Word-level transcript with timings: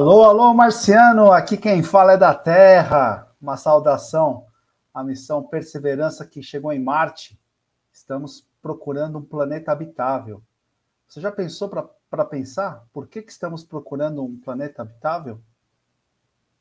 Alô, 0.00 0.24
alô, 0.24 0.54
Marciano, 0.54 1.30
aqui 1.30 1.58
quem 1.58 1.82
fala 1.82 2.12
é 2.14 2.16
da 2.16 2.34
Terra. 2.34 3.30
Uma 3.38 3.58
saudação 3.58 4.46
à 4.94 5.04
missão 5.04 5.42
Perseverança 5.42 6.26
que 6.26 6.42
chegou 6.42 6.72
em 6.72 6.82
Marte. 6.82 7.38
Estamos 7.92 8.48
procurando 8.62 9.18
um 9.18 9.22
planeta 9.22 9.70
habitável. 9.70 10.42
Você 11.06 11.20
já 11.20 11.30
pensou 11.30 11.68
para 11.68 12.24
pensar 12.24 12.86
por 12.94 13.08
que, 13.08 13.20
que 13.20 13.30
estamos 13.30 13.62
procurando 13.62 14.24
um 14.24 14.40
planeta 14.40 14.80
habitável? 14.80 15.38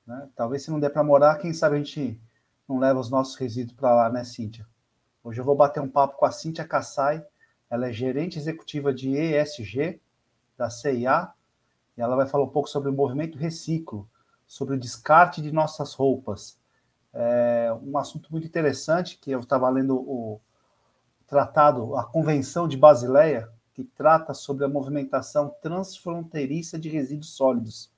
Né? 0.06 0.28
Talvez 0.36 0.64
se 0.64 0.70
não 0.70 0.78
der 0.78 0.90
para 0.90 1.02
morar, 1.02 1.38
quem 1.38 1.54
sabe 1.54 1.76
a 1.76 1.78
gente 1.78 2.22
não 2.68 2.78
leva 2.78 3.00
os 3.00 3.10
nossos 3.10 3.38
resíduos 3.38 3.78
para 3.78 3.96
lá, 3.96 4.10
né, 4.10 4.26
Cíntia? 4.26 4.68
Hoje 5.24 5.40
eu 5.40 5.46
vou 5.46 5.56
bater 5.56 5.80
um 5.80 5.90
papo 5.90 6.18
com 6.18 6.26
a 6.26 6.32
Cíntia 6.32 6.68
Kassai, 6.68 7.26
ela 7.70 7.88
é 7.88 7.94
gerente 7.94 8.38
executiva 8.38 8.94
de 8.94 9.16
ESG 9.16 10.02
da 10.58 10.70
CIA 10.70 11.32
e 12.00 12.02
ela 12.02 12.16
vai 12.16 12.26
falar 12.26 12.46
um 12.46 12.50
pouco 12.50 12.70
sobre 12.70 12.90
o 12.90 12.94
movimento 12.94 13.38
reciclo, 13.38 14.10
sobre 14.48 14.76
o 14.76 14.80
descarte 14.80 15.42
de 15.42 15.52
nossas 15.52 15.94
roupas. 15.94 16.58
É 17.14 17.78
um 17.84 17.98
assunto 17.98 18.32
muito 18.32 18.48
interessante 18.48 19.18
que 19.18 19.30
eu 19.30 19.42
estava 19.42 19.70
lendo 19.70 19.98
o 19.98 20.40
tratado, 21.28 21.98
a 21.98 22.06
Convenção 22.06 22.70
de 22.70 22.78
Basileia, 22.78 23.52
que 23.74 23.84
trata 23.84 24.34
sobre 24.34 24.64
a 24.64 24.70
movimentação 24.70 25.54
transfronteiriça 25.62 26.80
de 26.80 26.88
resíduos 26.88 27.36
sólidos. 27.36 27.92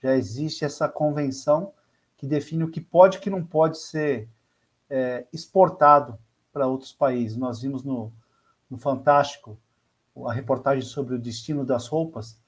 Já 0.00 0.14
existe 0.14 0.64
essa 0.64 0.88
convenção 0.88 1.72
que 2.16 2.28
define 2.28 2.62
o 2.62 2.70
que 2.70 2.80
pode 2.80 3.16
e 3.16 3.18
o 3.18 3.22
que 3.22 3.28
não 3.28 3.44
pode 3.44 3.78
ser 3.78 4.28
é, 4.88 5.26
exportado 5.32 6.16
para 6.52 6.68
outros 6.68 6.92
países. 6.92 7.36
Nós 7.36 7.60
vimos 7.60 7.82
no, 7.82 8.12
no 8.70 8.78
Fantástico 8.78 9.58
a 10.24 10.32
reportagem 10.32 10.84
sobre 10.84 11.16
o 11.16 11.18
destino 11.18 11.64
das 11.64 11.88
roupas, 11.88 12.38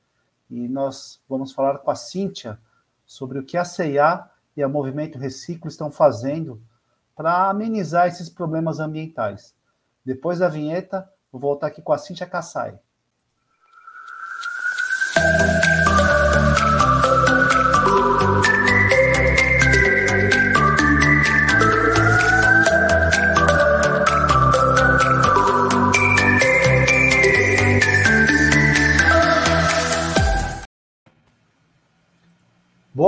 e 0.50 0.68
nós 0.68 1.20
vamos 1.28 1.52
falar 1.52 1.78
com 1.78 1.90
a 1.90 1.94
Cíntia 1.94 2.58
sobre 3.04 3.38
o 3.38 3.44
que 3.44 3.56
a 3.56 3.64
CIA 3.64 4.28
e 4.56 4.62
a 4.62 4.68
Movimento 4.68 5.18
Reciclo 5.18 5.68
estão 5.68 5.90
fazendo 5.90 6.62
para 7.14 7.48
amenizar 7.48 8.06
esses 8.06 8.28
problemas 8.28 8.80
ambientais. 8.80 9.54
Depois 10.04 10.38
da 10.38 10.48
vinheta, 10.48 11.08
vou 11.30 11.40
voltar 11.40 11.66
aqui 11.66 11.82
com 11.82 11.92
a 11.92 11.98
Cíntia 11.98 12.26
Kassai. 12.26 12.78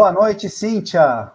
Boa 0.00 0.12
noite, 0.12 0.48
Cíntia. 0.48 1.30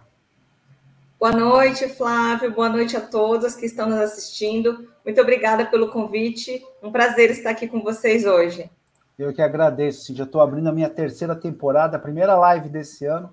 Boa 1.20 1.30
noite, 1.30 1.88
Flávio. 1.88 2.52
Boa 2.52 2.68
noite 2.68 2.96
a 2.96 3.00
todos 3.00 3.54
que 3.54 3.64
estão 3.64 3.88
nos 3.88 4.00
assistindo. 4.00 4.88
Muito 5.04 5.20
obrigada 5.20 5.64
pelo 5.66 5.92
convite. 5.92 6.60
Um 6.82 6.90
prazer 6.90 7.30
estar 7.30 7.50
aqui 7.50 7.68
com 7.68 7.80
vocês 7.80 8.26
hoje. 8.26 8.68
Eu 9.16 9.32
que 9.32 9.40
agradeço, 9.40 10.02
Cíntia. 10.02 10.24
Estou 10.24 10.40
abrindo 10.40 10.68
a 10.68 10.72
minha 10.72 10.90
terceira 10.90 11.36
temporada, 11.36 11.96
a 11.96 12.00
primeira 12.00 12.34
live 12.34 12.68
desse 12.68 13.06
ano, 13.06 13.32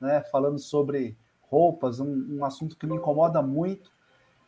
né, 0.00 0.24
falando 0.32 0.58
sobre 0.58 1.14
roupas, 1.42 2.00
um, 2.00 2.38
um 2.38 2.42
assunto 2.42 2.74
que 2.78 2.86
me 2.86 2.96
incomoda 2.96 3.42
muito. 3.42 3.90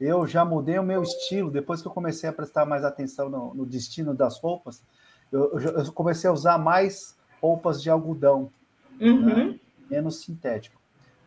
Eu 0.00 0.26
já 0.26 0.47
mudei 0.47 0.78
o 0.78 0.82
meu 0.82 1.03
estilo 1.03 1.50
depois 1.50 1.82
que 1.82 1.88
eu 1.88 1.93
comecei 1.93 2.26
a 2.26 2.32
prestar 2.32 2.65
mais 2.65 2.84
atenção 2.84 3.28
no, 3.28 3.53
no 3.53 3.66
destino 3.66 4.15
das 4.15 4.41
roupas. 4.41 4.82
Eu, 5.31 5.60
eu, 5.60 5.93
comecei 5.93 6.31
a 6.31 6.32
usar 6.32 6.56
mais 6.56 7.15
roupas 7.38 7.82
de 7.82 7.91
algodão. 7.91 8.50
Uhum. 8.99 9.50
Né? 9.50 9.60
Menos 9.91 10.20
sintético. 10.20 10.80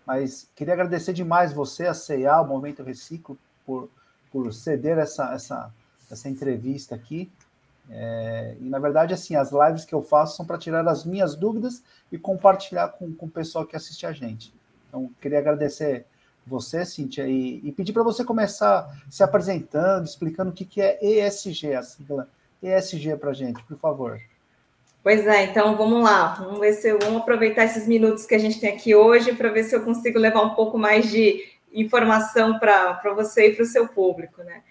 Mas 0.06 0.50
queria 0.56 0.74
agradecer 0.74 1.14
demais 1.14 1.54
você, 1.54 1.86
a 1.86 1.94
CEA, 1.94 2.42
o 2.42 2.48
Momento 2.48 2.84
Reciclo, 2.84 3.38
por, 3.66 3.90
por 4.32 4.52
ceder 4.54 4.98
essa, 4.98 5.34
essa, 5.34 5.74
essa 6.10 6.28
entrevista 6.28 6.96
aqui. 6.96 7.32
É, 7.90 8.56
e, 8.60 8.70
na 8.70 8.80
verdade, 8.80 9.14
assim, 9.14 9.36
as 9.36 9.52
lives 9.52 9.86
que 9.86 9.94
eu 9.94 10.02
faço 10.02 10.36
são 10.36 10.46
para 10.46 10.58
tirar 10.58 10.88
as 10.88 11.06
minhas 11.06 11.36
dúvidas 11.36 11.84
e 12.12 12.18
compartilhar 12.18 12.90
com, 12.90 13.14
com 13.14 13.26
o 13.26 13.30
pessoal 13.30 13.66
que 13.66 13.76
assiste 13.76 14.06
a 14.06 14.12
gente. 14.12 14.54
Então, 14.88 15.10
queria 15.22 15.40
agradecer 15.40 16.06
você, 16.46 16.84
Cíntia, 16.86 17.28
e, 17.28 17.62
e 17.64 17.72
pedir 17.72 17.94
para 17.94 18.04
você 18.04 18.24
começar 18.24 19.04
se 19.10 19.24
apresentando, 19.24 20.06
explicando 20.06 20.50
o 20.50 20.54
que, 20.54 20.66
que 20.66 20.82
é 20.82 21.00
ESG, 21.02 21.76
a 21.76 21.84
sigla 21.84 22.28
ESG 22.62 23.16
para 23.18 23.30
a 23.30 23.34
gente, 23.34 23.64
por 23.64 23.78
favor. 23.78 24.20
Pois 25.02 25.26
é, 25.26 25.44
então 25.44 25.78
vamos 25.78 26.04
lá, 26.04 26.36
vamos 26.36 26.60
ver 26.60 26.74
se 26.74 26.90
eu, 26.90 27.00
vamos 27.00 27.22
aproveitar 27.22 27.64
esses 27.64 27.88
minutos 27.88 28.26
que 28.26 28.36
a 28.36 28.40
gente 28.40 28.60
tem 28.60 28.74
aqui 28.74 28.94
hoje 28.94 29.34
para 29.34 29.50
ver 29.50 29.64
se 29.64 29.74
eu 29.74 29.82
consigo 29.82 30.20
levar 30.20 30.42
um 30.42 30.56
pouco 30.56 30.78
mais 30.78 31.10
de 31.10 31.42
informação 31.72 32.60
para 32.60 33.14
você 33.16 33.48
e 33.48 33.56
para 33.56 33.64
o 33.64 33.66
seu 33.66 33.88
público, 33.88 34.44
né? 34.44 34.62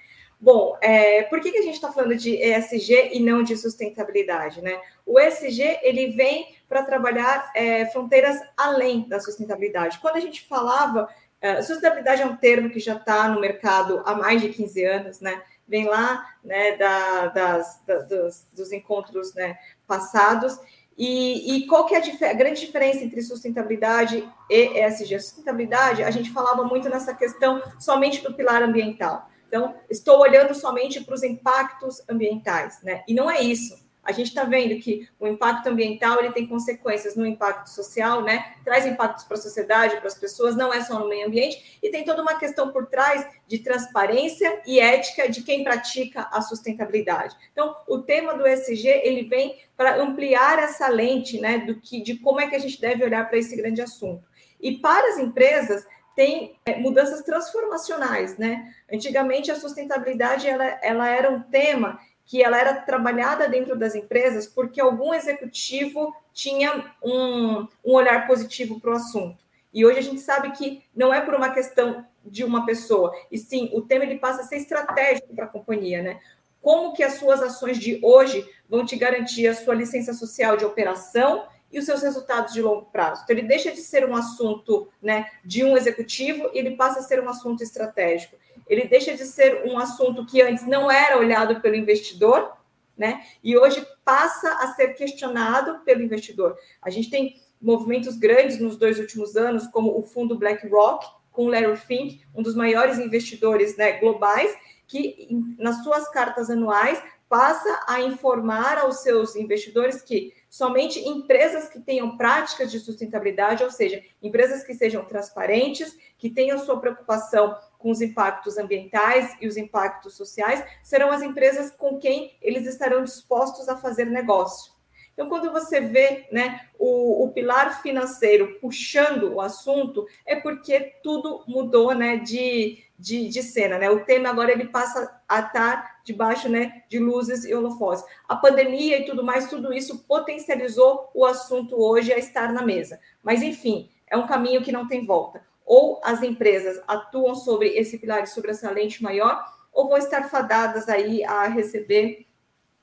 Bom, 0.40 0.76
é, 0.80 1.22
por 1.24 1.40
que, 1.40 1.50
que 1.50 1.58
a 1.58 1.62
gente 1.62 1.74
está 1.74 1.90
falando 1.90 2.14
de 2.14 2.36
ESG 2.36 3.10
e 3.12 3.20
não 3.20 3.42
de 3.42 3.56
sustentabilidade, 3.56 4.62
né? 4.62 4.78
O 5.04 5.18
ESG 5.18 5.80
ele 5.82 6.12
vem 6.12 6.54
para 6.68 6.84
trabalhar 6.84 7.50
é, 7.56 7.86
fronteiras 7.86 8.38
além 8.56 9.08
da 9.08 9.18
sustentabilidade. 9.18 9.98
Quando 9.98 10.16
a 10.16 10.20
gente 10.20 10.46
falava, 10.46 11.08
é, 11.40 11.62
sustentabilidade 11.62 12.22
é 12.22 12.26
um 12.26 12.36
termo 12.36 12.70
que 12.70 12.80
já 12.80 12.96
está 12.96 13.28
no 13.28 13.40
mercado 13.40 14.02
há 14.04 14.14
mais 14.14 14.40
de 14.40 14.48
15 14.50 14.84
anos, 14.84 15.20
né? 15.20 15.42
vem 15.68 15.86
lá 15.86 16.26
né, 16.42 16.76
da, 16.76 17.26
das, 17.26 17.82
da, 17.86 17.98
dos, 17.98 18.46
dos, 18.56 18.72
encontros 18.72 19.34
né, 19.34 19.58
passados. 19.86 20.58
E, 20.96 21.56
e, 21.56 21.66
qual 21.66 21.86
que 21.86 21.94
é 21.94 21.98
a, 21.98 22.30
a, 22.30 22.34
grande 22.34 22.60
diferença 22.60 23.04
entre 23.04 23.22
sustentabilidade 23.22 24.26
e 24.50 24.80
ESG? 24.80 25.20
Sustentabilidade, 25.20 26.02
a 26.02 26.10
gente 26.10 26.32
falava 26.32 26.64
muito 26.64 26.88
nessa 26.88 27.14
questão 27.14 27.62
somente 27.78 28.22
do 28.22 28.34
pilar 28.34 28.62
ambiental. 28.62 29.28
Então, 29.46 29.76
estou 29.88 30.18
olhando 30.18 30.54
somente 30.54 31.04
para 31.04 31.14
os 31.14 31.22
impactos 31.22 32.02
ambientais, 32.08 32.82
né? 32.82 33.04
E 33.06 33.14
não 33.14 33.30
é 33.30 33.40
isso 33.40 33.87
a 34.08 34.12
gente 34.12 34.28
está 34.28 34.42
vendo 34.42 34.80
que 34.80 35.06
o 35.20 35.28
impacto 35.28 35.66
ambiental 35.66 36.18
ele 36.18 36.32
tem 36.32 36.46
consequências 36.46 37.14
no 37.14 37.26
impacto 37.26 37.66
social, 37.66 38.22
né? 38.22 38.54
Traz 38.64 38.86
impactos 38.86 39.24
para 39.24 39.36
a 39.36 39.40
sociedade, 39.40 39.98
para 39.98 40.06
as 40.06 40.14
pessoas, 40.14 40.56
não 40.56 40.72
é 40.72 40.82
só 40.82 40.98
no 40.98 41.06
meio 41.06 41.26
ambiente, 41.26 41.78
e 41.82 41.90
tem 41.90 42.06
toda 42.06 42.22
uma 42.22 42.38
questão 42.38 42.72
por 42.72 42.86
trás 42.86 43.28
de 43.46 43.58
transparência 43.58 44.62
e 44.66 44.80
ética 44.80 45.28
de 45.28 45.42
quem 45.42 45.62
pratica 45.62 46.26
a 46.32 46.40
sustentabilidade. 46.40 47.36
Então, 47.52 47.76
o 47.86 47.98
tema 47.98 48.32
do 48.32 48.46
ESG 48.46 48.88
ele 48.88 49.24
vem 49.24 49.58
para 49.76 50.00
ampliar 50.00 50.58
essa 50.58 50.88
lente, 50.88 51.38
né, 51.38 51.58
do 51.58 51.78
que 51.78 52.00
de 52.00 52.16
como 52.16 52.40
é 52.40 52.46
que 52.46 52.56
a 52.56 52.58
gente 52.58 52.80
deve 52.80 53.04
olhar 53.04 53.28
para 53.28 53.36
esse 53.36 53.54
grande 53.54 53.82
assunto. 53.82 54.26
E 54.58 54.78
para 54.78 55.06
as 55.12 55.18
empresas, 55.18 55.86
tem 56.16 56.58
é, 56.66 56.76
mudanças 56.76 57.22
transformacionais, 57.22 58.36
né? 58.36 58.74
Antigamente 58.92 59.52
a 59.52 59.54
sustentabilidade 59.54 60.48
ela, 60.48 60.64
ela 60.82 61.08
era 61.08 61.30
um 61.30 61.42
tema 61.42 62.00
que 62.28 62.42
ela 62.42 62.60
era 62.60 62.74
trabalhada 62.74 63.48
dentro 63.48 63.74
das 63.74 63.94
empresas 63.94 64.46
porque 64.46 64.78
algum 64.78 65.14
executivo 65.14 66.14
tinha 66.30 66.94
um, 67.02 67.66
um 67.82 67.94
olhar 67.94 68.26
positivo 68.26 68.78
para 68.78 68.90
o 68.90 68.96
assunto. 68.96 69.42
E 69.72 69.84
hoje 69.84 69.98
a 69.98 70.02
gente 70.02 70.20
sabe 70.20 70.50
que 70.52 70.84
não 70.94 71.12
é 71.12 71.22
por 71.22 71.34
uma 71.34 71.48
questão 71.48 72.04
de 72.22 72.44
uma 72.44 72.66
pessoa, 72.66 73.14
e 73.32 73.38
sim, 73.38 73.70
o 73.72 73.80
tema 73.80 74.04
ele 74.04 74.18
passa 74.18 74.42
a 74.42 74.44
ser 74.44 74.58
estratégico 74.58 75.34
para 75.34 75.46
a 75.46 75.48
companhia, 75.48 76.02
né? 76.02 76.20
Como 76.60 76.92
que 76.92 77.02
as 77.02 77.14
suas 77.14 77.40
ações 77.40 77.78
de 77.78 77.98
hoje 78.02 78.46
vão 78.68 78.84
te 78.84 78.96
garantir 78.96 79.48
a 79.48 79.54
sua 79.54 79.74
licença 79.74 80.12
social 80.12 80.54
de 80.54 80.66
operação 80.66 81.46
e 81.72 81.78
os 81.78 81.86
seus 81.86 82.02
resultados 82.02 82.52
de 82.52 82.60
longo 82.60 82.86
prazo. 82.86 83.22
Então, 83.24 83.36
ele 83.36 83.46
deixa 83.46 83.72
de 83.72 83.80
ser 83.80 84.06
um 84.06 84.14
assunto 84.14 84.88
né, 85.00 85.30
de 85.42 85.64
um 85.64 85.76
executivo 85.76 86.50
e 86.52 86.58
ele 86.58 86.76
passa 86.76 87.00
a 87.00 87.02
ser 87.02 87.22
um 87.22 87.28
assunto 87.28 87.62
estratégico 87.62 88.36
ele 88.68 88.86
deixa 88.86 89.14
de 89.14 89.24
ser 89.24 89.64
um 89.64 89.78
assunto 89.78 90.26
que 90.26 90.42
antes 90.42 90.66
não 90.66 90.90
era 90.90 91.18
olhado 91.18 91.60
pelo 91.60 91.74
investidor, 91.74 92.52
né? 92.96 93.22
E 93.42 93.56
hoje 93.56 93.86
passa 94.04 94.50
a 94.60 94.74
ser 94.74 94.94
questionado 94.94 95.80
pelo 95.84 96.02
investidor. 96.02 96.56
A 96.82 96.90
gente 96.90 97.10
tem 97.10 97.40
movimentos 97.60 98.16
grandes 98.16 98.60
nos 98.60 98.76
dois 98.76 98.98
últimos 98.98 99.36
anos, 99.36 99.66
como 99.68 99.96
o 99.98 100.02
fundo 100.02 100.36
BlackRock, 100.36 101.06
com 101.30 101.48
Larry 101.48 101.76
Fink, 101.76 102.20
um 102.34 102.42
dos 102.42 102.56
maiores 102.56 102.98
investidores 102.98 103.76
né, 103.76 103.92
globais, 104.00 104.56
que 104.86 105.28
nas 105.56 105.82
suas 105.84 106.08
cartas 106.08 106.50
anuais 106.50 107.00
passa 107.28 107.84
a 107.86 108.00
informar 108.00 108.78
aos 108.78 109.02
seus 109.02 109.36
investidores 109.36 110.00
que 110.00 110.32
somente 110.48 110.98
empresas 110.98 111.68
que 111.68 111.78
tenham 111.78 112.16
práticas 112.16 112.70
de 112.70 112.80
sustentabilidade, 112.80 113.62
ou 113.62 113.70
seja, 113.70 114.02
empresas 114.22 114.64
que 114.64 114.72
sejam 114.72 115.04
transparentes, 115.04 115.96
que 116.16 116.30
tenham 116.30 116.58
sua 116.58 116.80
preocupação 116.80 117.54
com 117.78 117.90
os 117.90 118.00
impactos 118.00 118.58
ambientais 118.58 119.36
e 119.40 119.46
os 119.46 119.56
impactos 119.56 120.16
sociais, 120.16 120.64
serão 120.82 121.10
as 121.10 121.22
empresas 121.22 121.70
com 121.70 121.98
quem 121.98 122.36
eles 122.42 122.66
estarão 122.66 123.04
dispostos 123.04 123.68
a 123.68 123.76
fazer 123.76 124.06
negócio. 124.06 124.72
Então, 125.18 125.28
quando 125.28 125.50
você 125.50 125.80
vê 125.80 126.28
né, 126.30 126.60
o, 126.78 127.24
o 127.24 127.32
pilar 127.32 127.82
financeiro 127.82 128.56
puxando 128.60 129.34
o 129.34 129.40
assunto, 129.40 130.06
é 130.24 130.36
porque 130.36 130.94
tudo 131.02 131.42
mudou 131.48 131.92
né, 131.92 132.18
de, 132.18 132.84
de, 132.96 133.28
de, 133.28 133.42
cena. 133.42 133.78
Né? 133.78 133.90
O 133.90 134.04
tema 134.04 134.28
agora 134.28 134.52
ele 134.52 134.68
passa 134.68 135.20
a 135.28 135.40
estar 135.40 136.02
debaixo 136.04 136.48
né, 136.48 136.84
de 136.88 137.00
luzes 137.00 137.44
e 137.44 137.52
holofotes. 137.52 138.04
A 138.28 138.36
pandemia 138.36 139.00
e 139.00 139.06
tudo 139.06 139.24
mais, 139.24 139.50
tudo 139.50 139.72
isso 139.72 140.04
potencializou 140.04 141.10
o 141.12 141.26
assunto 141.26 141.74
hoje 141.74 142.12
a 142.12 142.18
estar 142.18 142.52
na 142.52 142.62
mesa. 142.62 143.00
Mas, 143.20 143.42
enfim, 143.42 143.90
é 144.06 144.16
um 144.16 144.28
caminho 144.28 144.62
que 144.62 144.70
não 144.70 144.86
tem 144.86 145.04
volta. 145.04 145.42
Ou 145.68 146.00
as 146.02 146.22
empresas 146.22 146.82
atuam 146.88 147.34
sobre 147.34 147.68
esse 147.68 147.98
pilar 147.98 148.26
sobressalente 148.26 149.02
maior, 149.02 149.44
ou 149.70 149.86
vão 149.86 149.98
estar 149.98 150.30
fadadas 150.30 150.88
aí 150.88 151.22
a 151.22 151.46
receber 151.46 152.26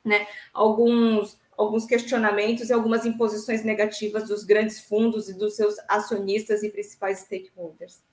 né, 0.04 0.28
alguns, 0.54 1.42
alguns 1.58 1.88
questionamentos 1.88 2.70
e 2.70 2.74
algumas 2.74 3.04
imposições 3.04 3.64
negativas 3.64 4.28
dos 4.28 4.44
grandes 4.44 4.82
fundos 4.82 5.28
e 5.28 5.34
dos 5.34 5.56
seus 5.56 5.76
acionistas 5.90 6.62
e 6.62 6.70
principais 6.70 7.22
stakeholders. 7.22 8.04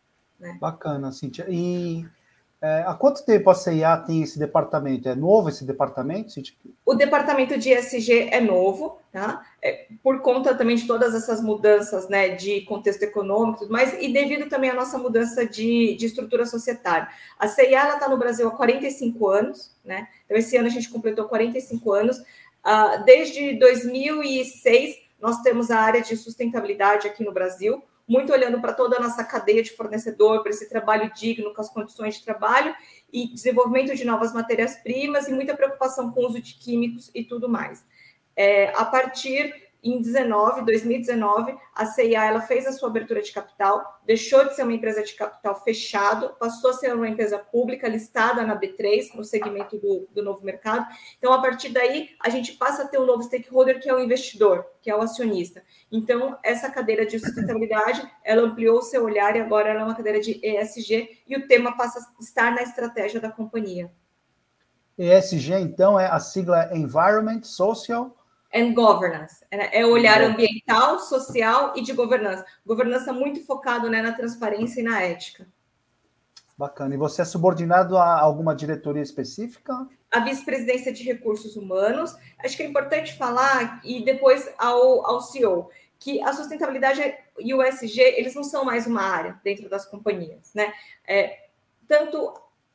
Né? 0.40 0.56
Bacana, 0.58 1.12
Cíntia. 1.12 1.44
E 1.50 2.06
é, 2.62 2.84
há 2.86 2.94
quanto 2.94 3.24
tempo 3.24 3.50
a 3.50 3.54
CIA 3.56 3.96
tem 3.96 4.22
esse 4.22 4.38
departamento? 4.38 5.08
É 5.08 5.16
novo 5.16 5.48
esse 5.48 5.64
departamento? 5.64 6.40
O 6.86 6.94
departamento 6.94 7.58
de 7.58 7.70
ESG 7.70 8.28
é 8.30 8.40
novo, 8.40 9.00
tá? 9.10 9.42
É, 9.60 9.88
por 10.00 10.20
conta 10.20 10.54
também 10.54 10.76
de 10.76 10.86
todas 10.86 11.12
essas 11.12 11.42
mudanças 11.42 12.08
né, 12.08 12.28
de 12.28 12.60
contexto 12.60 13.02
econômico 13.02 13.56
e 13.56 13.60
tudo 13.62 13.72
mais, 13.72 14.00
e 14.00 14.12
devido 14.12 14.48
também 14.48 14.70
à 14.70 14.74
nossa 14.74 14.96
mudança 14.96 15.44
de, 15.44 15.96
de 15.96 16.06
estrutura 16.06 16.46
societária. 16.46 17.08
A 17.36 17.48
CIA 17.48 17.94
está 17.94 18.08
no 18.08 18.16
Brasil 18.16 18.46
há 18.46 18.52
45 18.52 19.28
anos, 19.28 19.74
né? 19.84 20.06
Então, 20.24 20.36
esse 20.36 20.56
ano 20.56 20.68
a 20.68 20.70
gente 20.70 20.88
completou 20.88 21.24
45 21.24 21.92
anos. 21.92 22.18
Uh, 22.18 23.04
desde 23.04 23.58
2006, 23.58 24.98
nós 25.20 25.42
temos 25.42 25.68
a 25.72 25.80
área 25.80 26.00
de 26.00 26.16
sustentabilidade 26.16 27.08
aqui 27.08 27.24
no 27.24 27.32
Brasil, 27.32 27.82
muito 28.12 28.30
olhando 28.30 28.60
para 28.60 28.74
toda 28.74 28.98
a 28.98 29.00
nossa 29.00 29.24
cadeia 29.24 29.62
de 29.62 29.74
fornecedor, 29.74 30.42
para 30.42 30.50
esse 30.50 30.68
trabalho 30.68 31.10
digno, 31.14 31.54
com 31.54 31.60
as 31.62 31.70
condições 31.70 32.16
de 32.16 32.24
trabalho 32.24 32.74
e 33.10 33.32
desenvolvimento 33.32 33.96
de 33.96 34.04
novas 34.04 34.34
matérias-primas 34.34 35.28
e 35.28 35.32
muita 35.32 35.56
preocupação 35.56 36.12
com 36.12 36.20
o 36.20 36.26
uso 36.26 36.40
de 36.40 36.52
químicos 36.54 37.10
e 37.14 37.24
tudo 37.24 37.48
mais. 37.48 37.82
É, 38.36 38.68
a 38.76 38.84
partir 38.84 39.61
em 39.82 40.00
19, 40.00 40.64
2019, 40.64 41.56
a 41.74 41.86
CIA 41.86 42.24
ela 42.24 42.40
fez 42.40 42.66
a 42.66 42.72
sua 42.72 42.88
abertura 42.88 43.20
de 43.20 43.32
capital, 43.32 44.00
deixou 44.06 44.44
de 44.44 44.54
ser 44.54 44.62
uma 44.62 44.72
empresa 44.72 45.02
de 45.02 45.12
capital 45.14 45.60
fechado, 45.64 46.36
passou 46.38 46.70
a 46.70 46.74
ser 46.74 46.94
uma 46.94 47.08
empresa 47.08 47.36
pública 47.38 47.88
listada 47.88 48.44
na 48.44 48.58
B3, 48.58 49.14
no 49.16 49.24
segmento 49.24 49.76
do, 49.78 50.06
do 50.14 50.22
novo 50.22 50.44
mercado. 50.44 50.86
Então, 51.18 51.32
a 51.32 51.42
partir 51.42 51.70
daí, 51.70 52.10
a 52.20 52.28
gente 52.28 52.52
passa 52.52 52.84
a 52.84 52.88
ter 52.88 52.98
um 52.98 53.06
novo 53.06 53.24
stakeholder, 53.24 53.80
que 53.80 53.88
é 53.88 53.94
o 53.94 53.98
investidor, 53.98 54.64
que 54.80 54.88
é 54.88 54.96
o 54.96 55.00
acionista. 55.00 55.62
Então, 55.90 56.38
essa 56.44 56.70
cadeira 56.70 57.04
de 57.04 57.18
sustentabilidade, 57.18 58.08
ela 58.22 58.42
ampliou 58.42 58.78
o 58.78 58.82
seu 58.82 59.02
olhar 59.02 59.34
e 59.34 59.40
agora 59.40 59.70
ela 59.70 59.80
é 59.80 59.84
uma 59.84 59.96
cadeira 59.96 60.20
de 60.20 60.40
ESG 60.44 61.24
e 61.26 61.36
o 61.36 61.48
tema 61.48 61.76
passa 61.76 61.98
a 61.98 62.22
estar 62.22 62.54
na 62.54 62.62
estratégia 62.62 63.20
da 63.20 63.32
companhia. 63.32 63.90
ESG, 64.96 65.54
então, 65.54 65.98
é 65.98 66.06
a 66.06 66.20
sigla 66.20 66.70
Environment, 66.72 67.42
Social 67.42 68.16
and 68.54 68.74
governance. 68.74 69.44
É, 69.50 69.80
é 69.80 69.86
o 69.86 69.90
olhar 69.90 70.22
ambiental, 70.22 70.98
social 70.98 71.72
e 71.76 71.82
de 71.82 71.92
governança. 71.92 72.44
Governança 72.66 73.12
muito 73.12 73.44
focado 73.44 73.88
né, 73.88 74.02
na 74.02 74.12
transparência 74.12 74.80
e 74.80 74.84
na 74.84 75.02
ética. 75.02 75.46
Bacana. 76.56 76.94
E 76.94 76.98
você 76.98 77.22
é 77.22 77.24
subordinado 77.24 77.96
a 77.96 78.20
alguma 78.20 78.54
diretoria 78.54 79.02
específica? 79.02 79.86
A 80.10 80.20
vice-presidência 80.20 80.92
de 80.92 81.02
recursos 81.02 81.56
humanos. 81.56 82.14
Acho 82.38 82.56
que 82.56 82.62
é 82.62 82.66
importante 82.66 83.16
falar, 83.16 83.80
e 83.82 84.04
depois 84.04 84.48
ao, 84.58 85.04
ao 85.06 85.20
CEO, 85.20 85.70
que 85.98 86.22
a 86.22 86.32
sustentabilidade 86.32 87.00
e 87.38 87.54
o 87.54 87.62
SG, 87.62 88.00
eles 88.00 88.34
não 88.34 88.44
são 88.44 88.64
mais 88.64 88.86
uma 88.86 89.02
área 89.02 89.40
dentro 89.42 89.68
das 89.68 89.86
companhias, 89.86 90.52
né? 90.54 90.72
É, 91.06 91.46
tanto 91.88 92.34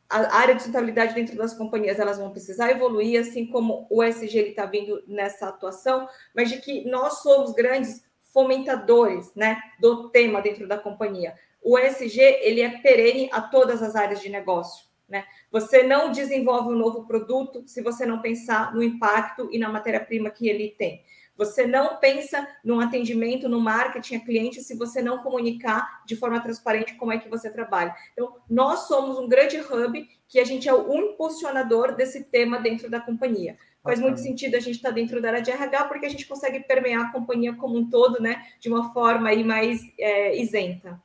a 0.09 0.38
área 0.38 0.56
de 0.56 0.62
sustentabilidade 0.62 1.13
dentro 1.13 1.36
das 1.36 1.54
companhias 1.54 2.00
elas 2.00 2.18
vão 2.18 2.31
precisar 2.31 2.71
evoluir, 2.71 3.19
assim 3.19 3.45
como 3.45 3.86
o 3.89 4.01
SG 4.01 4.50
está 4.50 4.65
vindo 4.65 5.04
nessa 5.07 5.50
atuação, 5.50 6.07
mas 6.36 6.50
de 6.50 6.59
que 6.59 6.89
nós 6.89 7.21
somos 7.21 7.54
grandes 7.54 8.04
fomentadores 8.31 9.33
né, 9.36 9.57
do 9.80 10.09
tema 10.09 10.42
dentro 10.42 10.68
da 10.68 10.77
companhia. 10.77 11.36
O 11.62 11.77
SG 11.77 12.21
ele 12.42 12.62
é 12.62 12.69
perene 12.77 13.30
a 13.31 13.42
todas 13.42 13.81
as 13.81 13.95
áreas 13.95 14.21
de 14.21 14.30
negócio. 14.30 14.88
Né? 15.09 15.25
Você 15.51 15.83
não 15.83 16.12
desenvolve 16.12 16.69
um 16.69 16.77
novo 16.77 17.06
produto 17.06 17.63
se 17.65 17.81
você 17.81 18.06
não 18.06 18.21
pensar 18.21 18.74
no 18.74 18.83
impacto 18.83 19.50
e 19.51 19.57
na 19.57 19.69
matéria-prima 19.69 20.30
que 20.30 20.48
ele 20.48 20.75
tem. 20.77 21.04
Você 21.38 21.68
não 21.68 21.98
pensa 21.98 22.48
no 22.63 22.80
atendimento, 22.80 23.48
no 23.48 23.62
marketing 23.62 24.16
a 24.16 24.19
cliente, 24.19 24.62
se 24.62 24.75
você 24.75 25.01
não 25.01 25.19
comunicar 25.19 26.04
de 26.06 26.16
forma 26.16 26.42
transparente 26.42 26.95
como 26.95 27.12
é 27.12 27.18
que 27.18 27.30
você 27.30 27.50
trabalha. 27.50 27.94
Então, 28.13 28.36
nós 28.50 28.88
somos 28.88 29.19
um 29.19 29.28
grande 29.28 29.57
hub 29.60 30.07
que 30.28 30.39
a 30.39 30.44
gente 30.44 30.68
é 30.68 30.74
o 30.74 30.94
impulsionador 30.94 31.95
desse 31.95 32.24
tema 32.25 32.60
dentro 32.60 32.89
da 32.89 33.00
companhia. 33.00 33.57
Faz 33.84 34.01
muito 34.01 34.19
sentido 34.19 34.56
a 34.56 34.60
gente 34.60 34.75
estar 34.75 34.89
tá 34.89 34.95
dentro 34.95 35.22
da 35.22 35.30
área 35.30 35.42
de 35.42 35.50
RH, 35.50 35.86
porque 35.86 36.06
a 36.06 36.10
gente 36.10 36.28
consegue 36.28 36.60
permear 36.60 37.06
a 37.06 37.12
companhia 37.12 37.56
como 37.56 37.78
um 37.78 37.90
todo, 37.90 38.22
né, 38.22 38.44
de 38.60 38.68
uma 38.68 38.92
forma 38.92 39.30
aí 39.30 39.45
mais 39.45 39.80
é, 39.98 40.38
isenta. 40.38 41.01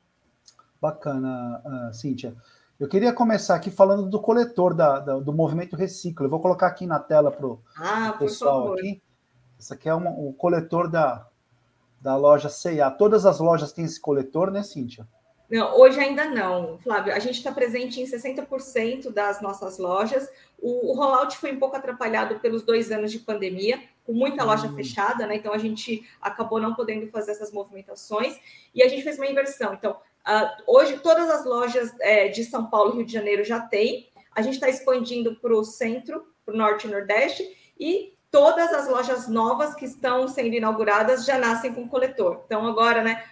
Bacana, 0.81 1.61
uh, 1.63 1.93
Cíntia. 1.93 2.35
Eu 2.77 2.89
queria 2.89 3.13
começar 3.13 3.55
aqui 3.55 3.71
falando 3.71 4.09
do 4.09 4.19
coletor 4.19 4.73
da, 4.73 4.99
da, 4.99 5.17
do 5.17 5.31
movimento 5.31 5.77
Reciclo. 5.77 6.25
Eu 6.25 6.29
vou 6.29 6.41
colocar 6.41 6.67
aqui 6.67 6.85
na 6.85 6.99
tela 6.99 7.31
para 7.31 7.47
o 7.47 7.61
ah, 7.77 8.15
pessoal 8.19 8.73
aqui. 8.73 9.01
Esse 9.63 9.73
aqui 9.73 9.87
é 9.87 9.93
uma, 9.93 10.11
o 10.11 10.33
coletor 10.33 10.89
da, 10.89 11.25
da 12.01 12.17
loja 12.17 12.49
C&A. 12.49 12.91
Todas 12.91 13.25
as 13.25 13.39
lojas 13.39 13.71
têm 13.71 13.85
esse 13.85 13.97
coletor, 13.97 14.51
né, 14.51 14.61
Cíntia? 14.61 15.07
Não, 15.49 15.79
hoje 15.79 15.97
ainda 16.01 16.25
não, 16.25 16.77
Flávio. 16.79 17.13
A 17.13 17.19
gente 17.19 17.37
está 17.37 17.49
presente 17.49 18.01
em 18.01 18.03
60% 18.03 19.09
das 19.09 19.41
nossas 19.41 19.77
lojas. 19.77 20.29
O, 20.59 20.91
o, 20.91 20.95
rollout 20.97 21.37
foi 21.37 21.53
um 21.53 21.59
pouco 21.59 21.77
atrapalhado 21.77 22.41
pelos 22.41 22.61
dois 22.63 22.91
anos 22.91 23.09
de 23.09 23.19
pandemia, 23.19 23.81
com 24.05 24.11
muita 24.11 24.43
loja 24.43 24.67
hum. 24.67 24.75
fechada, 24.75 25.25
né? 25.25 25.37
Então 25.37 25.53
a 25.53 25.57
gente 25.57 26.05
acabou 26.19 26.59
não 26.59 26.75
podendo 26.75 27.07
fazer 27.07 27.31
essas 27.31 27.53
movimentações 27.53 28.37
e 28.75 28.83
a 28.83 28.89
gente 28.89 29.01
fez 29.01 29.17
uma 29.17 29.27
inversão. 29.27 29.75
Então, 29.75 29.93
uh, 29.93 30.63
hoje 30.67 30.97
todas 30.97 31.29
as 31.29 31.45
lojas 31.45 31.93
é, 32.01 32.27
de 32.27 32.43
São 32.43 32.69
Paulo 32.69 32.91
e 32.91 32.97
Rio 32.97 33.05
de 33.05 33.13
Janeiro 33.13 33.45
já 33.45 33.61
têm. 33.61 34.09
A 34.35 34.41
gente 34.41 34.55
está 34.55 34.67
expandindo 34.67 35.37
para 35.37 35.55
o 35.55 35.63
centro, 35.63 36.27
para 36.45 36.53
o 36.53 36.57
norte 36.57 36.85
e 36.85 36.91
nordeste, 36.91 37.73
e 37.79 38.12
todas 38.33 38.73
as 38.73 38.89
lojas 38.89 39.27
novas 39.27 39.75
que 39.75 39.85
estão 39.85 40.27
sendo 40.27 40.55
inauguradas 40.55 41.23
já 41.23 41.37
nascem 41.37 41.71
com 41.71 41.87
coletor. 41.87 42.41
Então, 42.47 42.65
agora, 42.65 43.03
né, 43.03 43.23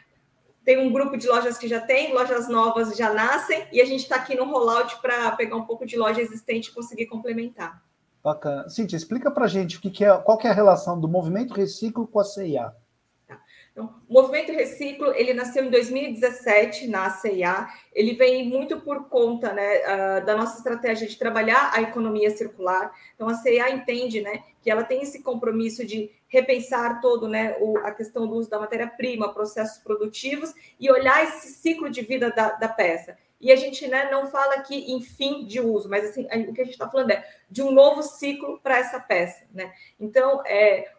tem 0.64 0.78
um 0.78 0.94
grupo 0.94 1.18
de 1.18 1.28
lojas 1.28 1.58
que 1.58 1.68
já 1.68 1.82
tem, 1.82 2.14
lojas 2.14 2.48
novas 2.48 2.96
já 2.96 3.12
nascem, 3.12 3.66
e 3.72 3.82
a 3.82 3.86
gente 3.86 4.02
está 4.02 4.18
aqui 4.18 4.36
no 4.36 4.46
rollout 4.46 5.02
para 5.02 5.32
pegar 5.32 5.56
um 5.56 5.66
pouco 5.66 5.88
de 5.88 5.98
loja 5.98 6.22
existente 6.22 6.70
e 6.70 6.74
conseguir 6.74 7.08
complementar. 7.08 7.82
Bacana. 8.24 8.70
Cintia, 8.70 8.96
explica 8.96 9.32
para 9.32 9.46
a 9.46 9.48
gente 9.48 9.78
o 9.78 9.82
que, 9.82 9.90
que 9.90 10.06
é, 10.06 10.16
qual 10.20 10.38
que 10.38 10.46
é 10.46 10.52
a 10.52 10.54
relação 10.54 11.00
do 11.00 11.08
movimento 11.08 11.56
reciclo 11.56 12.06
com 12.06 12.20
a 12.20 12.24
CIA. 12.24 12.72
Então, 13.72 13.96
o 14.08 14.14
Movimento 14.14 14.52
Reciclo, 14.52 15.14
ele 15.16 15.34
nasceu 15.34 15.64
em 15.64 15.70
2017 15.70 16.88
na 16.88 17.10
CIA, 17.10 17.70
ele 17.94 18.14
vem 18.16 18.48
muito 18.48 18.82
por 18.82 19.08
conta 19.08 19.54
né, 19.54 19.78
uh, 19.78 20.26
da 20.26 20.36
nossa 20.36 20.58
estratégia 20.58 21.08
de 21.08 21.18
trabalhar 21.18 21.72
a 21.74 21.82
economia 21.82 22.30
circular. 22.32 22.92
Então, 23.16 23.30
a 23.30 23.34
CIA 23.36 23.72
entende 23.72 24.20
né, 24.20 24.44
que 24.62 24.70
ela 24.70 24.84
tem 24.84 25.02
esse 25.02 25.22
compromisso 25.22 25.86
de 25.86 26.12
repensar 26.28 27.02
todo 27.02 27.28
né, 27.28 27.58
o, 27.60 27.78
a 27.80 27.92
questão 27.92 28.28
do 28.28 28.36
uso 28.36 28.50
da 28.50 28.60
matéria-prima, 28.60 29.34
processos 29.34 29.84
produtivos 29.84 30.54
e 30.80 30.90
olhar 30.90 31.24
esse 31.24 31.54
ciclo 31.54 31.90
de 31.90 32.02
vida 32.02 32.30
da, 32.30 32.52
da 32.52 32.70
peça. 32.70 33.18
E 33.42 33.52
a 33.52 33.56
gente 33.56 33.88
né, 33.88 34.10
não 34.12 34.28
fala 34.28 34.56
aqui 34.56 34.92
em 34.94 35.02
fim 35.02 35.46
de 35.46 35.60
uso, 35.60 35.90
mas 35.90 36.06
assim, 36.06 36.26
o 36.48 36.54
que 36.54 36.62
a 36.62 36.64
gente 36.64 36.74
está 36.74 36.88
falando 36.88 37.10
é 37.10 37.28
de 37.50 37.64
um 37.64 37.72
novo 37.72 38.04
ciclo 38.04 38.60
para 38.62 38.78
essa 38.78 39.00
peça. 39.00 39.44
Né? 39.52 39.74
Então, 40.00 40.44
é, 40.46 40.92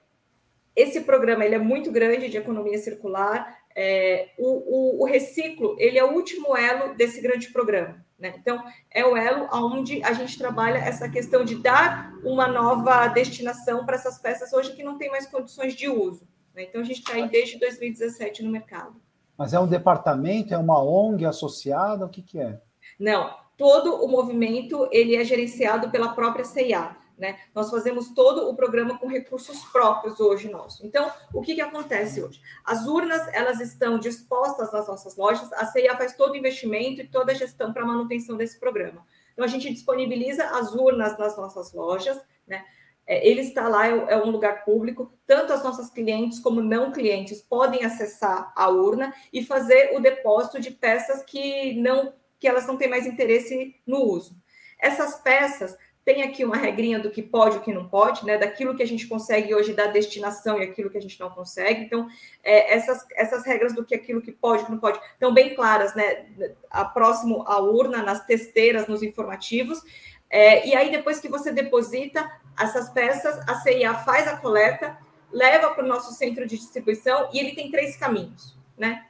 esse 0.75 1.03
programa 1.03 1.45
ele 1.45 1.55
é 1.55 1.59
muito 1.59 1.93
grande 1.93 2.29
de 2.29 2.37
economia 2.37 2.79
circular. 2.79 3.63
É, 3.75 4.31
o, 4.37 4.99
o, 4.99 5.03
o, 5.03 5.07
reciclo 5.07 5.77
ele 5.79 5.99
é 5.99 6.05
o 6.05 6.13
último 6.13 6.57
elo 6.57 6.95
desse 6.95 7.21
grande 7.21 7.51
programa. 7.53 8.05
Né? 8.23 8.35
Então, 8.39 8.63
é 8.89 9.05
o 9.05 9.17
elo 9.17 9.49
onde 9.53 10.01
a 10.05 10.13
gente 10.13 10.39
trabalha 10.39 10.79
essa 10.79 11.09
questão 11.09 11.45
de 11.45 11.57
dar 11.57 12.15
uma 12.23 12.47
nova 12.47 13.09
destinação 13.09 13.85
para 13.85 13.97
essas 13.97 14.17
peças 14.17 14.53
hoje 14.53 14.77
que 14.77 14.85
não 14.85 14.97
tem 14.97 15.11
mais 15.11 15.27
condições 15.27 15.75
de 15.75 15.89
uso. 15.89 16.25
Né? 16.55 16.63
Então, 16.63 16.81
a 16.81 16.85
gente 16.85 17.01
está 17.01 17.15
aí 17.15 17.29
desde 17.29 17.59
2017 17.59 18.45
no 18.45 18.53
mercado. 18.53 18.95
Mas 19.37 19.53
é 19.53 19.59
um 19.59 19.67
departamento, 19.67 20.55
é 20.55 20.57
uma 20.57 20.81
ONG 20.81 21.27
associada? 21.27 22.07
O 22.07 22.09
que, 22.09 22.23
que 22.23 22.39
é? 22.39 22.61
Não, 22.97 23.35
todo 23.57 24.05
o 24.05 24.07
movimento 24.07 24.89
ele 24.93 25.17
é 25.17 25.25
gerenciado 25.25 25.91
pela 25.91 26.15
própria 26.15 26.45
CIA. 26.45 26.97
Né? 27.19 27.39
Nós 27.55 27.71
fazemos 27.71 28.11
todo 28.11 28.49
o 28.49 28.57
programa 28.57 28.99
com 28.99 29.07
recursos 29.07 29.63
próprios 29.67 30.19
hoje 30.19 30.51
nosso. 30.51 30.85
Então, 30.87 31.11
o 31.33 31.41
que, 31.41 31.55
que 31.55 31.61
acontece 31.61 32.23
hoje? 32.23 32.41
As 32.65 32.87
urnas 32.87 33.27
elas 33.33 33.61
estão 33.61 33.99
dispostas 33.99 34.73
nas 34.73 34.89
nossas 34.89 35.17
lojas, 35.17 35.53
a 35.53 35.67
CIA 35.67 35.97
faz 35.97 36.17
todo 36.17 36.33
o 36.33 36.37
investimento 36.37 37.01
e 37.01 37.09
toda 37.09 37.33
a 37.33 37.35
gestão 37.35 37.73
para 37.73 37.85
manutenção 37.85 38.37
desse 38.37 38.59
programa. 38.59 39.07
Então, 39.33 39.45
a 39.45 39.49
gente 39.49 39.73
disponibiliza 39.73 40.45
as 40.45 40.75
urnas 40.75 41.17
nas 41.19 41.37
nossas 41.37 41.73
lojas, 41.73 42.21
né? 42.47 42.65
É, 43.07 43.29
ele 43.29 43.41
está 43.41 43.69
lá, 43.69 43.89
é, 43.89 43.91
é 43.91 44.17
um 44.17 44.31
lugar 44.31 44.65
público, 44.65 45.13
tanto 45.27 45.53
as 45.53 45.63
nossas 45.65 45.91
clientes 45.91 46.39
como 46.39 46.63
não 46.63 46.93
clientes 46.93 47.43
podem 47.43 47.85
acessar 47.85 48.53
a 48.55 48.69
urna 48.69 49.13
e 49.33 49.45
fazer 49.45 49.97
o 49.97 50.01
depósito 50.01 50.61
de 50.61 50.71
peças 50.71 51.23
que 51.25 51.75
não 51.75 52.15
que 52.39 52.49
elas 52.49 52.67
não 52.67 52.77
têm 52.77 52.89
mais 52.89 53.07
interesse 53.07 53.77
no 53.87 53.99
uso. 53.99 54.37
Essas 54.77 55.15
peças 55.21 55.77
tem 56.05 56.23
aqui 56.23 56.45
uma 56.45 56.57
regrinha 56.57 56.99
do 56.99 57.11
que 57.11 57.23
pode 57.23 57.57
e 57.57 57.59
o 57.59 57.63
que 57.63 57.73
não 57.73 57.89
pode, 57.89 58.27
né? 58.27 58.37
Daquilo 58.37 58.75
que 58.75 58.83
a 58.83 58.87
gente 58.87 59.07
consegue 59.07 59.55
hoje 59.55 59.73
dar 59.73 59.87
destinação 59.87 60.59
e 60.59 60.65
aquilo 60.65 60.91
que 60.91 60.99
a 60.99 61.01
gente 61.03 61.19
não 61.21 61.31
consegue. 61.31 61.83
Então, 61.83 62.09
é, 62.43 62.75
essas, 62.75 63.07
essas 63.15 63.45
regras 63.45 63.73
do 63.73 63.85
que 63.85 63.95
aquilo 63.95 64.21
que 64.21 64.33
pode 64.33 64.63
e 64.63 64.65
que 64.65 64.73
não 64.73 64.79
pode 64.79 64.99
estão 65.13 65.33
bem 65.33 65.55
claras, 65.55 65.95
né? 65.95 66.27
A 66.71 66.85
próximo 66.85 67.45
à 67.47 67.61
urna, 67.61 68.03
nas 68.03 68.27
testeiras, 68.27 68.89
nos 68.89 69.03
informativos. 69.03 69.81
É, 70.29 70.67
e 70.67 70.75
aí, 70.75 70.91
depois 70.91 71.21
que 71.21 71.29
você 71.29 71.53
deposita 71.53 72.29
essas 72.59 72.91
peças, 72.91 73.39
a 73.49 73.55
CIA 73.61 73.95
faz 73.95 74.27
a 74.27 74.37
coleta, 74.37 74.99
leva 75.31 75.71
para 75.71 75.85
o 75.85 75.89
nosso 75.89 76.13
centro 76.15 76.47
de 76.47 76.57
distribuição 76.57 77.31
e 77.33 77.39
ele 77.39 77.55
tem 77.55 77.71
três 77.71 77.97
caminhos, 77.97 78.57
né? 78.77 79.07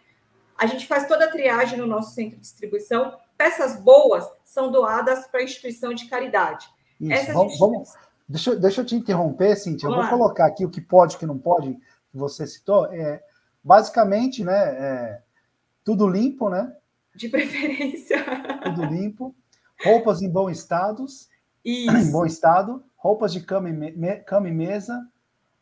A 0.58 0.66
gente 0.66 0.86
faz 0.86 1.08
toda 1.08 1.24
a 1.24 1.30
triagem 1.30 1.78
no 1.78 1.86
nosso 1.86 2.14
centro 2.14 2.36
de 2.36 2.42
distribuição. 2.42 3.18
Peças 3.36 3.80
boas 3.80 4.28
são 4.44 4.70
doadas 4.70 5.26
para 5.26 5.40
a 5.40 5.42
instituição 5.42 5.94
de 5.94 6.06
caridade. 6.06 6.68
Isso, 7.02 7.32
vamos, 7.32 7.58
vamos, 7.58 7.94
deixa, 8.28 8.54
deixa 8.54 8.80
eu 8.80 8.84
te 8.84 8.94
interromper, 8.94 9.56
Cintia. 9.56 9.88
Vamos 9.88 10.04
eu 10.04 10.10
vou 10.10 10.18
lá. 10.18 10.24
colocar 10.24 10.46
aqui 10.46 10.64
o 10.64 10.70
que 10.70 10.80
pode, 10.80 11.16
o 11.16 11.18
que 11.18 11.26
não 11.26 11.36
pode, 11.36 11.74
que 11.74 12.16
você 12.16 12.46
citou. 12.46 12.86
É, 12.92 13.20
basicamente, 13.62 14.44
né? 14.44 14.54
É, 14.54 15.22
tudo 15.84 16.06
limpo, 16.06 16.48
né? 16.48 16.72
De 17.14 17.28
preferência. 17.28 18.24
Tudo 18.64 18.84
limpo. 18.84 19.34
Roupas 19.84 20.22
em 20.22 20.30
bom 20.30 20.48
estado. 20.48 21.04
Isso. 21.04 21.96
Em 21.96 22.10
bom 22.10 22.24
estado. 22.24 22.82
Roupas 22.96 23.32
de 23.32 23.40
cama 23.40 23.68
e, 23.68 23.72
me, 23.72 24.16
cama 24.20 24.48
e 24.48 24.52
mesa. 24.52 25.06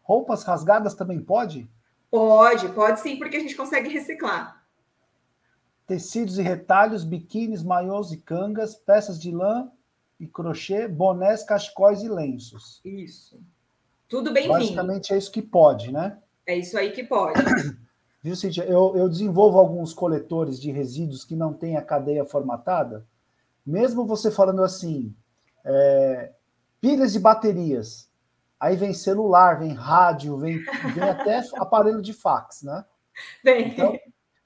Roupas 0.03 0.45
rasgadas 0.45 0.95
também 0.95 1.21
pode? 1.21 1.69
Pode, 2.09 2.69
pode 2.69 3.01
sim, 3.01 3.17
porque 3.17 3.37
a 3.37 3.41
gente 3.41 3.57
consegue 3.57 3.89
reciclar. 3.89 4.65
Tecidos 5.87 6.39
e 6.39 6.43
retalhos, 6.43 7.03
biquínis, 7.03 7.65
maiôs 7.65 8.13
e 8.13 8.19
cangas, 8.19 8.77
peças 8.77 9.19
de 9.19 9.33
lã 9.33 9.69
e 10.21 10.27
crochê, 10.27 10.87
bonés, 10.87 11.43
cachecóis 11.43 12.03
e 12.03 12.09
lenços. 12.09 12.81
Isso. 12.85 13.41
Tudo 14.07 14.33
bem-vindo. 14.33 14.55
Basicamente 14.55 15.15
é 15.15 15.17
isso 15.17 15.33
que 15.33 15.41
pode, 15.41 15.91
né? 15.91 16.19
É 16.47 16.55
isso 16.57 16.77
aí 16.77 16.93
que 16.93 17.03
pode. 17.03 17.41
Viu, 18.23 18.37
Cíntia? 18.37 18.65
Eu, 18.65 18.95
eu 18.97 19.09
desenvolvo 19.09 19.59
alguns 19.59 19.95
coletores 19.95 20.61
de 20.61 20.71
resíduos 20.71 21.25
que 21.25 21.35
não 21.35 21.55
têm 21.55 21.79
a 21.79 21.83
cadeia 21.83 22.27
formatada. 22.27 23.07
Mesmo 23.65 24.05
você 24.05 24.31
falando 24.31 24.63
assim, 24.63 25.15
é, 25.65 26.33
pilhas 26.83 27.15
de 27.15 27.19
baterias, 27.19 28.11
aí 28.59 28.77
vem 28.77 28.93
celular, 28.93 29.59
vem 29.59 29.73
rádio, 29.73 30.37
vem, 30.37 30.59
vem 30.95 31.03
até 31.09 31.43
aparelho 31.57 32.03
de 32.03 32.13
fax, 32.13 32.63
né? 32.63 32.85
Vem. 33.43 33.69
Então, 33.69 33.99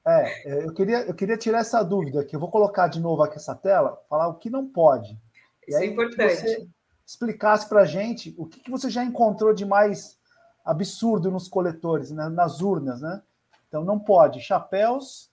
é, 0.07 0.65
eu 0.67 0.73
queria, 0.73 0.99
eu 0.99 1.15
queria 1.15 1.37
tirar 1.37 1.59
essa 1.59 1.83
dúvida 1.83 2.21
aqui. 2.21 2.37
Eu 2.37 2.41
vou 2.41 2.51
colocar 2.51 2.87
de 2.87 3.01
novo 3.01 3.25
aqui 3.25 3.37
essa 3.37 3.57
tela, 3.57 4.01
falar 4.09 4.29
o 4.29 4.35
que 4.35 4.49
não 4.49 4.69
pode. 4.69 5.19
Isso 5.67 5.79
aí, 5.79 5.89
é 5.89 5.91
importante. 5.91 6.37
você 6.37 6.69
explicasse 7.07 7.69
para 7.69 7.83
a 7.83 7.87
gente 7.87 8.35
o 8.39 8.47
que, 8.47 8.61
que, 8.61 8.71
você 8.71 8.89
já 8.89 9.05
encontrou 9.05 9.53
de 9.53 9.65
mais 9.65 10.19
absurdo 10.65 11.31
nos 11.31 11.49
coletores, 11.49 12.11
né, 12.11 12.29
nas 12.29 12.61
urnas, 12.61 13.01
né? 13.01 13.23
Então 13.69 13.85
não 13.85 13.99
pode 13.99 14.41
chapéus 14.41 15.31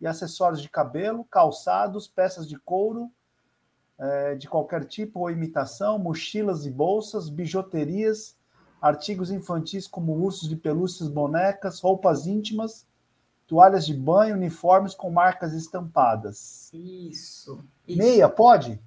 e 0.00 0.06
acessórios 0.06 0.60
de 0.60 0.68
cabelo, 0.68 1.24
calçados, 1.24 2.06
peças 2.06 2.46
de 2.48 2.58
couro 2.58 3.10
é, 3.98 4.34
de 4.34 4.48
qualquer 4.48 4.84
tipo 4.84 5.20
ou 5.20 5.30
imitação, 5.30 5.98
mochilas 5.98 6.66
e 6.66 6.70
bolsas, 6.70 7.28
bijuterias, 7.28 8.36
artigos 8.80 9.30
infantis 9.30 9.86
como 9.86 10.12
ursos 10.12 10.48
de 10.48 10.56
pelúcias, 10.56 11.08
bonecas, 11.08 11.80
roupas 11.80 12.26
íntimas, 12.26 12.86
toalhas 13.46 13.86
de 13.86 13.94
banho, 13.94 14.34
uniformes 14.34 14.94
com 14.94 15.10
marcas 15.10 15.52
estampadas. 15.52 16.70
Isso. 16.72 17.64
isso. 17.86 17.98
Meia, 17.98 18.28
pode? 18.28 18.80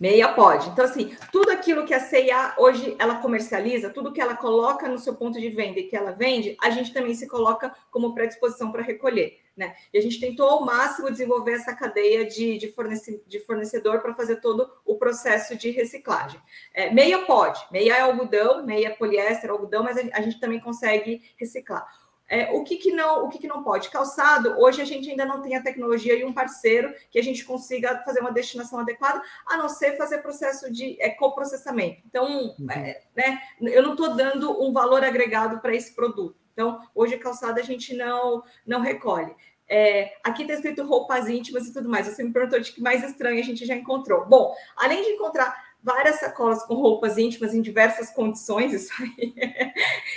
Meia 0.00 0.28
pode. 0.28 0.68
Então, 0.70 0.84
assim, 0.84 1.16
tudo 1.30 1.50
aquilo 1.50 1.86
que 1.86 1.94
a 1.94 2.00
CIA 2.00 2.54
hoje 2.58 2.96
ela 2.98 3.16
comercializa, 3.16 3.90
tudo 3.90 4.12
que 4.12 4.20
ela 4.20 4.36
coloca 4.36 4.88
no 4.88 4.98
seu 4.98 5.14
ponto 5.14 5.40
de 5.40 5.48
venda 5.48 5.78
e 5.78 5.84
que 5.84 5.96
ela 5.96 6.12
vende, 6.12 6.56
a 6.60 6.70
gente 6.70 6.92
também 6.92 7.14
se 7.14 7.28
coloca 7.28 7.74
como 7.90 8.14
predisposição 8.14 8.72
para 8.72 8.82
recolher. 8.82 9.38
Né? 9.56 9.74
E 9.92 9.98
a 9.98 10.00
gente 10.00 10.18
tentou 10.18 10.48
ao 10.48 10.64
máximo 10.64 11.10
desenvolver 11.10 11.52
essa 11.52 11.74
cadeia 11.74 12.24
de, 12.24 12.56
de, 12.56 12.72
fornece, 12.72 13.22
de 13.26 13.38
fornecedor 13.40 14.00
para 14.00 14.14
fazer 14.14 14.36
todo 14.36 14.68
o 14.84 14.96
processo 14.96 15.54
de 15.56 15.70
reciclagem. 15.70 16.40
É, 16.72 16.90
meia 16.90 17.18
pode, 17.26 17.60
meia 17.70 17.96
é 17.96 18.00
algodão, 18.00 18.64
meia 18.64 18.88
é 18.88 18.90
poliéster, 18.90 19.50
algodão, 19.50 19.84
mas 19.84 19.98
a, 19.98 20.00
a 20.14 20.22
gente 20.22 20.40
também 20.40 20.58
consegue 20.58 21.22
reciclar. 21.36 21.86
É, 22.32 22.50
o 22.50 22.64
que, 22.64 22.76
que 22.76 22.90
não 22.90 23.26
o 23.26 23.28
que, 23.28 23.38
que 23.38 23.46
não 23.46 23.62
pode? 23.62 23.90
Calçado, 23.90 24.58
hoje 24.58 24.80
a 24.80 24.86
gente 24.86 25.10
ainda 25.10 25.26
não 25.26 25.42
tem 25.42 25.54
a 25.54 25.62
tecnologia 25.62 26.14
e 26.14 26.24
um 26.24 26.32
parceiro 26.32 26.94
que 27.10 27.18
a 27.18 27.22
gente 27.22 27.44
consiga 27.44 28.02
fazer 28.06 28.20
uma 28.20 28.32
destinação 28.32 28.78
adequada, 28.78 29.20
a 29.46 29.58
não 29.58 29.68
ser 29.68 29.98
fazer 29.98 30.22
processo 30.22 30.72
de 30.72 30.96
é, 30.98 31.10
coprocessamento. 31.10 32.00
Então, 32.06 32.54
uhum. 32.58 32.70
é, 32.70 33.02
né, 33.14 33.38
eu 33.60 33.82
não 33.82 33.90
estou 33.90 34.16
dando 34.16 34.50
um 34.62 34.72
valor 34.72 35.04
agregado 35.04 35.60
para 35.60 35.76
esse 35.76 35.94
produto. 35.94 36.34
Então, 36.54 36.80
hoje 36.94 37.18
calçado 37.18 37.60
a 37.60 37.62
gente 37.62 37.94
não, 37.94 38.42
não 38.66 38.80
recolhe. 38.80 39.36
É, 39.68 40.14
aqui 40.24 40.40
está 40.40 40.54
escrito 40.54 40.86
roupas 40.86 41.28
íntimas 41.28 41.66
e 41.66 41.72
tudo 41.74 41.86
mais. 41.86 42.06
Você 42.06 42.24
me 42.24 42.32
perguntou 42.32 42.60
de 42.60 42.72
que 42.72 42.80
mais 42.80 43.04
estranho 43.04 43.40
a 43.40 43.44
gente 43.44 43.66
já 43.66 43.74
encontrou. 43.74 44.24
Bom, 44.24 44.54
além 44.74 45.02
de 45.02 45.10
encontrar 45.10 45.54
várias 45.82 46.20
sacolas 46.20 46.62
com 46.64 46.74
roupas 46.74 47.18
íntimas 47.18 47.54
em 47.54 47.60
diversas 47.60 48.10
condições, 48.10 48.72
isso 48.74 48.92
aí, 49.00 49.34
é, 49.36 49.72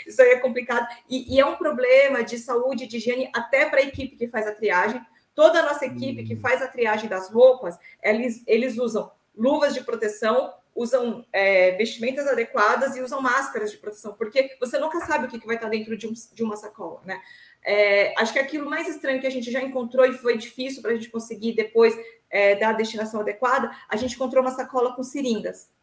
isso 0.05 0.21
aí 0.21 0.29
é 0.29 0.39
complicado. 0.39 0.87
E, 1.09 1.35
e, 1.35 1.39
é 1.39 1.45
um 1.45 1.55
problema 1.55 2.23
de 2.23 2.37
saúde, 2.37 2.87
de 2.87 2.97
higiene, 2.97 3.29
até 3.33 3.69
para 3.69 3.79
a 3.79 3.83
equipe 3.83 4.15
que 4.15 4.27
faz 4.27 4.47
a 4.47 4.53
triagem. 4.53 5.01
Toda 5.33 5.59
a 5.59 5.63
nossa 5.63 5.85
equipe 5.85 6.23
que 6.23 6.35
faz 6.35 6.61
a 6.61 6.67
triagem 6.67 7.09
das 7.09 7.29
roupas, 7.29 7.77
eles, 8.01 8.41
eles 8.47 8.77
usam 8.77 9.11
luvas 9.35 9.73
de 9.73 9.83
proteção, 9.83 10.53
usam 10.73 11.25
é, 11.31 11.71
vestimentas 11.71 12.27
adequadas 12.27 12.95
e 12.95 13.01
usam 13.01 13.21
máscaras 13.21 13.71
de 13.71 13.77
proteção, 13.77 14.13
porque 14.13 14.55
você 14.59 14.77
nunca 14.77 14.99
sabe 15.05 15.25
o 15.25 15.29
que, 15.29 15.39
que 15.39 15.47
vai 15.47 15.55
estar 15.55 15.69
dentro 15.69 15.97
de, 15.97 16.07
um, 16.07 16.13
de 16.33 16.43
uma 16.43 16.55
sacola, 16.55 17.01
né? 17.05 17.21
É, 17.67 18.13
acho 18.21 18.31
que 18.31 18.37
aquilo 18.37 18.69
mais 18.69 18.87
estranho 18.87 19.19
que 19.19 19.25
a 19.25 19.31
gente 19.31 19.49
já 19.49 19.59
encontrou 19.59 20.05
e 20.05 20.13
foi 20.13 20.37
difícil 20.37 20.83
para 20.83 20.91
a 20.91 20.93
gente 20.93 21.09
conseguir 21.09 21.53
depois 21.53 21.97
é, 22.35 22.53
da 22.55 22.73
destinação 22.73 23.21
adequada, 23.21 23.71
a 23.87 23.95
gente 23.95 24.15
encontrou 24.15 24.43
uma 24.43 24.51
sacola 24.51 24.93
com 24.93 25.01
seringas. 25.01 25.73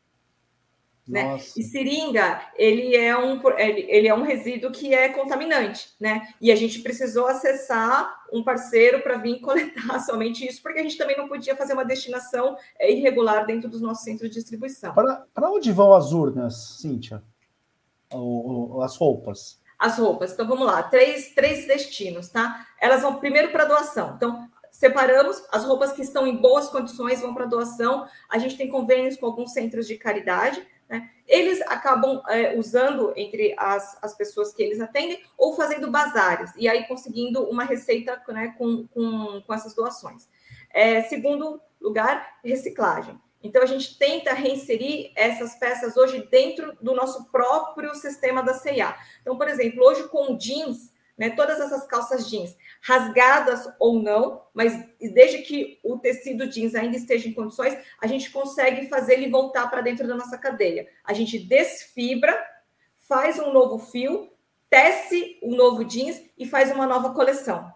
Né? 1.09 1.37
E 1.57 1.63
seringa, 1.65 2.41
ele 2.55 2.95
é, 2.95 3.17
um, 3.19 3.41
ele, 3.59 3.87
ele 3.89 4.07
é 4.07 4.15
um 4.15 4.23
resíduo 4.23 4.71
que 4.71 4.95
é 4.95 5.09
contaminante, 5.09 5.89
né? 5.99 6.29
E 6.41 6.53
a 6.53 6.55
gente 6.55 6.79
precisou 6.81 7.27
acessar 7.27 8.23
um 8.33 8.45
parceiro 8.45 9.03
para 9.03 9.17
vir 9.17 9.41
coletar 9.43 9.99
somente 9.99 10.47
isso, 10.47 10.63
porque 10.63 10.79
a 10.79 10.83
gente 10.83 10.97
também 10.97 11.17
não 11.17 11.27
podia 11.27 11.57
fazer 11.57 11.73
uma 11.73 11.85
destinação 11.85 12.57
é, 12.79 12.93
irregular 12.93 13.45
dentro 13.47 13.69
dos 13.69 13.81
nossos 13.81 14.05
centros 14.05 14.31
de 14.31 14.37
distribuição. 14.37 14.95
Para 14.95 15.51
onde 15.51 15.73
vão 15.73 15.93
as 15.93 16.13
urnas, 16.13 16.79
Cíntia? 16.81 17.21
As 18.81 18.97
roupas? 18.97 19.61
As 19.77 19.99
roupas. 19.99 20.33
Então 20.33 20.47
vamos 20.47 20.67
lá, 20.67 20.85
três, 20.85 21.35
três 21.35 21.67
destinos, 21.67 22.29
tá? 22.29 22.65
Elas 22.81 23.03
vão 23.03 23.17
primeiro 23.17 23.51
para 23.51 23.65
doação. 23.65 24.15
Então, 24.17 24.49
separamos 24.73 25.45
as 25.53 25.65
roupas 25.65 25.93
que 25.93 26.03
estão 26.03 26.27
em 26.27 26.35
boas 26.35 26.69
condições 26.69 27.21
vão 27.21 27.35
para 27.35 27.45
doação. 27.45 28.09
A 28.29 28.39
gente 28.39 28.57
tem 28.57 28.69
convênios 28.69 29.17
com 29.17 29.27
alguns 29.27 29.53
centros 29.53 29.87
de 29.87 29.97
caridade. 29.97 30.67
Né? 30.89 31.11
Eles 31.29 31.61
acabam 31.63 32.23
é, 32.27 32.59
usando 32.59 33.13
entre 33.15 33.55
as, 33.57 33.97
as 34.03 34.17
pessoas 34.17 34.53
que 34.53 34.63
eles 34.63 34.81
atendem 34.81 35.23
ou 35.37 35.55
fazendo 35.55 35.91
bazares 35.91 36.53
e 36.57 36.69
aí 36.69 36.85
conseguindo 36.89 37.45
uma 37.45 37.65
receita 37.65 38.21
né, 38.29 38.55
com, 38.59 38.87
com, 38.89 39.43
com 39.47 39.55
essas 39.55 39.75
doações. 39.75 40.27
É, 40.71 41.03
segundo 41.03 41.61
lugar, 41.81 42.39
reciclagem. 42.43 43.21
Então, 43.43 43.63
a 43.63 43.67
gente 43.67 43.99
tenta 43.99 44.33
reinserir 44.33 45.11
essas 45.17 45.57
peças 45.57 45.97
hoje 45.97 46.27
dentro 46.31 46.77
do 46.81 46.95
nosso 46.95 47.25
próprio 47.31 47.95
sistema 47.95 48.43
da 48.43 48.55
CIA. 48.55 48.95
Então, 49.21 49.37
por 49.37 49.49
exemplo, 49.49 49.85
hoje 49.85 50.09
com 50.09 50.37
jeans, 50.37 50.92
né, 51.17 51.31
todas 51.31 51.61
essas 51.61 51.87
calças 51.87 52.29
jeans, 52.29 52.57
rasgadas 52.81 53.69
ou 53.79 54.03
não, 54.03 54.43
mas 54.55 54.73
desde 55.01 55.39
que 55.39 55.79
o 55.85 55.99
tecido 55.99 56.49
jeans 56.49 56.75
ainda 56.75 56.97
esteja 56.97 57.29
em 57.29 57.35
condições, 57.35 57.77
a 58.01 58.07
gente 58.07 58.31
consegue 58.31 58.89
fazer 58.89 59.15
ele 59.15 59.31
voltar 59.31 59.69
para 59.69 59.83
dentro 59.83 60.07
da 60.07 60.17
nossa 60.17 60.39
cadeia. 60.39 60.89
A 61.05 61.13
gente 61.13 61.39
desfibra, 61.39 62.37
faz 62.97 63.39
um 63.39 63.53
novo 63.53 63.79
fio, 63.79 64.31
tece 64.71 65.39
um 65.43 65.55
novo 65.55 65.85
jeans 65.85 66.21
e 66.39 66.47
faz 66.47 66.73
uma 66.73 66.87
nova 66.87 67.13
coleção. 67.13 67.73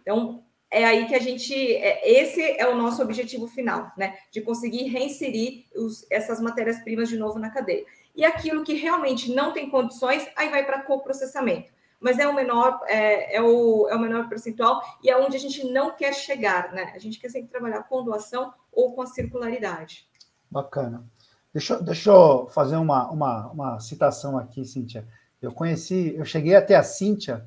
Então, 0.00 0.44
é 0.72 0.84
aí 0.84 1.06
que 1.06 1.14
a 1.14 1.20
gente. 1.20 1.54
É, 1.54 2.10
esse 2.10 2.42
é 2.58 2.66
o 2.66 2.74
nosso 2.74 3.02
objetivo 3.02 3.46
final, 3.46 3.92
né? 3.96 4.16
De 4.30 4.40
conseguir 4.40 4.84
reinserir 4.84 5.66
os, 5.76 6.10
essas 6.10 6.40
matérias-primas 6.40 7.10
de 7.10 7.16
novo 7.18 7.38
na 7.38 7.50
cadeia. 7.50 7.84
E 8.16 8.24
aquilo 8.24 8.64
que 8.64 8.74
realmente 8.74 9.32
não 9.34 9.52
tem 9.52 9.70
condições, 9.70 10.26
aí 10.34 10.48
vai 10.48 10.64
para 10.64 10.82
coprocessamento. 10.82 11.70
Mas 12.02 12.18
é 12.18 12.26
o 12.26 12.34
menor, 12.34 12.80
é, 12.86 13.36
é, 13.36 13.42
o, 13.42 13.88
é 13.88 13.94
o 13.94 14.00
menor 14.00 14.28
percentual 14.28 14.82
e 15.02 15.08
é 15.08 15.16
onde 15.16 15.36
a 15.36 15.40
gente 15.40 15.64
não 15.70 15.94
quer 15.94 16.12
chegar, 16.12 16.72
né? 16.72 16.92
A 16.94 16.98
gente 16.98 17.18
quer 17.18 17.28
sempre 17.28 17.48
trabalhar 17.48 17.84
com 17.84 18.04
doação 18.04 18.52
ou 18.72 18.92
com 18.92 19.02
a 19.02 19.06
circularidade. 19.06 20.06
Bacana. 20.50 21.04
Deixa, 21.52 21.80
deixa 21.80 22.10
eu 22.10 22.48
fazer 22.48 22.76
uma, 22.76 23.08
uma, 23.10 23.46
uma 23.48 23.80
citação 23.80 24.36
aqui, 24.36 24.64
Cíntia. 24.64 25.06
Eu 25.40 25.52
conheci, 25.52 26.14
eu 26.16 26.24
cheguei 26.24 26.56
até 26.56 26.74
a 26.74 26.82
Cíntia, 26.82 27.46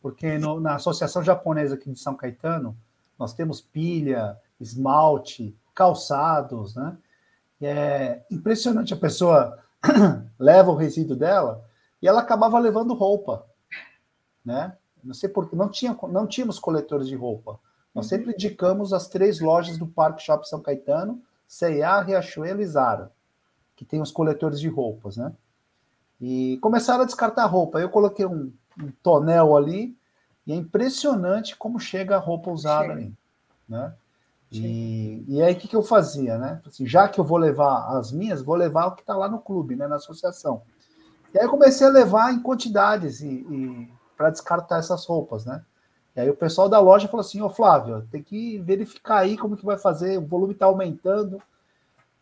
porque 0.00 0.36
no, 0.38 0.58
na 0.58 0.74
Associação 0.74 1.22
Japonesa 1.22 1.76
aqui 1.76 1.90
de 1.90 1.98
São 1.98 2.16
Caetano, 2.16 2.76
nós 3.18 3.32
temos 3.32 3.60
pilha, 3.60 4.36
esmalte, 4.60 5.56
calçados, 5.74 6.74
né? 6.74 6.96
E 7.60 7.66
é 7.66 8.24
impressionante, 8.30 8.92
a 8.92 8.96
pessoa 8.96 9.58
leva 10.38 10.70
o 10.70 10.76
resíduo 10.76 11.16
dela 11.16 11.64
e 12.00 12.08
ela 12.08 12.20
acabava 12.20 12.58
levando 12.58 12.94
roupa, 12.94 13.46
né? 14.44 14.76
Não 15.02 15.14
sei 15.14 15.28
porque 15.28 15.56
não 15.56 15.68
tinha, 15.68 15.96
não 16.08 16.26
tínhamos 16.26 16.58
coletores 16.58 17.08
de 17.08 17.16
roupa. 17.16 17.58
Nós 17.94 18.06
sempre 18.06 18.28
uhum. 18.28 18.32
indicamos 18.32 18.92
as 18.92 19.08
três 19.08 19.40
lojas 19.40 19.76
do 19.76 19.86
Parque 19.86 20.22
Shopping 20.22 20.46
São 20.46 20.60
Caetano, 20.60 21.20
C&A, 21.46 22.00
Riachuelo 22.00 22.62
e 22.62 22.66
Zara, 22.66 23.12
que 23.76 23.84
tem 23.84 24.00
os 24.00 24.10
coletores 24.10 24.60
de 24.60 24.68
roupas, 24.68 25.16
né? 25.16 25.32
E 26.20 26.56
começaram 26.62 27.02
a 27.02 27.06
descartar 27.06 27.44
roupa. 27.46 27.80
Eu 27.80 27.90
coloquei 27.90 28.24
um, 28.24 28.52
um 28.80 28.90
tonel 29.02 29.56
ali 29.56 29.96
e 30.46 30.52
é 30.52 30.56
impressionante 30.56 31.56
como 31.56 31.80
chega 31.80 32.16
a 32.16 32.20
roupa 32.20 32.50
usada 32.50 32.88
chega. 32.88 32.92
ali, 32.94 33.14
né? 33.68 33.94
E, 34.52 35.24
e, 35.26 35.42
aí 35.42 35.54
o 35.54 35.56
que, 35.56 35.66
que 35.66 35.74
eu 35.74 35.82
fazia, 35.82 36.36
né? 36.36 36.60
Assim, 36.66 36.86
já 36.86 37.08
que 37.08 37.18
eu 37.18 37.24
vou 37.24 37.38
levar 37.38 37.96
as 37.96 38.12
minhas, 38.12 38.42
vou 38.42 38.54
levar 38.54 38.86
o 38.86 38.94
que 38.94 39.00
está 39.00 39.16
lá 39.16 39.26
no 39.26 39.40
clube, 39.40 39.74
né? 39.74 39.88
Na 39.88 39.96
associação. 39.96 40.62
E 41.32 41.38
aí 41.38 41.46
eu 41.46 41.50
comecei 41.50 41.86
a 41.86 41.90
levar 41.90 42.34
em 42.34 42.42
quantidades 42.42 43.20
e, 43.22 43.28
e 43.28 43.92
para 44.22 44.30
descartar 44.30 44.78
essas 44.78 45.04
roupas, 45.04 45.44
né? 45.44 45.64
E 46.14 46.20
aí 46.20 46.30
o 46.30 46.36
pessoal 46.36 46.68
da 46.68 46.78
loja 46.78 47.08
falou 47.08 47.22
assim, 47.22 47.42
ô 47.42 47.50
Flávio, 47.50 48.06
tem 48.08 48.22
que 48.22 48.56
verificar 48.58 49.18
aí 49.18 49.36
como 49.36 49.56
que 49.56 49.64
vai 49.64 49.76
fazer, 49.76 50.16
o 50.16 50.24
volume 50.24 50.52
está 50.52 50.66
aumentando. 50.66 51.42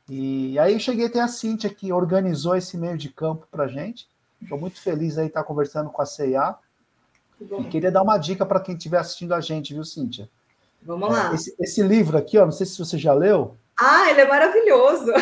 E 0.09 0.59
aí 0.59 0.73
eu 0.73 0.81
cheguei 0.81 1.07
até 1.07 1.21
a 1.21 1.29
Cintia, 1.29 1.69
que 1.69 1.93
organizou 1.93 2.57
esse 2.57 2.79
meio 2.79 2.97
de 2.97 3.11
campo 3.11 3.47
para 3.51 3.69
gente. 3.69 4.09
Estou 4.41 4.59
muito 4.59 4.81
feliz 4.81 5.19
aí 5.19 5.27
estar 5.27 5.43
tá 5.43 5.47
conversando 5.47 5.91
com 5.91 6.01
a 6.01 6.07
CIA. 6.07 6.55
E 7.39 7.65
queria 7.65 7.93
dar 7.93 8.03
uma 8.03 8.17
dica 8.17 8.47
para 8.47 8.61
quem 8.61 8.75
estiver 8.75 8.99
assistindo 8.99 9.35
a 9.35 9.41
gente, 9.43 9.75
viu, 9.75 9.85
Cíntia? 9.85 10.31
Vamos 10.83 11.11
lá. 11.11 11.35
Esse, 11.35 11.55
esse, 11.61 11.83
livro 11.83 12.17
aqui, 12.17 12.39
ó, 12.39 12.47
não 12.47 12.53
sei 12.53 12.65
se 12.65 12.79
você 12.79 12.97
já 12.97 13.13
leu. 13.13 13.59
Ah, 13.79 14.11
ele 14.11 14.23
é 14.23 14.27
maravilhoso. 14.27 15.13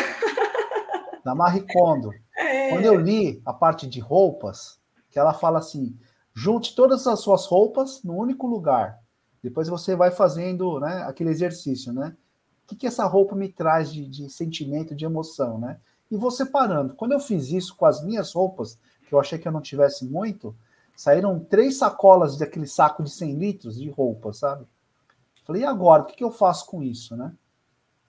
Da 1.25 1.35
Marie 1.35 1.65
Kondo. 1.73 2.09
É. 2.41 2.69
Quando 2.69 2.85
eu 2.85 2.95
li 2.95 3.41
a 3.45 3.51
parte 3.51 3.85
de 3.85 3.99
roupas, 3.99 4.79
que 5.11 5.19
ela 5.19 5.33
fala 5.33 5.59
assim: 5.59 5.93
junte 6.39 6.73
todas 6.73 7.05
as 7.05 7.19
suas 7.19 7.45
roupas 7.45 8.01
no 8.01 8.15
único 8.15 8.47
lugar. 8.47 8.97
Depois 9.43 9.67
você 9.67 9.93
vai 9.93 10.09
fazendo 10.09 10.79
né, 10.79 11.03
aquele 11.03 11.29
exercício, 11.29 11.91
né? 11.91 12.15
O 12.63 12.67
que, 12.69 12.77
que 12.77 12.87
essa 12.87 13.05
roupa 13.05 13.35
me 13.35 13.49
traz 13.49 13.91
de, 13.91 14.07
de 14.07 14.29
sentimento, 14.29 14.95
de 14.95 15.03
emoção, 15.03 15.59
né? 15.59 15.81
E 16.09 16.15
vou 16.15 16.31
separando. 16.31 16.93
Quando 16.93 17.11
eu 17.11 17.19
fiz 17.19 17.51
isso 17.51 17.75
com 17.75 17.85
as 17.85 18.01
minhas 18.01 18.31
roupas, 18.31 18.79
que 19.05 19.13
eu 19.13 19.19
achei 19.19 19.37
que 19.37 19.47
eu 19.47 19.51
não 19.51 19.59
tivesse 19.59 20.05
muito, 20.05 20.55
saíram 20.95 21.39
três 21.39 21.77
sacolas 21.77 22.37
daquele 22.37 22.67
saco 22.67 23.03
de 23.03 23.09
100 23.09 23.33
litros 23.33 23.77
de 23.77 23.89
roupa, 23.89 24.31
sabe? 24.31 24.65
Falei, 25.45 25.63
e 25.63 25.65
agora? 25.65 26.03
O 26.03 26.05
que, 26.05 26.15
que 26.15 26.23
eu 26.23 26.31
faço 26.31 26.65
com 26.67 26.81
isso, 26.81 27.17
né? 27.17 27.33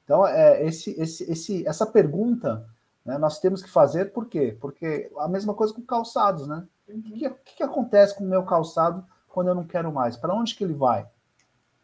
Então, 0.05 0.25
é, 0.25 0.65
esse, 0.65 0.93
esse, 1.01 1.25
esse, 1.31 1.67
essa 1.67 1.87
pergunta 1.87 2.65
né, 3.05 3.19
nós 3.19 3.41
temos 3.41 3.61
que 3.61 3.71
fazer, 3.71 4.13
por 4.13 4.27
quê? 4.27 4.57
Porque 4.61 5.11
a 5.19 5.27
mesma 5.27 5.53
coisa 5.53 5.75
com 5.75 5.83
calçados, 5.83 6.47
né? 6.47 6.65
O 6.95 7.03
que, 7.03 7.31
que, 7.31 7.57
que, 7.57 7.63
acontece 7.63 8.17
com 8.17 8.25
o 8.25 8.29
meu 8.29 8.45
calçado 8.45 9.05
quando 9.29 9.49
eu 9.49 9.55
não 9.55 9.65
quero 9.65 9.93
mais? 9.93 10.17
Para 10.17 10.35
onde 10.35 10.55
que 10.55 10.65
ele 10.65 10.75
vai? 10.75 11.07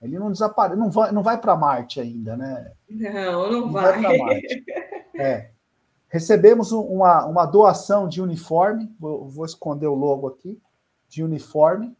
Ele 0.00 0.18
não 0.18 0.30
desaparece, 0.30 0.78
não 0.78 0.90
vai, 0.90 1.10
não 1.12 1.22
vai 1.22 1.40
para 1.40 1.56
Marte 1.56 2.00
ainda, 2.00 2.36
né? 2.36 2.72
Não, 2.88 3.50
não, 3.50 3.60
não 3.62 3.72
vai. 3.72 4.02
vai 4.02 4.18
Marte. 4.18 4.64
É. 5.14 5.50
Recebemos 6.08 6.72
uma, 6.72 7.24
uma 7.24 7.46
doação 7.46 8.08
de 8.08 8.22
uniforme, 8.22 8.94
vou, 8.98 9.28
vou 9.28 9.44
esconder 9.44 9.86
o 9.86 9.94
logo 9.94 10.28
aqui, 10.28 10.60
de 11.08 11.22
uniforme, 11.22 11.96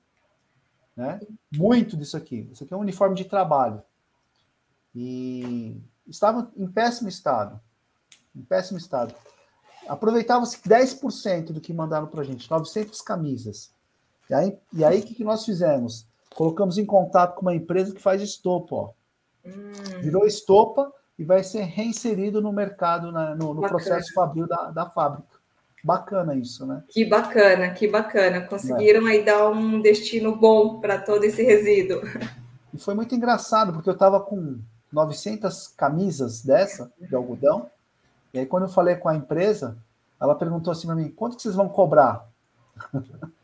né? 0.96 1.20
Muito 1.52 1.96
disso 1.96 2.16
aqui. 2.16 2.48
Isso 2.52 2.64
aqui 2.64 2.72
é 2.72 2.76
um 2.76 2.80
uniforme 2.80 3.14
de 3.14 3.24
trabalho. 3.24 3.82
E 4.94 5.80
estava 6.06 6.50
em 6.56 6.66
péssimo 6.66 7.08
estado. 7.08 7.60
Em 8.34 8.42
péssimo 8.42 8.78
estado. 8.78 9.14
Aproveitava-se 9.88 10.60
10% 10.60 11.52
do 11.52 11.60
que 11.60 11.72
mandaram 11.72 12.06
para 12.06 12.20
a 12.20 12.24
gente, 12.24 12.50
900 12.50 13.00
camisas. 13.00 13.70
E 14.28 14.34
aí, 14.34 14.58
e 14.72 14.84
aí, 14.84 15.00
o 15.00 15.02
que, 15.02 15.14
que 15.14 15.24
nós 15.24 15.44
fizemos? 15.44 16.06
Colocamos 16.34 16.78
em 16.78 16.84
contato 16.84 17.36
com 17.36 17.42
uma 17.42 17.54
empresa 17.54 17.94
que 17.94 18.02
faz 18.02 18.20
estopa, 18.20 18.74
ó. 18.74 18.90
Hum. 19.44 20.00
Virou 20.02 20.26
estopa 20.26 20.92
e 21.18 21.24
vai 21.24 21.42
ser 21.42 21.62
reinserido 21.62 22.42
no 22.42 22.52
mercado, 22.52 23.12
né, 23.12 23.34
no, 23.38 23.54
no 23.54 23.62
processo 23.62 24.12
fabril 24.12 24.46
da, 24.46 24.70
da 24.70 24.90
fábrica. 24.90 25.36
Bacana 25.82 26.34
isso, 26.34 26.66
né? 26.66 26.82
Que 26.88 27.04
bacana, 27.04 27.70
que 27.70 27.86
bacana. 27.86 28.40
Conseguiram 28.40 29.06
é. 29.06 29.12
aí 29.12 29.24
dar 29.24 29.48
um 29.48 29.80
destino 29.80 30.34
bom 30.34 30.80
para 30.80 30.98
todo 31.00 31.22
esse 31.24 31.42
resíduo. 31.44 32.02
E 32.74 32.78
foi 32.78 32.94
muito 32.94 33.14
engraçado, 33.14 33.72
porque 33.72 33.88
eu 33.88 33.94
estava 33.94 34.20
com 34.20 34.58
900 34.92 35.68
camisas 35.68 36.42
dessa, 36.42 36.92
de 36.98 37.14
algodão, 37.14 37.70
e 38.36 38.40
aí 38.40 38.46
quando 38.46 38.64
eu 38.64 38.68
falei 38.68 38.96
com 38.96 39.08
a 39.08 39.14
empresa, 39.16 39.78
ela 40.20 40.34
perguntou 40.34 40.70
assim 40.70 40.86
para 40.86 40.94
mim, 40.94 41.08
quanto 41.08 41.36
que 41.36 41.42
vocês 41.42 41.54
vão 41.54 41.68
cobrar? 41.68 42.28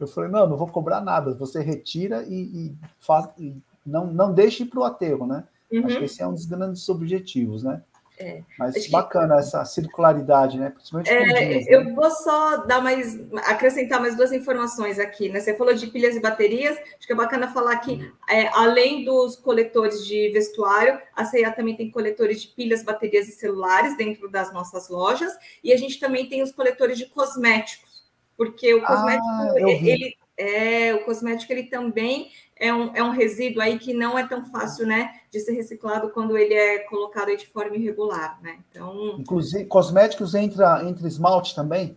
Eu 0.00 0.08
falei, 0.08 0.28
não, 0.28 0.46
não 0.48 0.56
vou 0.56 0.66
cobrar 0.66 1.00
nada, 1.00 1.34
você 1.34 1.60
retira 1.60 2.24
e, 2.24 2.34
e, 2.34 2.76
faz, 2.98 3.28
e 3.38 3.56
não, 3.86 4.06
não 4.06 4.32
deixe 4.32 4.64
para 4.64 4.80
o 4.80 4.84
aterro, 4.84 5.24
né? 5.24 5.44
Uhum. 5.70 5.86
Acho 5.86 5.98
que 5.98 6.04
esse 6.04 6.22
é 6.22 6.26
um 6.26 6.34
dos 6.34 6.46
grandes 6.46 6.88
objetivos, 6.88 7.62
né? 7.62 7.82
É, 8.20 8.42
Mas 8.58 8.88
bacana 8.88 9.34
que... 9.34 9.40
essa 9.40 9.64
circularidade, 9.64 10.58
né? 10.58 10.70
Principalmente 10.70 11.08
é, 11.08 11.72
eu 11.72 11.84
né? 11.84 11.92
vou 11.92 12.10
só 12.10 12.56
dar 12.58 12.82
mais, 12.82 13.16
acrescentar 13.44 14.00
mais 14.00 14.16
duas 14.16 14.32
informações 14.32 14.98
aqui, 14.98 15.28
né? 15.28 15.38
Você 15.38 15.54
falou 15.54 15.72
de 15.72 15.86
pilhas 15.86 16.16
e 16.16 16.20
baterias, 16.20 16.76
acho 16.76 17.06
que 17.06 17.12
é 17.12 17.16
bacana 17.16 17.46
falar 17.52 17.76
que, 17.76 17.92
uhum. 17.92 18.12
é, 18.28 18.48
além 18.48 19.04
dos 19.04 19.36
coletores 19.36 20.04
de 20.04 20.30
vestuário, 20.30 21.00
a 21.14 21.24
CIA 21.24 21.52
também 21.52 21.76
tem 21.76 21.92
coletores 21.92 22.42
de 22.42 22.48
pilhas, 22.48 22.82
baterias 22.82 23.28
e 23.28 23.32
celulares 23.32 23.96
dentro 23.96 24.28
das 24.28 24.52
nossas 24.52 24.88
lojas, 24.88 25.32
e 25.62 25.72
a 25.72 25.76
gente 25.76 26.00
também 26.00 26.28
tem 26.28 26.42
os 26.42 26.50
coletores 26.50 26.98
de 26.98 27.06
cosméticos, 27.06 28.04
porque 28.36 28.74
o 28.74 28.82
cosmético, 28.82 29.28
ah, 29.28 29.52
ele, 29.56 30.16
é, 30.36 30.92
o 30.94 31.04
cosmético 31.04 31.52
ele 31.52 31.64
também 31.64 32.32
é 32.58 32.72
um, 32.72 32.94
é 32.94 33.02
um 33.02 33.10
resíduo 33.10 33.62
aí 33.62 33.78
que 33.78 33.94
não 33.94 34.18
é 34.18 34.26
tão 34.26 34.44
fácil, 34.50 34.86
né, 34.86 35.20
de 35.30 35.40
ser 35.40 35.52
reciclado 35.52 36.10
quando 36.10 36.36
ele 36.36 36.54
é 36.54 36.80
colocado 36.80 37.34
de 37.36 37.46
forma 37.46 37.76
irregular, 37.76 38.38
né? 38.42 38.58
Então, 38.70 39.16
inclusive 39.18 39.64
cosméticos 39.66 40.34
entra 40.34 40.82
entre 40.84 41.06
esmalte 41.06 41.54
também. 41.54 41.96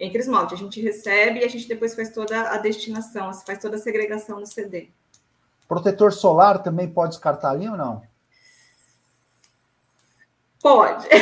Entre 0.00 0.18
esmalte, 0.18 0.54
a 0.54 0.56
gente 0.56 0.80
recebe 0.80 1.40
e 1.40 1.44
a 1.44 1.48
gente 1.48 1.68
depois 1.68 1.94
faz 1.94 2.10
toda 2.10 2.50
a 2.50 2.58
destinação, 2.58 3.32
faz 3.32 3.58
toda 3.60 3.76
a 3.76 3.78
segregação 3.78 4.40
no 4.40 4.46
CD. 4.46 4.88
Protetor 5.68 6.12
solar 6.12 6.62
também 6.62 6.88
pode 6.88 7.12
descartar 7.12 7.50
ali 7.50 7.68
ou 7.68 7.76
não? 7.76 8.02
Pode. 10.60 11.06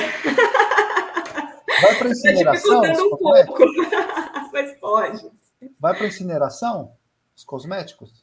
Vai 1.82 1.94
para 1.96 2.08
incineração? 2.10 2.80
um 2.82 3.16
pouco, 3.16 3.64
mas 4.52 4.72
pode. 4.78 5.30
Vai 5.78 5.96
para 5.96 6.06
incineração? 6.06 6.92
Os 7.36 7.44
cosméticos? 7.44 8.19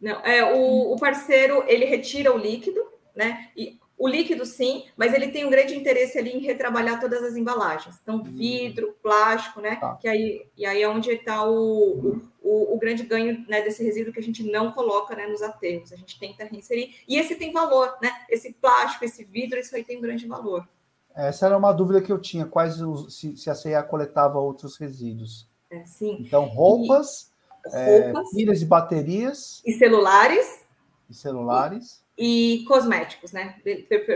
Não, 0.00 0.20
é, 0.20 0.44
o, 0.54 0.92
o 0.92 0.96
parceiro 0.96 1.62
ele 1.66 1.84
retira 1.84 2.34
o 2.34 2.38
líquido, 2.38 2.80
né? 3.14 3.48
E 3.56 3.78
o 4.00 4.08
líquido 4.08 4.46
sim, 4.46 4.86
mas 4.96 5.12
ele 5.12 5.28
tem 5.28 5.44
um 5.44 5.50
grande 5.50 5.76
interesse 5.76 6.18
ali 6.18 6.30
em 6.30 6.40
retrabalhar 6.40 6.98
todas 6.98 7.22
as 7.22 7.36
embalagens. 7.36 7.98
Então, 8.02 8.16
hum. 8.16 8.22
vidro, 8.22 8.96
plástico, 9.02 9.60
né? 9.60 9.76
Tá. 9.76 9.94
Que 9.96 10.08
aí, 10.08 10.46
e 10.56 10.64
aí 10.64 10.82
é 10.82 10.88
onde 10.88 11.10
está 11.10 11.46
o, 11.46 12.18
o, 12.42 12.74
o, 12.74 12.78
grande 12.78 13.02
ganho 13.02 13.44
né, 13.46 13.60
desse 13.60 13.84
resíduo 13.84 14.10
que 14.10 14.18
a 14.18 14.22
gente 14.22 14.42
não 14.42 14.72
coloca 14.72 15.14
né, 15.14 15.26
nos 15.26 15.42
aterros. 15.42 15.92
A 15.92 15.96
gente 15.96 16.18
tenta 16.18 16.46
reinserir. 16.46 16.94
E 17.06 17.18
esse 17.18 17.34
tem 17.34 17.52
valor, 17.52 17.94
né? 18.00 18.10
Esse 18.30 18.54
plástico, 18.54 19.04
esse 19.04 19.22
vidro, 19.22 19.58
isso 19.58 19.76
aí 19.76 19.84
tem 19.84 19.98
um 19.98 20.02
grande 20.02 20.26
valor. 20.26 20.66
Essa 21.14 21.44
era 21.44 21.58
uma 21.58 21.72
dúvida 21.72 22.00
que 22.00 22.10
eu 22.10 22.18
tinha, 22.18 22.46
quais 22.46 22.80
os, 22.80 23.18
se, 23.18 23.36
se 23.36 23.50
a 23.50 23.54
CEA 23.54 23.82
coletava 23.82 24.38
outros 24.38 24.78
resíduos. 24.78 25.46
É, 25.70 25.84
sim. 25.84 26.16
Então, 26.20 26.46
roupas 26.46 27.29
roupas, 27.64 28.28
é, 28.28 28.36
pilhas 28.36 28.62
e 28.62 28.64
baterias. 28.64 29.62
E 29.64 29.72
celulares. 29.72 30.64
E 31.08 31.14
celulares. 31.14 32.02
E, 32.16 32.62
e 32.62 32.64
cosméticos, 32.64 33.32
né? 33.32 33.56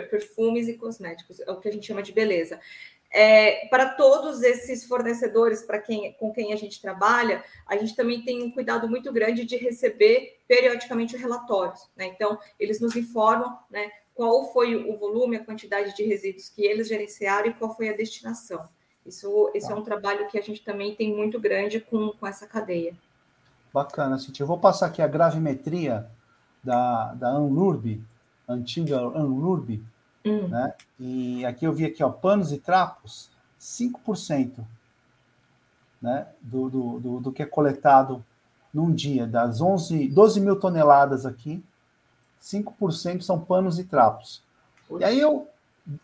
Perfumes 0.08 0.68
e 0.68 0.74
cosméticos, 0.74 1.40
é 1.40 1.50
o 1.50 1.60
que 1.60 1.68
a 1.68 1.72
gente 1.72 1.86
chama 1.86 2.02
de 2.02 2.12
beleza. 2.12 2.60
É, 3.16 3.68
para 3.68 3.90
todos 3.90 4.42
esses 4.42 4.84
fornecedores 4.84 5.62
para 5.62 5.78
quem, 5.78 6.12
com 6.14 6.32
quem 6.32 6.52
a 6.52 6.56
gente 6.56 6.82
trabalha, 6.82 7.44
a 7.64 7.76
gente 7.76 7.94
também 7.94 8.22
tem 8.24 8.42
um 8.42 8.50
cuidado 8.50 8.88
muito 8.88 9.12
grande 9.12 9.44
de 9.44 9.56
receber 9.56 10.40
periodicamente 10.48 11.14
os 11.14 11.20
relatórios. 11.20 11.88
Né? 11.96 12.06
Então, 12.06 12.36
eles 12.58 12.80
nos 12.80 12.96
informam 12.96 13.56
né, 13.70 13.88
qual 14.14 14.52
foi 14.52 14.74
o 14.74 14.96
volume, 14.96 15.36
a 15.36 15.44
quantidade 15.44 15.94
de 15.94 16.02
resíduos 16.02 16.48
que 16.48 16.64
eles 16.64 16.88
gerenciaram 16.88 17.46
e 17.48 17.54
qual 17.54 17.76
foi 17.76 17.88
a 17.88 17.96
destinação. 17.96 18.68
Isso, 19.06 19.48
isso 19.54 19.70
é 19.70 19.74
um 19.76 19.84
trabalho 19.84 20.26
que 20.26 20.36
a 20.36 20.42
gente 20.42 20.64
também 20.64 20.96
tem 20.96 21.14
muito 21.14 21.38
grande 21.38 21.78
com, 21.78 22.10
com 22.18 22.26
essa 22.26 22.48
cadeia. 22.48 22.96
Bacana, 23.74 24.20
Cintia. 24.20 24.44
Eu 24.44 24.46
vou 24.46 24.58
passar 24.58 24.86
aqui 24.86 25.02
a 25.02 25.08
gravimetria 25.08 26.08
da, 26.62 27.12
da 27.14 27.28
Anlurb, 27.30 28.00
antiga 28.48 29.00
Anlurb, 29.00 29.84
hum. 30.24 30.46
né? 30.46 30.74
E 31.00 31.44
aqui 31.44 31.66
eu 31.66 31.72
vi 31.72 31.84
aqui, 31.84 32.00
ó, 32.04 32.08
panos 32.08 32.52
e 32.52 32.58
trapos. 32.58 33.34
5% 33.60 34.64
né, 36.00 36.26
do, 36.40 36.68
do, 36.68 37.00
do, 37.00 37.20
do 37.20 37.32
que 37.32 37.42
é 37.42 37.46
coletado 37.46 38.22
num 38.72 38.92
dia, 38.92 39.26
das 39.26 39.60
11, 39.60 40.08
12 40.08 40.40
mil 40.40 40.60
toneladas 40.60 41.24
aqui, 41.24 41.64
5% 42.42 43.22
são 43.22 43.40
panos 43.40 43.78
e 43.78 43.84
trapos. 43.84 44.42
E 44.98 45.04
aí 45.04 45.18
eu, 45.18 45.48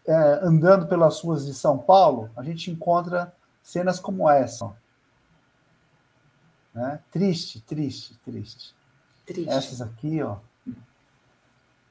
é, 0.06 0.40
andando 0.42 0.86
pelas 0.86 1.20
ruas 1.20 1.44
de 1.44 1.52
São 1.52 1.76
Paulo, 1.76 2.30
a 2.34 2.42
gente 2.42 2.70
encontra 2.70 3.32
cenas 3.62 4.00
como 4.00 4.30
essa. 4.30 4.72
Né? 6.74 7.00
Triste, 7.10 7.60
triste, 7.60 8.14
triste, 8.24 8.74
triste. 9.26 9.50
Essas 9.50 9.80
aqui, 9.80 10.22
ó, 10.22 10.36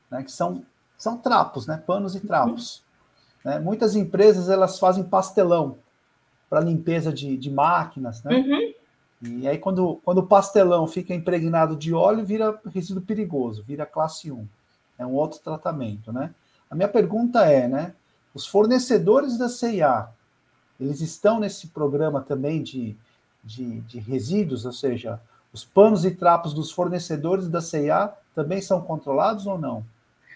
né, 0.10 0.24
que 0.24 0.32
são, 0.32 0.64
são 0.98 1.18
trapos, 1.18 1.68
né? 1.68 1.82
Panos 1.86 2.16
e 2.16 2.20
trapos. 2.20 2.84
Uhum. 3.44 3.52
Né? 3.52 3.60
Muitas 3.60 3.96
empresas 3.96 4.50
elas 4.50 4.80
fazem 4.80 5.04
pastelão 5.04 5.78
para 6.50 6.62
limpeza 6.62 7.14
de, 7.14 7.38
de 7.38 7.50
máquinas, 7.50 8.24
né? 8.24 8.36
Uhum. 8.36 8.74
E 9.22 9.48
aí, 9.48 9.58
quando, 9.58 10.00
quando 10.04 10.20
o 10.20 10.28
pastelão 10.28 10.88
fica 10.88 11.14
impregnado 11.14 11.76
de 11.76 11.94
óleo, 11.94 12.26
vira 12.26 12.60
resíduo 12.74 13.04
perigoso, 13.04 13.64
vira 13.64 13.86
classe 13.86 14.32
1. 14.32 14.48
É 14.98 15.06
um 15.06 15.14
outro 15.14 15.40
tratamento, 15.40 16.12
né? 16.12 16.34
A 16.70 16.76
minha 16.76 16.88
pergunta 16.88 17.46
é, 17.46 17.68
né? 17.68 17.94
Os 18.34 18.48
fornecedores 18.48 19.38
da 19.38 19.50
CIA, 19.50 20.08
eles 20.80 21.02
estão 21.02 21.40
nesse 21.40 21.68
programa 21.68 22.22
também 22.22 22.64
de, 22.64 22.96
de, 23.44 23.82
de 23.82 24.00
resíduos, 24.00 24.66
ou 24.66 24.72
seja, 24.72 25.20
os 25.54 25.66
panos 25.66 26.06
e 26.06 26.12
trapos 26.12 26.54
dos 26.54 26.72
fornecedores 26.72 27.48
da 27.48 27.62
CIA 27.62 28.14
também 28.36 28.62
são 28.62 28.82
controlados 28.82 29.48
ou 29.48 29.58
não? 29.58 29.84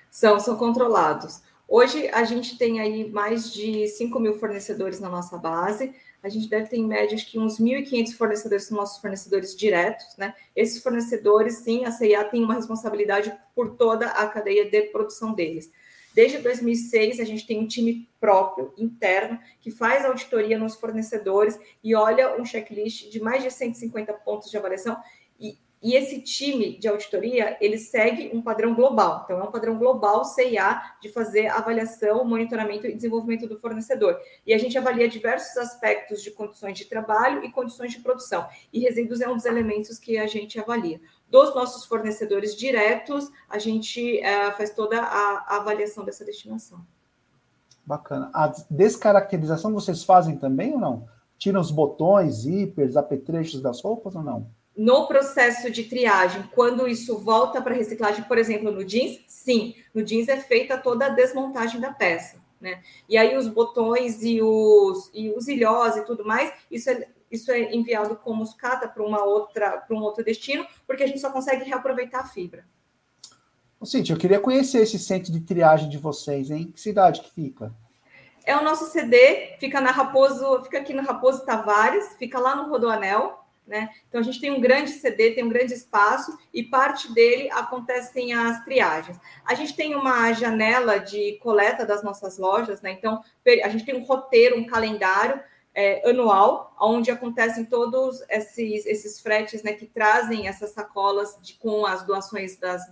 São, 0.10 0.40
são 0.40 0.56
controlados. 0.58 1.42
Hoje 1.68 2.08
a 2.10 2.24
gente 2.24 2.58
tem 2.58 2.80
aí 2.80 3.10
mais 3.10 3.52
de 3.52 3.88
5 3.88 4.20
mil 4.20 4.38
fornecedores 4.40 5.00
na 5.00 5.10
nossa 5.10 5.38
base. 5.38 5.94
A 6.22 6.30
gente 6.30 6.48
deve 6.48 6.68
ter 6.68 6.78
em 6.78 6.86
média 6.86 7.16
acho 7.16 7.30
que 7.30 7.40
uns 7.40 7.60
1.500 7.60 8.14
fornecedores 8.14 8.66
são 8.66 8.78
nossos 8.78 9.02
fornecedores 9.02 9.56
diretos, 9.56 10.16
né? 10.18 10.34
Esses 10.56 10.82
fornecedores, 10.82 11.56
sim, 11.58 11.84
a 11.86 11.92
CIA 11.92 12.24
tem 12.26 12.44
uma 12.44 12.54
responsabilidade 12.54 13.34
por 13.56 13.72
toda 13.72 14.08
a 14.08 14.28
cadeia 14.28 14.70
de 14.70 14.84
produção 14.84 15.34
deles. 15.34 15.72
Desde 16.14 16.38
2006, 16.38 17.20
a 17.20 17.24
gente 17.24 17.46
tem 17.46 17.60
um 17.60 17.68
time 17.68 18.08
próprio, 18.20 18.74
interno, 18.78 19.40
que 19.60 19.72
faz 19.72 20.06
auditoria 20.06 20.58
nos 20.58 20.76
fornecedores 20.76 21.60
e 21.84 21.96
olha 21.96 22.40
um 22.40 22.46
checklist 22.46 23.10
de 23.10 23.20
mais 23.20 23.44
de 23.44 23.50
150 23.50 24.14
pontos 24.14 24.50
de 24.50 24.58
avaliação. 24.58 24.98
E, 25.40 25.58
e 25.82 25.96
esse 25.96 26.22
time 26.22 26.78
de 26.78 26.88
auditoria, 26.88 27.58
ele 27.60 27.78
segue 27.78 28.30
um 28.34 28.42
padrão 28.42 28.74
global. 28.76 29.22
Então, 29.24 29.40
é 29.40 29.44
um 29.44 29.52
padrão 29.52 29.78
global 29.78 30.24
CIA 30.24 30.82
de 31.02 31.10
fazer 31.10 31.48
avaliação, 31.48 32.24
monitoramento 32.24 32.88
e 32.88 32.96
desenvolvimento 32.96 33.48
do 33.48 33.60
fornecedor. 33.60 34.18
E 34.46 34.54
a 34.54 34.58
gente 34.58 34.78
avalia 34.78 35.10
diversos 35.10 35.58
aspectos 35.58 36.22
de 36.22 36.32
condições 36.32 36.78
de 36.78 36.86
trabalho 36.86 37.44
e 37.44 37.52
condições 37.52 37.92
de 37.92 38.00
produção. 38.00 38.48
E 38.72 38.80
resíduos 38.80 39.20
é 39.20 39.28
um 39.28 39.36
dos 39.36 39.46
elementos 39.46 39.98
que 39.98 40.18
a 40.18 40.28
gente 40.28 40.60
avalia 40.60 41.02
dos 41.34 41.56
nossos 41.56 41.84
fornecedores 41.86 42.56
diretos, 42.56 43.32
a 43.50 43.58
gente 43.58 44.20
é, 44.20 44.52
faz 44.52 44.70
toda 44.70 45.02
a, 45.02 45.46
a, 45.48 45.58
avaliação 45.58 46.06
dessa 46.06 46.24
destinação. 46.24 46.80
Bacana. 47.84 48.30
A 48.32 48.54
descaracterização 48.70 49.74
vocês 49.74 50.04
fazem 50.04 50.38
também 50.38 50.74
ou 50.74 50.80
não? 50.80 51.08
Tiram 51.40 51.60
os 51.60 51.72
botões, 51.72 52.44
zíperes, 52.44 52.96
apetrechos 52.96 53.64
das 53.64 53.82
roupas 53.82 54.16
ou 54.16 54.22
não? 54.22 54.48
No 54.78 55.08
processo 55.08 55.72
de 55.72 55.86
triagem, 55.86 56.48
quando 56.54 56.88
isso 56.88 57.18
volta 57.18 57.60
para 57.64 57.74
reciclagem, 57.74 58.24
por 58.26 58.38
exemplo, 58.38 58.72
no 58.72 58.86
jeans, 58.86 59.20
sim, 59.28 59.74
no 59.92 60.04
jeans 60.04 60.30
é 60.30 60.40
feita 60.40 60.78
toda 60.78 61.08
a 61.08 61.10
desmontagem 61.10 61.82
da 61.82 61.92
peça. 61.92 62.38
Né? 62.62 62.80
E 63.10 63.18
aí 63.18 63.36
os 63.36 63.48
botões 63.48 64.22
e 64.22 64.40
os, 64.40 65.10
e 65.12 65.32
os 65.32 65.48
ilhós 65.48 65.98
e 65.98 66.06
tudo 66.06 66.24
mais, 66.24 66.54
isso 66.70 66.92
é 66.92 67.08
isso 67.34 67.52
é 67.52 67.74
enviado 67.74 68.16
como 68.16 68.46
sucata 68.46 68.88
para 68.88 69.04
uma 69.04 69.24
outra 69.24 69.78
para 69.78 69.96
um 69.96 70.02
outro 70.02 70.24
destino, 70.24 70.66
porque 70.86 71.04
a 71.04 71.08
gente 71.08 71.20
só 71.20 71.32
consegue 71.32 71.66
reaproveitar 71.66 72.22
a 72.22 72.28
fibra. 72.28 72.66
Cintia, 73.84 74.16
eu 74.16 74.20
queria 74.20 74.40
conhecer 74.40 74.82
esse 74.82 74.98
centro 74.98 75.32
de 75.32 75.42
triagem 75.42 75.90
de 75.90 75.98
vocês, 75.98 76.50
hein? 76.50 76.72
Que 76.72 76.80
cidade 76.80 77.22
que 77.22 77.32
fica? 77.32 77.74
É 78.46 78.56
o 78.56 78.64
nosso 78.64 78.86
CD, 78.86 79.58
fica 79.60 79.82
na 79.82 79.92
Raposo, 79.92 80.64
fica 80.64 80.80
aqui 80.80 80.94
no 80.94 81.02
Raposo 81.02 81.46
Tavares, 81.46 82.16
fica 82.18 82.40
lá 82.40 82.56
no 82.56 82.70
Rodoanel, 82.70 83.44
né? 83.66 83.90
Então 84.08 84.22
a 84.22 84.24
gente 84.24 84.40
tem 84.40 84.52
um 84.52 84.62
grande 84.62 84.92
CD, 84.92 85.32
tem 85.32 85.44
um 85.44 85.50
grande 85.50 85.74
espaço 85.74 86.38
e 86.54 86.64
parte 86.64 87.14
dele 87.14 87.50
acontecem 87.52 88.34
as 88.34 88.64
triagens. 88.64 89.18
A 89.46 89.54
gente 89.54 89.76
tem 89.76 89.96
uma 89.96 90.32
janela 90.34 91.00
de 91.00 91.34
coleta 91.42 91.86
das 91.86 92.04
nossas 92.04 92.38
lojas, 92.38 92.82
né? 92.82 92.92
Então 92.92 93.22
a 93.64 93.70
gente 93.70 93.86
tem 93.86 93.96
um 93.96 94.04
roteiro, 94.04 94.58
um 94.58 94.66
calendário 94.66 95.42
é, 95.76 96.08
anual, 96.10 96.76
onde 96.80 97.10
acontecem 97.10 97.66
todos 97.66 98.22
esses, 98.30 98.86
esses 98.86 99.20
fretes 99.20 99.64
né, 99.64 99.74
que 99.74 99.86
trazem 99.86 100.48
essas 100.48 100.72
sacolas 100.72 101.38
de, 101.42 101.56
com 101.56 101.86
as 101.86 102.06
doações 102.06 102.58
das, 102.58 102.84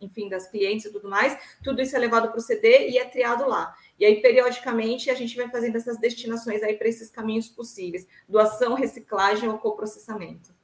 enfim, 0.00 0.28
das 0.28 0.48
clientes 0.48 0.86
e 0.86 0.92
tudo 0.92 1.08
mais. 1.08 1.38
Tudo 1.62 1.80
isso 1.80 1.94
é 1.94 1.98
levado 1.98 2.28
para 2.28 2.38
o 2.38 2.42
CD 2.42 2.88
e 2.88 2.98
é 2.98 3.04
triado 3.04 3.48
lá. 3.48 3.74
E 3.98 4.04
aí, 4.04 4.20
periodicamente, 4.20 5.10
a 5.10 5.14
gente 5.14 5.36
vai 5.36 5.48
fazendo 5.48 5.76
essas 5.76 5.98
destinações 5.98 6.62
aí 6.62 6.74
para 6.74 6.88
esses 6.88 7.10
caminhos 7.10 7.48
possíveis: 7.48 8.06
doação, 8.28 8.74
reciclagem 8.74 9.48
ou 9.48 9.58
coprocessamento. 9.58 10.54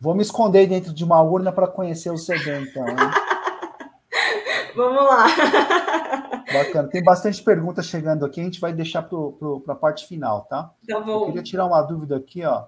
Vou 0.00 0.14
me 0.14 0.22
esconder 0.22 0.66
dentro 0.66 0.92
de 0.92 1.04
uma 1.04 1.20
urna 1.22 1.52
para 1.52 1.66
conhecer 1.66 2.10
o 2.10 2.18
CD, 2.18 2.60
então. 2.60 2.84
Vamos 4.74 5.04
lá. 5.04 5.26
Bacana. 6.54 6.88
Tem 6.88 7.02
bastante 7.02 7.42
perguntas 7.42 7.86
chegando 7.86 8.24
aqui, 8.24 8.40
a 8.40 8.44
gente 8.44 8.60
vai 8.60 8.72
deixar 8.72 9.02
para 9.02 9.74
a 9.74 9.76
parte 9.76 10.06
final, 10.06 10.44
tá? 10.44 10.72
Tá 10.86 11.00
bom. 11.00 11.22
Eu 11.22 11.26
queria 11.26 11.42
tirar 11.42 11.66
uma 11.66 11.82
dúvida 11.82 12.16
aqui, 12.16 12.44
ó. 12.44 12.66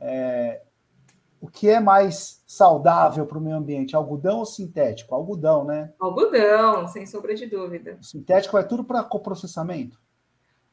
É, 0.00 0.62
o 1.40 1.48
que 1.48 1.68
é 1.68 1.80
mais 1.80 2.42
saudável 2.46 3.24
para 3.24 3.38
o 3.38 3.40
meio 3.40 3.56
ambiente, 3.56 3.96
algodão 3.96 4.38
ou 4.38 4.44
sintético? 4.44 5.14
Algodão, 5.14 5.64
né? 5.64 5.92
Algodão, 5.98 6.86
sem 6.86 7.06
sombra 7.06 7.34
de 7.34 7.46
dúvida. 7.46 7.96
O 8.00 8.04
sintético 8.04 8.58
é 8.58 8.62
tudo 8.62 8.84
para 8.84 9.02
coprocessamento? 9.02 9.98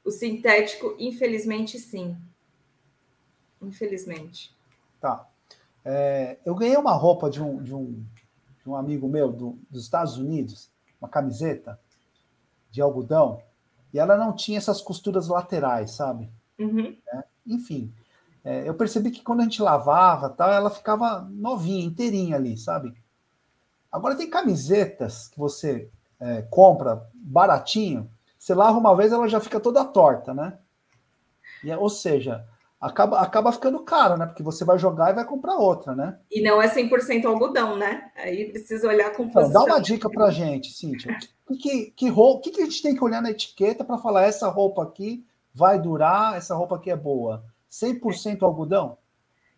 O 0.04 0.12
sintético, 0.12 0.96
infelizmente, 1.00 1.80
sim. 1.80 2.18
Infelizmente. 3.62 4.56
Tá. 5.00 5.28
É, 5.86 6.38
eu 6.46 6.54
ganhei 6.54 6.76
uma 6.76 6.94
roupa 6.94 7.30
de 7.30 7.42
um, 7.42 7.64
de 7.64 7.74
um, 7.74 8.04
de 8.62 8.70
um 8.70 8.76
amigo 8.76 9.08
meu 9.08 9.32
do, 9.32 9.58
dos 9.70 9.84
Estados 9.84 10.18
Unidos, 10.18 10.70
uma 11.00 11.10
camiseta, 11.10 11.80
de 12.70 12.82
algodão 12.82 13.42
e 13.94 14.00
ela 14.00 14.18
não 14.18 14.34
tinha 14.34 14.58
essas 14.58 14.82
costuras 14.82 15.28
laterais, 15.28 15.92
sabe? 15.92 16.30
Uhum. 16.60 16.96
É, 17.14 17.24
enfim, 17.46 17.94
é, 18.44 18.68
eu 18.68 18.74
percebi 18.74 19.12
que 19.12 19.24
quando 19.24 19.42
a 19.42 19.44
gente 19.44 19.62
lavava, 19.62 20.30
tal, 20.30 20.52
ela 20.52 20.70
ficava 20.70 21.22
novinha, 21.30 21.86
inteirinha 21.86 22.36
ali, 22.36 22.58
sabe? 22.58 22.94
Agora 23.92 24.16
tem 24.16 24.30
camisetas 24.30 25.28
que 25.30 25.38
você 25.40 25.90
é, 26.20 26.44
compra 26.44 27.08
baratinho, 27.14 28.10
você 28.38 28.54
lava 28.54 28.78
uma 28.78 28.96
vez, 28.96 29.12
ela 29.12 29.28
já 29.28 29.40
fica 29.40 29.60
toda 29.60 29.84
torta, 29.84 30.34
né? 30.34 30.58
E, 31.64 31.74
ou 31.74 31.90
seja, 31.90 32.46
acaba, 32.80 33.20
acaba 33.20 33.52
ficando 33.52 33.80
caro, 33.80 34.18
né? 34.18 34.26
Porque 34.26 34.44
você 34.44 34.64
vai 34.64 34.78
jogar 34.78 35.12
e 35.12 35.16
vai 35.16 35.26
comprar 35.26 35.56
outra, 35.56 35.96
né? 35.96 36.20
E 36.32 36.42
não 36.42 36.62
é 36.62 36.68
100% 36.68 37.26
algodão, 37.26 37.76
né? 37.76 38.12
Aí 38.16 38.52
precisa 38.52 38.88
olhar 38.88 39.12
com 39.12 39.26
composição. 39.26 39.50
Então, 39.50 39.66
dá 39.66 39.74
uma 39.74 39.82
dica 39.82 40.10
pra 40.10 40.30
gente, 40.30 40.72
Cíntia. 40.72 41.18
Que, 41.48 41.92
que, 41.96 42.12
que, 42.12 42.52
que, 42.52 42.62
a 42.62 42.66
gente 42.66 42.82
tem 42.82 42.96
que 42.96 43.04
olhar 43.04 43.22
na 43.22 43.32
etiqueta 43.32 43.84
para 43.84 43.98
falar 43.98 44.24
essa 44.24 44.50
roupa 44.50 44.84
aqui 44.84 45.26
vai 45.54 45.80
durar, 45.80 46.38
essa 46.38 46.54
roupa 46.56 46.76
aqui 46.76 46.92
é 46.92 46.96
boa? 46.96 47.44
100% 47.72 48.44
algodão? 48.44 48.98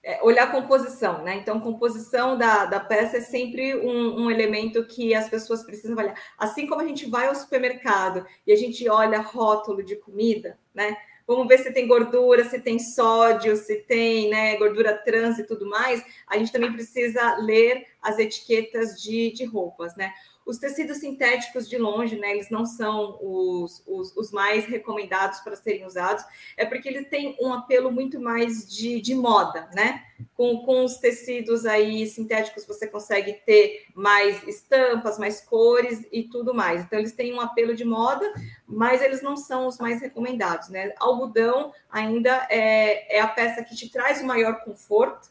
É, 0.02 0.24
olhar 0.24 0.44
a 0.44 0.52
composição, 0.52 1.24
né? 1.24 1.36
Então, 1.36 1.60
composição 1.60 2.38
da, 2.38 2.66
da 2.66 2.80
peça 2.80 3.18
é 3.18 3.22
sempre 3.22 3.76
um, 3.76 4.24
um, 4.24 4.32
elemento 4.32 4.86
que 4.86 5.14
as 5.14 5.30
pessoas 5.30 5.64
precisam 5.64 5.98
olhar. 5.98 6.16
Assim 6.38 6.68
como 6.68 6.82
a 6.82 6.88
gente 6.88 7.10
vai 7.10 7.28
ao 7.28 7.36
supermercado 7.36 8.26
e 8.48 8.54
a 8.54 8.56
gente 8.56 8.88
olha 8.88 9.20
rótulo 9.20 9.84
de 9.84 9.98
comida, 9.98 10.58
né? 10.74 10.96
Vamos 11.28 11.48
ver 11.48 11.60
se 11.60 11.72
tem 11.72 11.88
gordura, 11.88 12.44
se 12.46 12.60
tem 12.60 12.80
sódio, 12.80 13.56
se 13.56 13.82
tem 13.82 14.32
né, 14.32 14.58
gordura 14.58 14.98
trans 14.98 15.38
e 15.38 15.46
tudo 15.46 15.70
mais. 15.70 16.04
A 16.26 16.38
gente 16.38 16.52
também 16.52 16.74
precisa 16.74 17.36
ler 17.36 17.86
as 18.02 18.18
etiquetas 18.18 19.00
de, 19.00 19.32
de 19.34 19.46
roupas, 19.46 19.96
né? 19.96 20.12
Os 20.50 20.58
tecidos 20.58 20.98
sintéticos, 20.98 21.70
de 21.70 21.78
longe, 21.78 22.18
né, 22.18 22.32
eles 22.32 22.50
não 22.50 22.66
são 22.66 23.20
os, 23.22 23.84
os, 23.86 24.18
os 24.18 24.32
mais 24.32 24.66
recomendados 24.66 25.40
para 25.42 25.56
serem 25.56 25.86
usados, 25.86 26.26
é 26.58 26.66
porque 26.66 26.90
ele 26.90 27.06
tem 27.06 27.38
um 27.40 27.54
apelo 27.54 27.92
muito 27.92 28.20
mais 28.20 28.68
de, 28.68 29.00
de 29.00 29.14
moda, 29.14 29.70
né? 29.76 30.04
Com, 30.34 30.66
com 30.66 30.84
os 30.84 30.98
tecidos 30.98 31.68
aí 31.68 32.08
sintéticos, 32.08 32.66
você 32.66 32.88
consegue 32.88 33.34
ter 33.46 33.86
mais 33.94 34.42
estampas, 34.48 35.20
mais 35.20 35.40
cores 35.40 36.04
e 36.12 36.24
tudo 36.24 36.52
mais. 36.52 36.82
Então, 36.82 36.98
eles 36.98 37.14
têm 37.14 37.32
um 37.32 37.40
apelo 37.40 37.76
de 37.76 37.86
moda, 37.86 38.26
mas 38.68 39.04
eles 39.04 39.22
não 39.22 39.38
são 39.38 39.68
os 39.68 39.78
mais 39.78 40.02
recomendados, 40.02 40.70
né? 40.70 40.96
Algodão 40.98 41.72
ainda 41.92 42.48
é, 42.50 43.18
é 43.18 43.22
a 43.22 43.28
peça 43.28 43.64
que 43.64 43.76
te 43.76 43.88
traz 43.88 44.20
o 44.20 44.26
maior 44.26 44.64
conforto, 44.64 45.30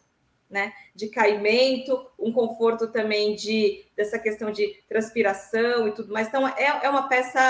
né, 0.51 0.73
de 0.95 1.09
caimento, 1.09 2.07
um 2.19 2.33
conforto 2.33 2.89
também 2.89 3.35
de 3.35 3.85
dessa 3.97 4.19
questão 4.19 4.51
de 4.51 4.81
transpiração 4.89 5.89
e 5.89 5.93
tudo 5.93 6.13
mais. 6.13 6.29
Então, 6.29 6.47
é, 6.47 6.81
é 6.85 6.89
uma 6.89 7.09
peça 7.09 7.41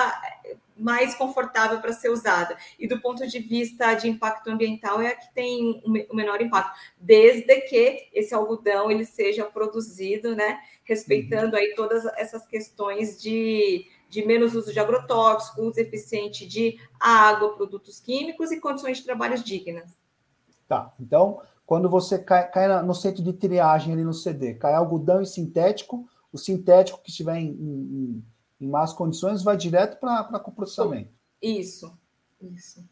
mais 0.78 1.14
confortável 1.14 1.80
para 1.80 1.92
ser 1.92 2.08
usada. 2.08 2.56
E 2.78 2.86
do 2.86 3.00
ponto 3.00 3.26
de 3.26 3.38
vista 3.40 3.94
de 3.94 4.08
impacto 4.08 4.48
ambiental, 4.48 5.02
é 5.02 5.08
a 5.08 5.16
que 5.16 5.34
tem 5.34 5.82
o 5.84 6.14
menor 6.14 6.40
impacto, 6.40 6.78
desde 6.98 7.60
que 7.62 8.08
esse 8.12 8.32
algodão 8.32 8.90
ele 8.90 9.04
seja 9.04 9.44
produzido, 9.44 10.36
né, 10.36 10.60
respeitando 10.84 11.56
aí 11.56 11.74
todas 11.74 12.04
essas 12.16 12.46
questões 12.46 13.20
de, 13.20 13.86
de 14.08 14.24
menos 14.24 14.54
uso 14.54 14.72
de 14.72 14.78
agrotóxicos, 14.78 15.64
uso 15.64 15.80
eficiente 15.80 16.46
de 16.46 16.78
água, 17.00 17.56
produtos 17.56 17.98
químicos 18.00 18.52
e 18.52 18.60
condições 18.60 18.98
de 18.98 19.04
trabalho 19.04 19.42
dignas. 19.42 19.98
Tá, 20.68 20.92
então, 21.00 21.42
quando 21.68 21.88
você 21.88 22.18
cai, 22.18 22.50
cai 22.50 22.82
no 22.82 22.94
centro 22.96 23.22
de 23.22 23.32
triagem 23.32 23.92
ali 23.92 24.02
no 24.02 24.12
CD, 24.12 24.54
cai 24.54 24.74
algodão 24.74 25.22
e 25.22 25.26
sintético, 25.26 26.08
o 26.32 26.36
sintético 26.36 27.00
que 27.00 27.10
estiver 27.10 27.36
em, 27.36 27.50
em 27.50 28.24
em 28.60 28.68
más 28.68 28.92
condições, 28.92 29.42
vai 29.42 29.56
direto 29.56 29.98
para 29.98 30.42
o 30.46 30.52
processamento. 30.52 31.10
Isso, 31.40 31.96
isso. 32.40 32.84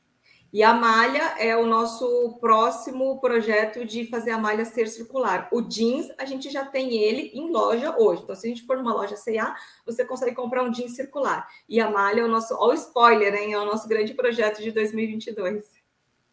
E 0.52 0.62
a 0.62 0.72
malha 0.72 1.34
é 1.38 1.56
o 1.56 1.66
nosso 1.66 2.38
próximo 2.40 3.20
projeto 3.20 3.84
de 3.84 4.06
fazer 4.06 4.30
a 4.30 4.38
malha 4.38 4.64
ser 4.64 4.86
circular. 4.86 5.48
O 5.52 5.60
jeans, 5.60 6.08
a 6.16 6.24
gente 6.24 6.48
já 6.50 6.64
tem 6.64 6.94
ele 6.94 7.32
em 7.34 7.50
loja 7.50 7.94
hoje. 7.98 8.22
Então, 8.22 8.34
se 8.34 8.46
a 8.46 8.48
gente 8.48 8.64
for 8.64 8.76
numa 8.76 8.94
loja 8.94 9.16
CA, 9.16 9.54
você 9.84 10.04
consegue 10.04 10.34
comprar 10.34 10.62
um 10.62 10.70
jeans 10.70 10.94
circular. 10.94 11.46
E 11.68 11.80
a 11.80 11.90
malha 11.90 12.20
é 12.20 12.24
o 12.24 12.28
nosso, 12.28 12.54
ó, 12.54 12.68
o 12.68 12.74
spoiler, 12.74 13.34
hein? 13.34 13.52
É 13.52 13.58
o 13.58 13.66
nosso 13.66 13.88
grande 13.88 14.14
projeto 14.14 14.62
de 14.62 14.70
2022. 14.70 15.64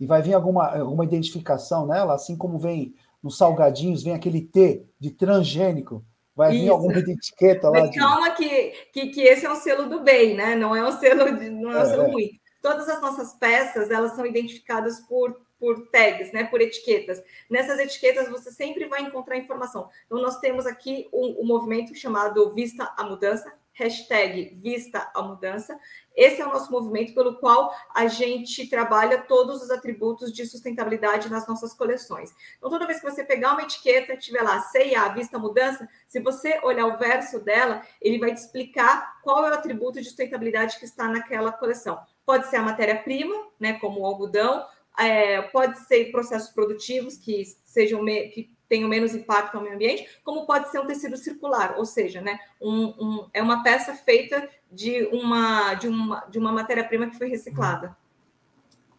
E 0.04 0.06
vai 0.06 0.22
vir 0.22 0.34
alguma, 0.34 0.78
alguma 0.78 1.06
identificação 1.06 1.88
nela, 1.88 2.14
assim 2.14 2.36
como 2.36 2.60
vem 2.60 2.94
nos 3.22 3.38
salgadinhos, 3.38 4.04
vem 4.04 4.14
aquele 4.14 4.42
T 4.42 4.86
de 5.00 5.12
transgênico 5.12 6.06
Vai 6.36 6.54
Isso. 6.54 6.64
vir 6.64 6.70
alguma 6.70 6.98
etiqueta 6.98 7.70
lá. 7.70 7.82
Mas 7.82 7.92
de... 7.92 8.00
calma 8.00 8.32
que, 8.32 8.72
que, 8.92 9.08
que, 9.10 9.22
esse 9.22 9.46
é 9.46 9.52
o 9.52 9.56
selo 9.56 9.88
do 9.88 10.02
bem, 10.02 10.36
né? 10.36 10.56
Não 10.56 10.76
é 10.76 10.84
um 10.84 10.92
selo, 10.92 11.38
de, 11.38 11.50
não 11.50 11.72
é 11.72 11.78
um 11.78 11.82
é, 11.82 11.86
selo 11.86 12.04
é. 12.04 12.12
ruim. 12.12 12.40
Todas 12.62 12.90
as 12.90 13.00
nossas 13.02 13.34
peças, 13.36 13.92
elas 13.92 14.14
são 14.14 14.26
identificadas 14.26 15.00
por, 15.02 15.40
por 15.60 15.90
tags, 15.92 16.32
né? 16.32 16.46
Por 16.46 16.60
etiquetas. 16.60 17.22
Nessas 17.50 17.78
etiquetas, 17.78 18.30
você 18.30 18.52
sempre 18.52 18.88
vai 18.88 19.04
encontrar 19.04 19.38
informação. 19.38 19.90
Então, 20.06 20.20
nós 20.20 20.40
temos 20.40 20.66
aqui 20.66 21.08
um, 21.14 21.42
um 21.42 21.46
movimento 21.46 21.94
chamado 21.94 22.52
Vista 22.56 22.92
a 22.98 23.04
Mudança, 23.04 23.54
hashtag 23.74 24.54
Vista 24.56 25.10
a 25.14 25.22
Mudança. 25.22 25.78
Esse 26.16 26.42
é 26.42 26.46
o 26.46 26.50
nosso 26.50 26.72
movimento 26.72 27.14
pelo 27.14 27.38
qual 27.40 27.74
a 27.94 28.08
gente 28.08 28.70
trabalha 28.70 29.18
todos 29.18 29.64
os 29.64 29.72
atributos 29.72 30.32
de 30.32 30.46
sustentabilidade 30.46 31.30
nas 31.30 31.48
nossas 31.48 31.74
coleções. 31.74 32.32
Então, 32.58 32.70
toda 32.70 32.86
vez 32.86 33.00
que 33.00 33.10
você 33.10 33.24
pegar 33.24 33.54
uma 33.54 33.64
etiqueta, 33.64 34.16
tiver 34.16 34.42
lá 34.42 34.62
CIA, 34.62 35.10
Vista 35.10 35.38
a 35.38 35.40
Mudança, 35.40 35.88
se 36.08 36.20
você 36.20 36.60
olhar 36.64 36.86
o 36.86 36.98
verso 36.98 37.40
dela, 37.40 37.82
ele 38.02 38.20
vai 38.20 38.34
te 38.34 38.38
explicar 38.38 39.20
qual 39.24 39.46
é 39.46 39.50
o 39.50 39.54
atributo 39.54 40.00
de 40.00 40.08
sustentabilidade 40.08 40.78
que 40.78 40.86
está 40.86 41.08
naquela 41.08 41.52
coleção. 41.52 42.00
Pode 42.26 42.48
ser 42.48 42.58
a 42.58 42.62
matéria-prima, 42.62 43.36
né, 43.60 43.74
como 43.74 44.02
o 44.02 44.06
algodão, 44.06 44.66
é, 44.98 45.42
pode 45.42 45.80
ser 45.88 46.12
processos 46.12 46.50
produtivos 46.50 47.18
que 47.18 47.44
sejam 47.66 48.06
que 48.06 48.56
tenham 48.74 48.90
menos 48.90 49.14
impacto 49.14 49.54
ao 49.54 49.62
meio 49.62 49.76
ambiente, 49.76 50.20
como 50.24 50.48
pode 50.48 50.72
ser 50.72 50.80
um 50.80 50.88
tecido 50.88 51.16
circular, 51.16 51.76
ou 51.78 51.86
seja, 51.86 52.22
né, 52.22 52.40
um, 52.60 52.86
um, 52.86 53.30
é 53.32 53.40
uma 53.40 53.62
peça 53.62 53.94
feita 53.94 54.50
de 54.72 55.06
uma, 55.12 55.76
de 55.76 55.88
uma, 55.88 56.22
de 56.22 56.40
uma 56.40 56.52
matéria-prima 56.52 57.08
que 57.08 57.16
foi 57.16 57.28
reciclada. 57.28 57.96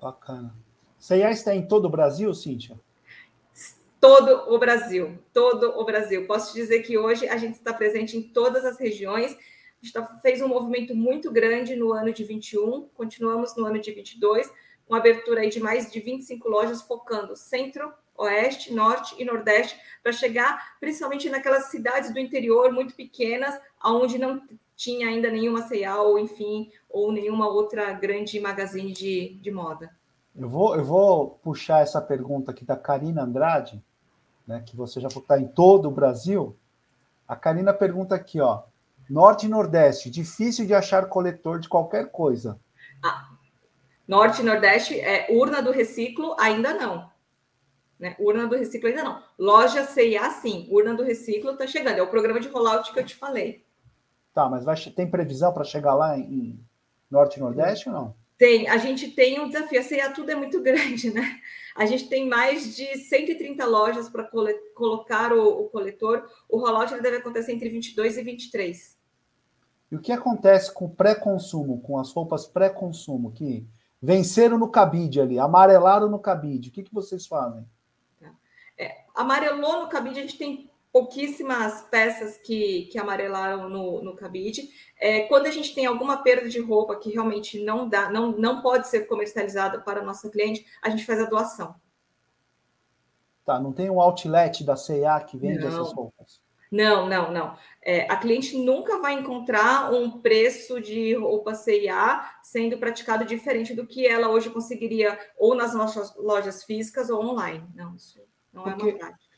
Bacana. 0.01 0.55
CIA 0.97 1.33
está 1.33 1.53
em 1.53 1.67
todo 1.67 1.87
o 1.87 1.91
Brasil, 1.91 2.33
Cíntia? 2.33 2.81
Todo 4.01 4.55
o 4.55 4.59
Brasil, 4.61 5.19
todo 5.33 5.77
o 5.77 5.85
Brasil. 5.85 6.25
Posso 6.25 6.53
te 6.53 6.61
dizer 6.61 6.85
que 6.85 6.97
hoje 6.97 7.27
a 7.27 7.37
gente 7.37 7.55
está 7.55 7.73
presente 7.73 8.17
em 8.17 8.23
todas 8.23 8.65
as 8.65 8.79
regiões. 8.79 9.33
A 9.33 9.37
gente 9.85 9.93
tá, 9.93 10.07
fez 10.23 10.41
um 10.41 10.47
movimento 10.47 10.95
muito 10.95 11.33
grande 11.33 11.75
no 11.75 11.93
ano 11.93 12.13
de 12.13 12.23
21, 12.23 12.91
continuamos 12.95 13.57
no 13.57 13.67
ano 13.67 13.81
de 13.81 13.91
22, 13.91 14.49
com 14.87 14.95
abertura 14.95 15.41
aí 15.41 15.49
de 15.49 15.59
mais 15.59 15.91
de 15.91 15.99
25 15.99 16.49
lojas 16.49 16.81
focando 16.81 17.35
centro, 17.35 17.93
oeste, 18.17 18.73
norte 18.73 19.15
e 19.21 19.25
nordeste, 19.25 19.79
para 20.03 20.13
chegar 20.13 20.77
principalmente 20.81 21.29
naquelas 21.29 21.67
cidades 21.67 22.13
do 22.13 22.19
interior 22.19 22.73
muito 22.73 22.95
pequenas, 22.95 23.59
onde 23.85 24.19
não 24.19 24.43
tinha 24.77 25.09
ainda 25.09 25.31
nenhuma 25.31 25.63
C&A 25.63 26.01
ou 26.03 26.19
enfim, 26.19 26.71
ou 26.89 27.13
nenhuma 27.13 27.49
outra 27.49 27.93
grande 27.93 28.41
magazine 28.41 28.93
de, 28.93 29.39
de 29.41 29.51
moda. 29.51 29.91
Eu 30.35 30.49
vou, 30.49 30.77
eu 30.77 30.85
vou 30.85 31.31
puxar 31.43 31.81
essa 31.81 32.01
pergunta 32.01 32.51
aqui 32.51 32.65
da 32.65 32.77
Karina 32.77 33.23
Andrade, 33.23 33.83
né, 34.47 34.63
que 34.67 34.77
você 34.77 35.01
já 35.01 35.09
está 35.09 35.39
em 35.39 35.47
todo 35.47 35.89
o 35.89 35.93
Brasil. 35.93 36.57
A 37.27 37.37
Karina 37.37 37.73
pergunta 37.73 38.15
aqui, 38.15 38.41
ó, 38.41 38.65
Norte 39.09 39.47
e 39.47 39.49
Nordeste, 39.49 40.11
difícil 40.11 40.67
de 40.67 40.75
achar 40.75 41.09
coletor 41.09 41.61
de 41.61 41.69
qualquer 41.69 42.11
coisa. 42.11 42.59
Ah, 43.03 43.29
norte 44.09 44.41
e 44.41 44.45
Nordeste, 44.45 44.99
é, 44.99 45.29
urna 45.31 45.63
do 45.63 45.71
reciclo, 45.71 46.35
ainda 46.39 46.75
não. 46.75 47.14
Né? 48.05 48.15
Urna 48.19 48.47
do 48.47 48.55
Reciclo 48.55 48.91
ainda 48.91 49.03
não. 49.03 49.23
Loja 49.39 49.83
CIA, 49.83 50.29
sim. 50.29 50.69
Urna 50.71 50.93
do 50.93 51.03
Reciclo 51.03 51.53
está 51.53 51.67
chegando. 51.67 51.97
É 51.97 52.03
o 52.03 52.11
programa 52.11 52.39
de 52.39 52.49
rollout 52.49 52.93
que 52.93 52.99
eu 52.99 53.05
te 53.07 53.17
falei. 53.17 53.65
Tá, 54.35 54.47
mas 54.47 54.63
vai, 54.63 54.77
tem 54.77 55.11
previsão 55.11 55.55
para 55.55 55.65
chegar 55.65 55.95
lá 55.95 56.19
em 56.19 56.61
Norte 57.11 57.39
e 57.39 57.41
Nordeste 57.41 57.89
ou 57.89 57.95
não? 57.95 58.15
Tem. 58.37 58.69
A 58.69 58.77
gente 58.77 59.13
tem 59.13 59.41
um 59.41 59.49
desafio. 59.49 59.81
A 59.81 59.83
CIA 59.83 60.11
tudo 60.11 60.31
é 60.31 60.35
muito 60.35 60.61
grande, 60.63 61.15
né? 61.15 61.41
A 61.75 61.87
gente 61.87 62.07
tem 62.07 62.29
mais 62.29 62.77
de 62.77 62.95
130 62.99 63.65
lojas 63.65 64.11
para 64.11 64.31
colocar 64.75 65.33
o, 65.33 65.63
o, 65.63 65.71
coletor. 65.71 66.29
O 66.47 66.59
rollout 66.59 67.01
deve 67.01 67.17
acontecer 67.17 67.53
entre 67.53 67.71
22 67.71 68.19
e 68.19 68.23
23. 68.23 68.99
E 69.93 69.97
o 69.97 70.01
que 70.01 70.13
acontece 70.13 70.71
com 70.75 70.85
o 70.85 70.95
pré-consumo, 70.95 71.81
com 71.81 71.99
as 71.99 72.13
roupas 72.13 72.47
pré-consumo, 72.47 73.33
que 73.33 73.67
venceram 74.03 74.59
no 74.59 74.69
cabide 74.69 75.23
ali, 75.23 75.39
amarelaram 75.39 76.11
no 76.11 76.19
cabide? 76.19 76.69
O 76.69 76.73
que, 76.73 76.83
que 76.83 76.93
vocês 76.93 77.27
fazem? 77.27 77.65
É, 78.79 79.05
amarelou 79.15 79.83
no 79.83 79.89
cabide, 79.89 80.19
a 80.19 80.23
gente 80.23 80.39
tem 80.39 80.71
pouquíssimas 80.95 81.83
peças 81.91 82.37
que, 82.37 82.85
que 82.85 82.97
amarelaram 82.97 83.69
no, 83.69 84.01
no 84.01 84.15
cabide. 84.15 84.71
É, 84.97 85.23
quando 85.23 85.47
a 85.47 85.51
gente 85.51 85.75
tem 85.75 85.87
alguma 85.87 86.23
perda 86.23 86.49
de 86.49 86.61
roupa 86.61 86.95
que 86.95 87.11
realmente 87.11 87.65
não 87.65 87.89
dá, 87.89 88.09
não, 88.09 88.31
não 88.31 88.63
pode 88.63 88.87
ser 88.87 89.09
comercializada 89.09 89.81
para 89.81 90.01
a 90.01 90.05
nossa 90.05 90.31
cliente, 90.31 90.65
a 90.81 90.89
gente 90.89 91.05
faz 91.05 91.21
a 91.21 91.25
doação. 91.25 91.75
Tá, 93.45 93.59
não 93.59 93.73
tem 93.73 93.91
um 93.91 94.01
outlet 94.01 94.63
da 94.63 94.77
C&A 94.77 95.21
que 95.21 95.37
vende 95.37 95.59
não. 95.59 95.67
essas 95.67 95.93
roupas? 95.93 96.41
Não, 96.71 97.09
não, 97.09 97.33
não. 97.33 97.57
É, 97.83 98.11
a 98.11 98.17
cliente 98.17 98.57
nunca 98.57 99.01
vai 99.01 99.15
encontrar 99.15 99.93
um 99.93 100.21
preço 100.21 100.81
de 100.81 101.15
roupa 101.15 101.55
CIA 101.55 102.25
sendo 102.41 102.79
praticado 102.79 103.25
diferente 103.25 103.75
do 103.75 103.85
que 103.85 104.07
ela 104.07 104.29
hoje 104.29 104.49
conseguiria 104.49 105.19
ou 105.37 105.57
nas 105.57 105.75
nossas 105.75 106.17
lojas 106.17 106.63
físicas 106.63 107.11
ou 107.11 107.21
online. 107.21 107.65
Não, 107.75 107.97
isso 107.97 108.21
não 108.55 108.63
porque, 108.63 108.89
é 108.89 108.99
prática. 108.99 109.37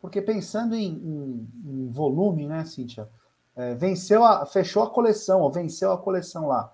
Porque 0.00 0.22
pensando 0.22 0.74
em, 0.74 0.92
em, 0.92 1.48
em 1.64 1.90
volume, 1.90 2.46
né, 2.46 2.64
Cíntia? 2.64 3.08
É, 3.56 3.74
venceu 3.74 4.24
a, 4.24 4.44
fechou 4.46 4.82
a 4.82 4.90
coleção, 4.90 5.40
ou 5.40 5.50
venceu 5.50 5.92
a 5.92 5.98
coleção 5.98 6.46
lá. 6.46 6.72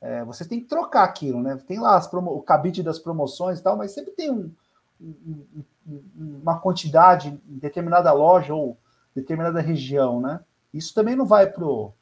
É, 0.00 0.24
você 0.24 0.46
tem 0.46 0.60
que 0.60 0.66
trocar 0.66 1.04
aquilo, 1.04 1.42
né? 1.42 1.58
Tem 1.66 1.78
lá 1.78 2.00
promo, 2.08 2.30
o 2.30 2.42
cabide 2.42 2.82
das 2.82 2.98
promoções 2.98 3.58
e 3.58 3.62
tal, 3.62 3.76
mas 3.76 3.92
sempre 3.92 4.12
tem 4.12 4.30
um, 4.30 4.50
um, 5.00 5.64
uma 6.42 6.58
quantidade 6.58 7.28
em 7.48 7.58
determinada 7.58 8.12
loja 8.12 8.54
ou 8.54 8.78
determinada 9.14 9.60
região, 9.60 10.20
né? 10.20 10.40
Isso 10.72 10.94
também 10.94 11.16
não 11.16 11.26
vai 11.26 11.50
para 11.50 11.64
o 11.64 11.92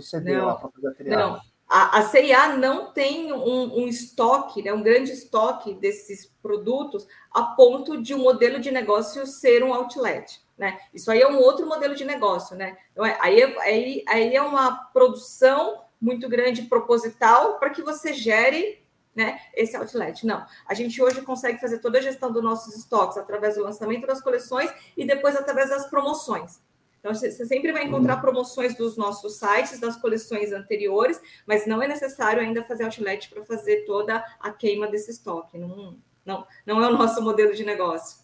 CD 0.00 0.36
não, 0.36 0.46
lá 0.46 0.56
para 0.56 0.68
fazer 0.68 0.88
a 0.88 0.94
triagem. 0.94 1.26
Não, 1.26 1.40
a, 1.68 2.02
CIA 2.02 2.56
não 2.56 2.92
tem 2.92 3.32
um, 3.32 3.82
um, 3.82 3.88
estoque, 3.88 4.62
né, 4.62 4.72
um 4.72 4.82
grande 4.82 5.10
estoque 5.10 5.74
desses 5.74 6.26
produtos 6.40 7.08
a 7.32 7.42
ponto 7.42 8.00
de 8.00 8.14
um 8.14 8.18
modelo 8.18 8.60
de 8.60 8.70
negócio 8.70 9.26
ser 9.26 9.64
um 9.64 9.74
outlet. 9.74 10.40
Né? 10.56 10.78
Isso 10.94 11.10
aí 11.10 11.20
é 11.20 11.28
um 11.28 11.38
outro 11.38 11.66
modelo 11.66 11.94
de 11.94 12.04
negócio. 12.04 12.56
Né? 12.56 12.76
Então, 12.92 13.04
é, 13.04 13.18
aí, 13.20 13.42
aí, 13.60 14.04
aí 14.06 14.36
é 14.36 14.42
uma 14.42 14.76
produção 14.92 15.82
muito 16.00 16.28
grande 16.28 16.62
proposital 16.62 17.58
para 17.58 17.70
que 17.70 17.82
você 17.82 18.12
gere 18.12 18.80
né, 19.14 19.40
esse 19.54 19.76
outlet. 19.76 20.24
Não, 20.24 20.46
a 20.68 20.74
gente 20.74 21.02
hoje 21.02 21.22
consegue 21.22 21.58
fazer 21.58 21.78
toda 21.78 21.98
a 21.98 22.02
gestão 22.02 22.30
dos 22.30 22.44
nossos 22.44 22.76
estoques 22.76 23.16
através 23.16 23.56
do 23.56 23.62
lançamento 23.62 24.06
das 24.06 24.20
coleções 24.20 24.70
e 24.96 25.04
depois 25.04 25.34
através 25.34 25.70
das 25.70 25.88
promoções. 25.88 26.60
Então, 27.06 27.14
você 27.14 27.30
sempre 27.30 27.70
vai 27.70 27.84
encontrar 27.84 28.16
uhum. 28.16 28.20
promoções 28.20 28.76
dos 28.76 28.96
nossos 28.96 29.38
sites, 29.38 29.78
das 29.78 29.94
coleções 29.94 30.52
anteriores, 30.52 31.20
mas 31.46 31.64
não 31.64 31.80
é 31.80 31.86
necessário 31.86 32.42
ainda 32.42 32.64
fazer 32.64 32.82
outlet 32.82 33.30
para 33.30 33.44
fazer 33.44 33.84
toda 33.84 34.24
a 34.40 34.50
queima 34.50 34.88
desse 34.88 35.12
estoque. 35.12 35.56
Não, 35.56 35.96
não, 36.24 36.44
não 36.66 36.82
é 36.82 36.88
o 36.88 36.98
nosso 36.98 37.22
modelo 37.22 37.54
de 37.54 37.64
negócio. 37.64 38.18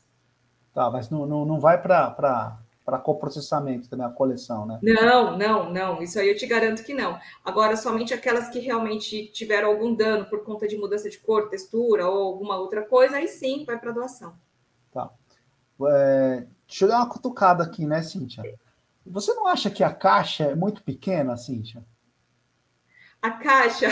Tá, 0.75 0.91
mas 0.91 1.09
não, 1.09 1.25
não, 1.27 1.45
não 1.45 1.61
vai 1.61 1.81
para 1.81 2.59
para 2.85 2.99
coprocessamento 2.99 3.89
também 3.89 4.05
a 4.05 4.11
coleção, 4.11 4.67
né? 4.67 4.81
Não, 4.83 5.39
não, 5.39 5.73
não. 5.73 6.03
Isso 6.03 6.19
aí 6.19 6.29
eu 6.29 6.37
te 6.37 6.45
garanto 6.49 6.83
que 6.83 6.93
não. 6.93 7.17
Agora, 7.45 7.77
somente 7.77 8.13
aquelas 8.13 8.49
que 8.49 8.59
realmente 8.59 9.29
tiveram 9.29 9.69
algum 9.69 9.95
dano 9.95 10.25
por 10.25 10.43
conta 10.43 10.67
de 10.67 10.77
mudança 10.77 11.09
de 11.09 11.17
cor, 11.19 11.49
textura 11.49 12.09
ou 12.09 12.25
alguma 12.25 12.57
outra 12.57 12.83
coisa, 12.83 13.19
aí 13.19 13.29
sim 13.29 13.65
vai 13.65 13.79
para 13.79 13.93
doação. 13.93 14.35
Tá. 14.93 15.09
É, 15.89 16.45
deixa 16.67 16.85
eu 16.85 16.89
dar 16.89 16.97
uma 16.97 17.09
cutucada 17.09 17.63
aqui, 17.63 17.87
né, 17.87 18.03
Cíntia? 18.03 18.43
Você 19.07 19.35
não 19.35 19.47
acha 19.47 19.71
que 19.71 19.83
a 19.83 19.93
caixa 19.93 20.45
é 20.45 20.55
muito 20.55 20.83
pequena, 20.83 21.37
Cíntia? 21.37 21.85
A 23.21 23.31
caixa. 23.31 23.87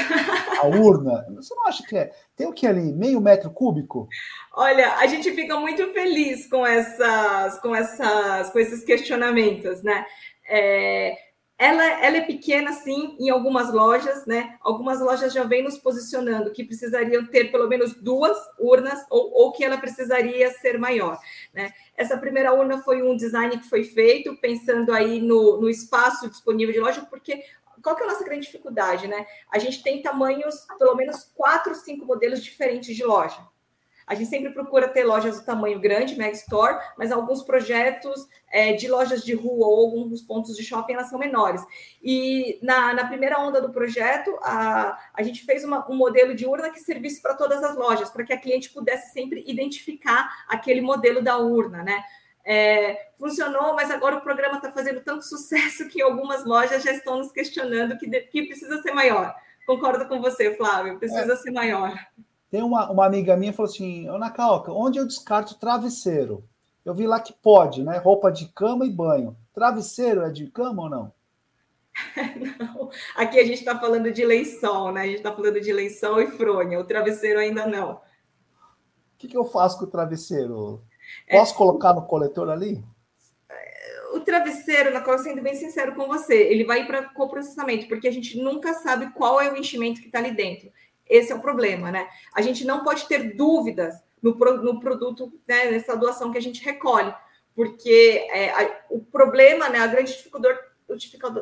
A 0.60 0.66
urna. 0.66 1.24
Você 1.36 1.54
não 1.54 1.66
acha 1.66 1.86
que 1.86 1.96
é? 1.96 2.12
Tem 2.34 2.48
o 2.48 2.52
que 2.52 2.66
ali? 2.66 2.92
Meio 2.92 3.20
metro 3.20 3.50
cúbico? 3.50 4.08
Olha, 4.52 4.96
a 4.96 5.06
gente 5.06 5.32
fica 5.32 5.56
muito 5.56 5.92
feliz 5.92 6.48
com 6.48 6.66
essas, 6.66 7.60
com 7.60 7.74
essas, 7.74 8.50
com 8.50 8.58
esses 8.58 8.84
questionamentos, 8.84 9.82
né? 9.82 10.04
É, 10.48 11.14
ela, 11.60 11.84
ela 11.84 12.16
é 12.16 12.20
pequena, 12.22 12.72
sim, 12.72 13.14
em 13.20 13.28
algumas 13.28 13.70
lojas, 13.70 14.24
né? 14.24 14.56
Algumas 14.62 14.98
lojas 14.98 15.30
já 15.30 15.44
vêm 15.44 15.62
nos 15.62 15.76
posicionando 15.76 16.52
que 16.52 16.64
precisariam 16.64 17.26
ter 17.26 17.52
pelo 17.52 17.68
menos 17.68 17.92
duas 17.92 18.38
urnas 18.58 19.04
ou, 19.10 19.30
ou 19.30 19.52
que 19.52 19.62
ela 19.62 19.76
precisaria 19.76 20.50
ser 20.52 20.78
maior, 20.78 21.20
né? 21.52 21.70
Essa 21.94 22.16
primeira 22.16 22.54
urna 22.54 22.82
foi 22.82 23.02
um 23.02 23.14
design 23.14 23.58
que 23.58 23.68
foi 23.68 23.84
feito 23.84 24.34
pensando 24.38 24.90
aí 24.90 25.20
no, 25.20 25.60
no 25.60 25.68
espaço 25.68 26.30
disponível 26.30 26.72
de 26.72 26.80
loja, 26.80 27.06
porque 27.10 27.44
qual 27.82 27.94
que 27.94 28.04
é 28.04 28.06
a 28.06 28.08
nossa 28.08 28.24
grande 28.24 28.46
dificuldade, 28.46 29.06
né? 29.06 29.26
A 29.52 29.58
gente 29.58 29.82
tem 29.82 30.00
tamanhos, 30.00 30.66
pelo 30.78 30.94
menos 30.94 31.24
quatro, 31.34 31.74
cinco 31.74 32.06
modelos 32.06 32.42
diferentes 32.42 32.96
de 32.96 33.04
loja. 33.04 33.46
A 34.06 34.14
gente 34.14 34.28
sempre 34.28 34.50
procura 34.52 34.88
ter 34.88 35.04
lojas 35.04 35.40
do 35.40 35.44
tamanho 35.44 35.78
grande, 35.78 36.16
Mag 36.16 36.32
Store, 36.32 36.78
mas 36.98 37.12
alguns 37.12 37.42
projetos 37.42 38.28
é, 38.50 38.72
de 38.72 38.88
lojas 38.88 39.24
de 39.24 39.34
rua 39.34 39.66
ou 39.66 39.80
alguns 39.80 40.22
pontos 40.22 40.56
de 40.56 40.64
shopping 40.64 40.94
elas 40.94 41.08
são 41.08 41.18
menores. 41.18 41.62
E 42.02 42.58
na, 42.62 42.92
na 42.92 43.06
primeira 43.06 43.38
onda 43.38 43.60
do 43.60 43.70
projeto, 43.70 44.36
a, 44.42 44.98
a 45.14 45.22
gente 45.22 45.44
fez 45.44 45.64
uma, 45.64 45.88
um 45.90 45.96
modelo 45.96 46.34
de 46.34 46.46
urna 46.46 46.70
que 46.70 46.80
servisse 46.80 47.22
para 47.22 47.34
todas 47.34 47.62
as 47.62 47.76
lojas, 47.76 48.10
para 48.10 48.24
que 48.24 48.32
a 48.32 48.40
cliente 48.40 48.70
pudesse 48.70 49.12
sempre 49.12 49.44
identificar 49.46 50.44
aquele 50.48 50.80
modelo 50.80 51.22
da 51.22 51.38
urna, 51.38 51.82
né? 51.82 52.02
É, 52.44 53.10
funcionou, 53.18 53.74
mas 53.74 53.90
agora 53.90 54.16
o 54.16 54.22
programa 54.22 54.56
está 54.56 54.72
fazendo 54.72 55.02
tanto 55.02 55.24
sucesso 55.24 55.88
que 55.88 56.00
algumas 56.00 56.44
lojas 56.44 56.82
já 56.82 56.90
estão 56.90 57.18
nos 57.18 57.30
questionando 57.30 57.98
que, 57.98 58.08
que 58.08 58.46
precisa 58.46 58.82
ser 58.82 58.92
maior. 58.92 59.34
Concordo 59.66 60.08
com 60.08 60.20
você, 60.20 60.56
Flávio, 60.56 60.98
precisa 60.98 61.34
é. 61.34 61.36
ser 61.36 61.50
maior. 61.50 61.94
Tem 62.50 62.62
uma, 62.62 62.90
uma 62.90 63.06
amiga 63.06 63.36
minha 63.36 63.52
que 63.52 63.56
falou 63.56 63.70
assim: 63.70 64.08
Ana 64.08 64.30
Calca, 64.30 64.72
onde 64.72 64.98
eu 64.98 65.06
descarto 65.06 65.58
travesseiro? 65.58 66.44
Eu 66.84 66.94
vi 66.94 67.06
lá 67.06 67.20
que 67.20 67.32
pode, 67.32 67.82
né? 67.82 67.98
Roupa 67.98 68.32
de 68.32 68.48
cama 68.48 68.84
e 68.84 68.90
banho. 68.90 69.36
Travesseiro 69.54 70.22
é 70.22 70.30
de 70.30 70.46
cama 70.48 70.82
ou 70.82 70.90
não? 70.90 71.12
não. 72.58 72.90
Aqui 73.14 73.38
a 73.38 73.44
gente 73.44 73.58
está 73.58 73.78
falando 73.78 74.10
de 74.10 74.24
lençol, 74.24 74.90
né? 74.92 75.02
A 75.02 75.06
gente 75.06 75.16
está 75.16 75.32
falando 75.32 75.60
de 75.60 75.72
lençol 75.72 76.20
e 76.20 76.30
fronha. 76.30 76.80
O 76.80 76.84
travesseiro 76.84 77.38
ainda 77.38 77.66
não. 77.66 77.92
O 77.92 78.00
que, 79.18 79.28
que 79.28 79.36
eu 79.36 79.44
faço 79.44 79.78
com 79.78 79.84
o 79.84 79.90
travesseiro? 79.90 80.82
Posso 81.30 81.54
é, 81.54 81.56
colocar 81.56 81.92
no 81.92 82.06
coletor 82.06 82.48
ali? 82.48 82.82
O 84.14 84.20
travesseiro, 84.20 84.92
na 84.92 85.18
sendo 85.18 85.42
bem 85.42 85.54
sincero 85.54 85.94
com 85.94 86.06
você, 86.06 86.34
ele 86.34 86.64
vai 86.64 86.86
para 86.86 87.10
coprocessamento, 87.10 87.86
porque 87.86 88.08
a 88.08 88.12
gente 88.12 88.42
nunca 88.42 88.74
sabe 88.74 89.12
qual 89.12 89.40
é 89.40 89.52
o 89.52 89.56
enchimento 89.56 90.00
que 90.00 90.06
está 90.06 90.18
ali 90.18 90.32
dentro. 90.32 90.72
Esse 91.10 91.32
é 91.32 91.34
o 91.34 91.40
problema, 91.40 91.90
né? 91.90 92.08
A 92.32 92.40
gente 92.40 92.64
não 92.64 92.84
pode 92.84 93.06
ter 93.06 93.34
dúvidas 93.34 93.94
no, 94.22 94.32
no 94.32 94.80
produto, 94.80 95.32
né, 95.46 95.70
nessa 95.70 95.96
doação 95.96 96.30
que 96.30 96.38
a 96.38 96.42
gente 96.42 96.64
recolhe, 96.64 97.12
porque 97.54 98.26
é, 98.30 98.50
a, 98.50 98.80
o 98.88 99.00
problema, 99.00 99.68
né, 99.68 99.80
a 99.80 99.86
grande 99.86 100.12
dificuldade, 100.12 100.58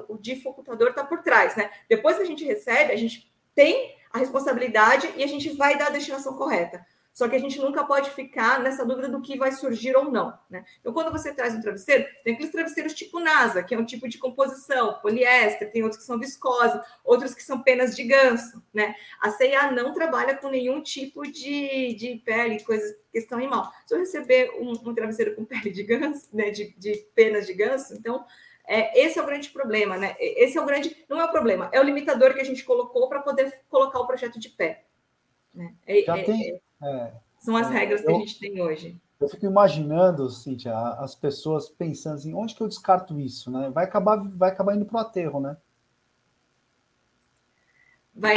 o 0.09 0.19
dificultador 0.19 0.89
está 0.89 1.05
por 1.05 1.23
trás, 1.23 1.55
né? 1.57 1.71
Depois 1.89 2.17
que 2.17 2.23
a 2.23 2.27
gente 2.27 2.45
recebe, 2.45 2.93
a 2.93 2.97
gente 2.97 3.31
tem 3.55 3.97
a 4.13 4.19
responsabilidade 4.19 5.13
e 5.17 5.23
a 5.23 5.27
gente 5.27 5.51
vai 5.51 5.77
dar 5.77 5.89
a 5.89 5.91
destinação 5.91 6.37
correta. 6.37 6.85
Só 7.19 7.29
que 7.29 7.35
a 7.35 7.41
gente 7.41 7.59
nunca 7.59 7.83
pode 7.83 8.11
ficar 8.11 8.61
nessa 8.61 8.87
dúvida 8.87 9.09
do 9.09 9.21
que 9.21 9.37
vai 9.37 9.51
surgir 9.51 9.97
ou 9.97 10.09
não. 10.09 10.39
Né? 10.49 10.65
Então, 10.79 10.93
quando 10.93 11.11
você 11.11 11.35
traz 11.35 11.53
um 11.53 11.61
travesseiro, 11.61 12.07
tem 12.23 12.35
aqueles 12.35 12.53
travesseiros 12.53 12.95
tipo 12.95 13.19
NASA, 13.19 13.61
que 13.61 13.75
é 13.75 13.79
um 13.79 13.85
tipo 13.85 14.09
de 14.09 14.19
composição, 14.19 15.01
poliéster, 15.03 15.69
tem 15.73 15.83
outros 15.83 16.01
que 16.01 16.07
são 16.07 16.17
viscose, 16.17 16.81
outros 17.05 17.35
que 17.35 17.43
são 17.43 17.61
penas 17.61 17.97
de 17.97 18.05
ganso. 18.05 18.63
Né? 18.73 18.95
A 19.21 19.33
CIA 19.33 19.73
não 19.73 19.93
trabalha 19.93 20.37
com 20.37 20.49
nenhum 20.49 20.81
tipo 20.81 21.25
de, 21.25 21.93
de 21.95 22.23
pele, 22.25 22.63
coisas, 22.63 22.95
questão 23.11 23.37
animal. 23.37 23.69
Se 23.85 23.97
eu 23.97 23.99
receber 23.99 24.53
um, 24.53 24.71
um 24.89 24.95
travesseiro 24.95 25.35
com 25.35 25.43
pele 25.45 25.73
de 25.73 25.83
ganso, 25.83 26.29
né, 26.33 26.51
de, 26.51 26.73
de 26.79 27.05
penas 27.17 27.49
de 27.49 27.53
ganso, 27.53 27.95
então 27.95 28.25
é, 28.65 28.97
esse 28.97 29.19
é 29.19 29.23
o 29.23 29.27
grande 29.27 29.51
problema, 29.51 29.97
né? 29.97 30.15
Esse 30.21 30.57
é 30.57 30.61
o 30.61 30.67
grande, 30.67 31.05
não 31.09 31.21
é 31.21 31.25
o 31.25 31.33
problema, 31.33 31.69
é 31.73 31.81
o 31.81 31.83
limitador 31.83 32.33
que 32.33 32.41
a 32.41 32.45
gente 32.45 32.63
colocou 32.63 33.09
para 33.09 33.23
poder 33.23 33.61
colocar 33.69 33.99
o 33.99 34.07
projeto 34.07 34.39
de 34.39 34.51
pé. 34.51 34.85
Né? 35.59 35.75
É, 35.85 35.99
é, 35.99 36.23
tem, 36.23 36.61
é, 36.81 36.89
é, 36.89 37.13
São 37.41 37.57
as 37.57 37.69
regras 37.69 38.01
eu, 38.03 38.07
que 38.07 38.13
a 38.13 38.19
gente 38.21 38.39
tem 38.39 38.63
hoje. 38.63 38.97
Eu 39.21 39.29
fico 39.29 39.45
imaginando, 39.45 40.31
Cíntia, 40.31 40.73
as 40.73 41.17
pessoas 41.17 41.69
pensando 41.69 42.15
assim, 42.15 42.33
onde 42.33 42.55
que 42.55 42.63
eu 42.63 42.69
descarto 42.69 43.19
isso, 43.19 43.51
né? 43.51 43.69
Vai 43.71 43.85
acabar, 43.85 44.17
vai 44.17 44.51
acabar 44.51 44.77
indo 44.77 44.87
para 44.87 44.97
o 44.97 45.01
aterro, 45.01 45.41
né? 45.41 45.57
Vai. 48.15 48.37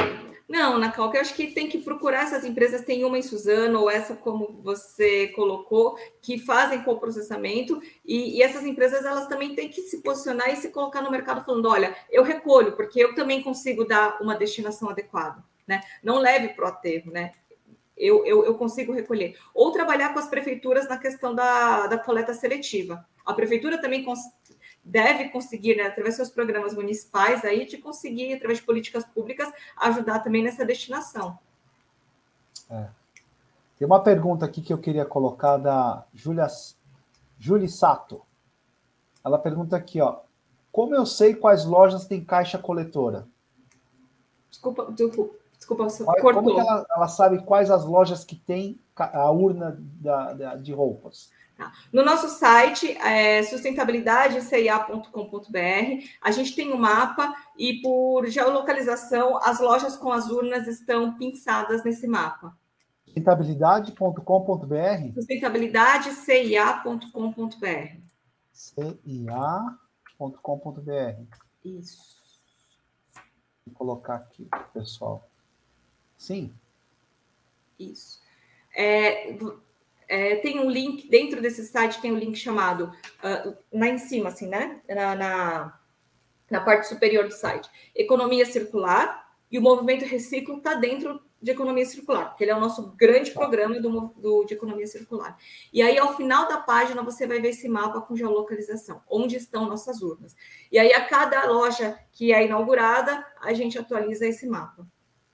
Não, 0.49 0.79
na 0.79 0.91
Calca, 0.91 1.17
eu 1.17 1.21
acho 1.21 1.35
que 1.35 1.53
tem 1.53 1.69
que 1.69 1.77
procurar 1.77 2.23
essas 2.23 2.43
empresas, 2.43 2.83
tem 2.83 3.05
uma 3.05 3.17
em 3.17 3.21
Suzano, 3.21 3.81
ou 3.81 3.89
essa, 3.89 4.15
como 4.15 4.59
você 4.63 5.27
colocou, 5.29 5.97
que 6.21 6.39
fazem 6.39 6.83
coprocessamento, 6.83 7.81
e, 8.03 8.37
e 8.37 8.41
essas 8.41 8.65
empresas, 8.65 9.05
elas 9.05 9.27
também 9.27 9.55
têm 9.55 9.69
que 9.69 9.81
se 9.81 10.01
posicionar 10.01 10.51
e 10.51 10.57
se 10.57 10.69
colocar 10.69 11.01
no 11.01 11.11
mercado 11.11 11.45
falando, 11.45 11.69
olha, 11.69 11.95
eu 12.09 12.21
recolho, 12.21 12.75
porque 12.75 12.99
eu 12.99 13.15
também 13.15 13.41
consigo 13.41 13.85
dar 13.85 14.19
uma 14.21 14.35
destinação 14.35 14.89
adequada, 14.89 15.41
né? 15.67 15.81
Não 16.03 16.17
leve 16.17 16.49
para 16.49 16.65
o 16.65 16.67
aterro, 16.67 17.11
né? 17.11 17.31
eu, 18.01 18.25
eu, 18.25 18.43
eu, 18.43 18.55
consigo 18.55 18.91
recolher. 18.91 19.37
Ou 19.53 19.71
trabalhar 19.71 20.11
com 20.11 20.19
as 20.19 20.27
prefeituras 20.27 20.89
na 20.89 20.97
questão 20.97 21.35
da, 21.35 21.85
da 21.85 21.99
coleta 21.99 22.33
seletiva. 22.33 23.05
A 23.23 23.31
prefeitura 23.31 23.79
também 23.79 24.03
cons 24.03 24.19
deve 24.83 25.29
conseguir, 25.29 25.75
né, 25.75 25.83
através 25.83 26.15
dos 26.17 26.25
seus 26.25 26.29
programas 26.31 26.73
municipais, 26.73 27.45
aí, 27.45 27.67
de 27.67 27.77
conseguir, 27.77 28.33
através 28.33 28.57
de 28.57 28.65
políticas 28.65 29.05
públicas, 29.05 29.47
ajudar 29.77 30.21
também 30.21 30.43
nessa 30.43 30.65
destinação. 30.65 31.37
É. 32.67 32.87
Tem 33.77 33.85
uma 33.85 34.01
pergunta 34.01 34.45
aqui 34.45 34.61
que 34.61 34.73
eu 34.73 34.79
queria 34.79 35.05
colocar 35.05 35.57
da 35.57 36.03
Júlia 36.11 36.47
Julie 37.37 37.69
Sato. 37.69 38.23
Ela 39.23 39.37
pergunta 39.37 39.75
aqui, 39.75 40.01
ó. 40.01 40.21
Como 40.71 40.95
eu 40.95 41.05
sei 41.05 41.35
quais 41.35 41.65
lojas 41.65 42.05
têm 42.05 42.23
caixa 42.23 42.57
coletora? 42.57 43.27
Desculpa, 44.49 44.91
desculpa. 44.91 45.40
Desculpa, 45.75 46.21
cortou. 46.21 46.43
Como 46.43 46.59
ela, 46.59 46.85
ela, 46.95 47.07
sabe 47.07 47.43
quais 47.43 47.71
as 47.71 47.85
lojas 47.85 48.23
que 48.23 48.35
tem 48.35 48.79
a 48.95 49.31
urna 49.31 49.75
da, 49.79 50.33
da, 50.33 50.55
de 50.55 50.71
roupas? 50.73 51.31
Tá. 51.57 51.71
No 51.93 52.03
nosso 52.03 52.27
site, 52.29 52.97
é, 52.97 53.43
sustentabilidadecia.com.br, 53.43 56.05
a 56.21 56.31
gente 56.31 56.55
tem 56.55 56.73
um 56.73 56.77
mapa 56.77 57.33
e 57.57 57.81
por 57.81 58.25
geolocalização, 58.27 59.37
as 59.43 59.59
lojas 59.59 59.95
com 59.95 60.11
as 60.11 60.29
urnas 60.29 60.67
estão 60.67 61.17
pinçadas 61.17 61.83
nesse 61.83 62.07
mapa. 62.07 62.55
Sustentabilidade.com.br? 63.05 65.13
Sustentabilidadecia.com.br. 65.13 68.01
cia.com.br. 68.51 69.81
Isso. 71.63 72.19
Vou 73.65 73.75
colocar 73.75 74.15
aqui, 74.15 74.49
pessoal. 74.73 75.30
Sim. 76.21 76.53
Isso. 77.79 78.21
É, 78.75 79.35
é, 80.07 80.35
tem 80.35 80.59
um 80.59 80.69
link, 80.69 81.09
dentro 81.09 81.41
desse 81.41 81.65
site 81.65 81.99
tem 81.99 82.11
um 82.11 82.17
link 82.17 82.37
chamado, 82.37 82.93
uh, 83.23 83.57
lá 83.73 83.87
em 83.87 83.97
cima, 83.97 84.29
assim, 84.29 84.47
né? 84.47 84.81
Na, 84.87 85.15
na, 85.15 85.79
na, 86.47 86.61
parte 86.61 86.87
superior 86.87 87.27
do 87.27 87.33
site. 87.33 87.67
Economia 87.95 88.45
circular, 88.45 89.31
e 89.51 89.57
o 89.57 89.63
movimento 89.63 90.05
Reciclo 90.05 90.57
está 90.57 90.75
dentro 90.75 91.19
de 91.41 91.49
economia 91.49 91.87
circular, 91.87 92.29
porque 92.29 92.43
ele 92.43 92.51
é 92.51 92.55
o 92.55 92.59
nosso 92.59 92.91
grande 92.91 93.31
programa 93.31 93.79
do, 93.81 94.13
do, 94.15 94.45
de 94.45 94.53
economia 94.53 94.85
circular. 94.85 95.35
E 95.73 95.81
aí, 95.81 95.97
ao 95.97 96.15
final 96.15 96.47
da 96.47 96.57
página, 96.57 97.01
você 97.01 97.25
vai 97.25 97.41
ver 97.41 97.49
esse 97.49 97.67
mapa 97.67 97.99
com 97.99 98.15
geolocalização, 98.15 99.01
onde 99.09 99.37
estão 99.37 99.67
nossas 99.67 100.03
urnas. 100.03 100.35
E 100.71 100.77
aí, 100.77 100.93
a 100.93 101.03
cada 101.03 101.45
loja 101.45 101.97
que 102.11 102.31
é 102.31 102.45
inaugurada, 102.45 103.25
a 103.41 103.53
gente 103.53 103.79
atualiza 103.79 104.27
esse 104.27 104.45
mapa. 104.45 104.85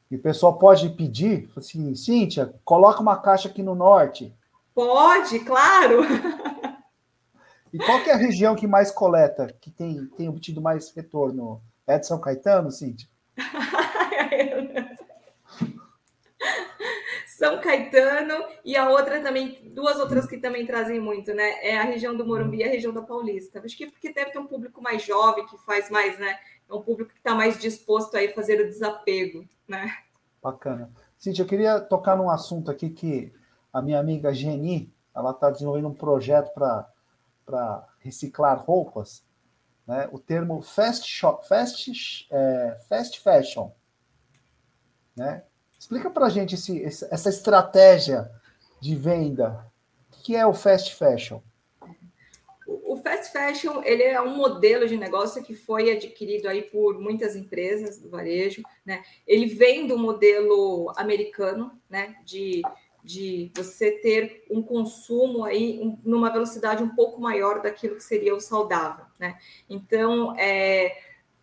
E 0.10 0.16
o 0.16 0.22
pessoal 0.22 0.58
pode 0.58 0.90
pedir, 0.90 1.50
assim, 1.56 1.94
Cíntia, 1.96 2.54
coloca 2.64 3.02
uma 3.02 3.18
caixa 3.18 3.50
aqui 3.50 3.62
no 3.62 3.76
norte. 3.76 4.34
Pode, 4.74 5.40
claro. 5.40 6.02
E 7.74 7.78
qual 7.78 8.00
é 8.00 8.12
a 8.12 8.18
região 8.18 8.56
que 8.56 8.66
mais 8.66 8.90
coleta, 8.92 9.54
que 9.60 9.70
tem, 9.70 10.06
tem 10.18 10.30
obtido 10.30 10.62
mais 10.62 10.90
retorno? 10.96 11.62
É 11.86 12.00
de 12.00 12.08
São 12.08 12.20
Caetano, 12.20 12.72
Cíntia? 12.72 13.08
São 17.28 17.62
Caetano 17.62 18.46
e 18.66 18.76
a 18.76 18.90
outra 18.90 19.22
também, 19.22 19.72
duas 19.76 20.00
outras 20.00 20.26
que 20.26 20.38
também 20.38 20.66
trazem 20.66 21.00
muito, 21.00 21.34
né? 21.36 21.64
É 21.64 21.78
a 21.78 21.84
região 21.84 22.16
do 22.18 22.26
Morumbi 22.26 22.58
e 22.58 22.64
a 22.64 22.70
região 22.70 22.92
da 22.92 23.02
Paulista. 23.02 23.62
Acho 23.64 23.78
que 23.78 23.92
porque 23.92 24.12
deve 24.12 24.32
ter 24.32 24.40
um 24.40 24.48
público 24.48 24.82
mais 24.82 25.04
jovem 25.04 25.46
que 25.46 25.58
faz 25.60 25.90
mais, 25.92 26.18
né? 26.18 26.40
É 26.68 26.74
um 26.74 26.82
público 26.82 27.12
que 27.12 27.20
está 27.20 27.36
mais 27.36 27.60
disposto 27.60 28.16
a 28.16 28.28
fazer 28.34 28.60
o 28.60 28.68
desapego, 28.68 29.48
né? 29.68 29.96
Bacana. 30.42 30.90
Cíntia, 31.18 31.42
eu 31.42 31.48
queria 31.48 31.80
tocar 31.80 32.16
num 32.16 32.30
assunto 32.30 32.72
aqui 32.72 32.90
que 32.90 33.34
a 33.74 33.82
minha 33.82 34.00
amiga 34.00 34.34
Geni, 34.34 34.94
ela 35.14 35.32
está 35.32 35.50
desenvolvendo 35.50 35.90
um 35.90 35.94
projeto 35.94 36.54
para 36.54 37.88
reciclar 38.00 38.58
roupas, 38.64 39.26
né? 39.86 40.08
O 40.12 40.20
termo 40.20 40.62
fast, 40.62 41.08
shop, 41.08 41.48
fast, 41.48 42.28
é, 42.32 42.80
fast 42.88 43.20
fashion, 43.20 43.72
né? 45.16 45.44
Explica 45.80 46.10
para 46.10 46.26
a 46.26 46.30
gente 46.30 46.56
esse, 46.56 46.84
essa 46.84 47.30
estratégia 47.30 48.32
de 48.82 48.96
venda. 48.96 49.66
O 50.12 50.24
que 50.24 50.36
é 50.36 50.46
o 50.46 50.54
fast 50.54 50.96
fashion? 50.96 51.40
Fast 53.08 53.32
fashion 53.32 53.82
ele 53.86 54.04
é 54.04 54.22
um 54.22 54.36
modelo 54.36 54.86
de 54.86 54.98
negócio 54.98 55.42
que 55.42 55.56
foi 55.56 55.90
adquirido 55.92 56.48
aí 56.48 56.64
por 56.64 57.00
muitas 57.00 57.38
empresas 57.38 57.98
do 57.98 58.10
varejo, 58.10 58.62
né? 58.86 59.02
Ele 59.26 59.46
vem 59.46 59.88
do 59.88 59.98
modelo 59.98 60.92
americano, 60.98 61.72
né? 61.90 62.18
De, 62.26 62.62
de 63.02 63.50
você 63.56 63.92
ter 63.92 64.44
um 64.52 64.62
consumo 64.62 65.46
aí 65.46 65.80
um, 65.82 65.98
numa 66.04 66.30
velocidade 66.30 66.84
um 66.84 66.94
pouco 66.94 67.22
maior 67.22 67.62
daquilo 67.62 67.96
que 67.96 68.04
seria 68.04 68.36
o 68.36 68.42
saudável, 68.42 69.06
né? 69.18 69.38
Então, 69.70 70.36
é, 70.38 70.98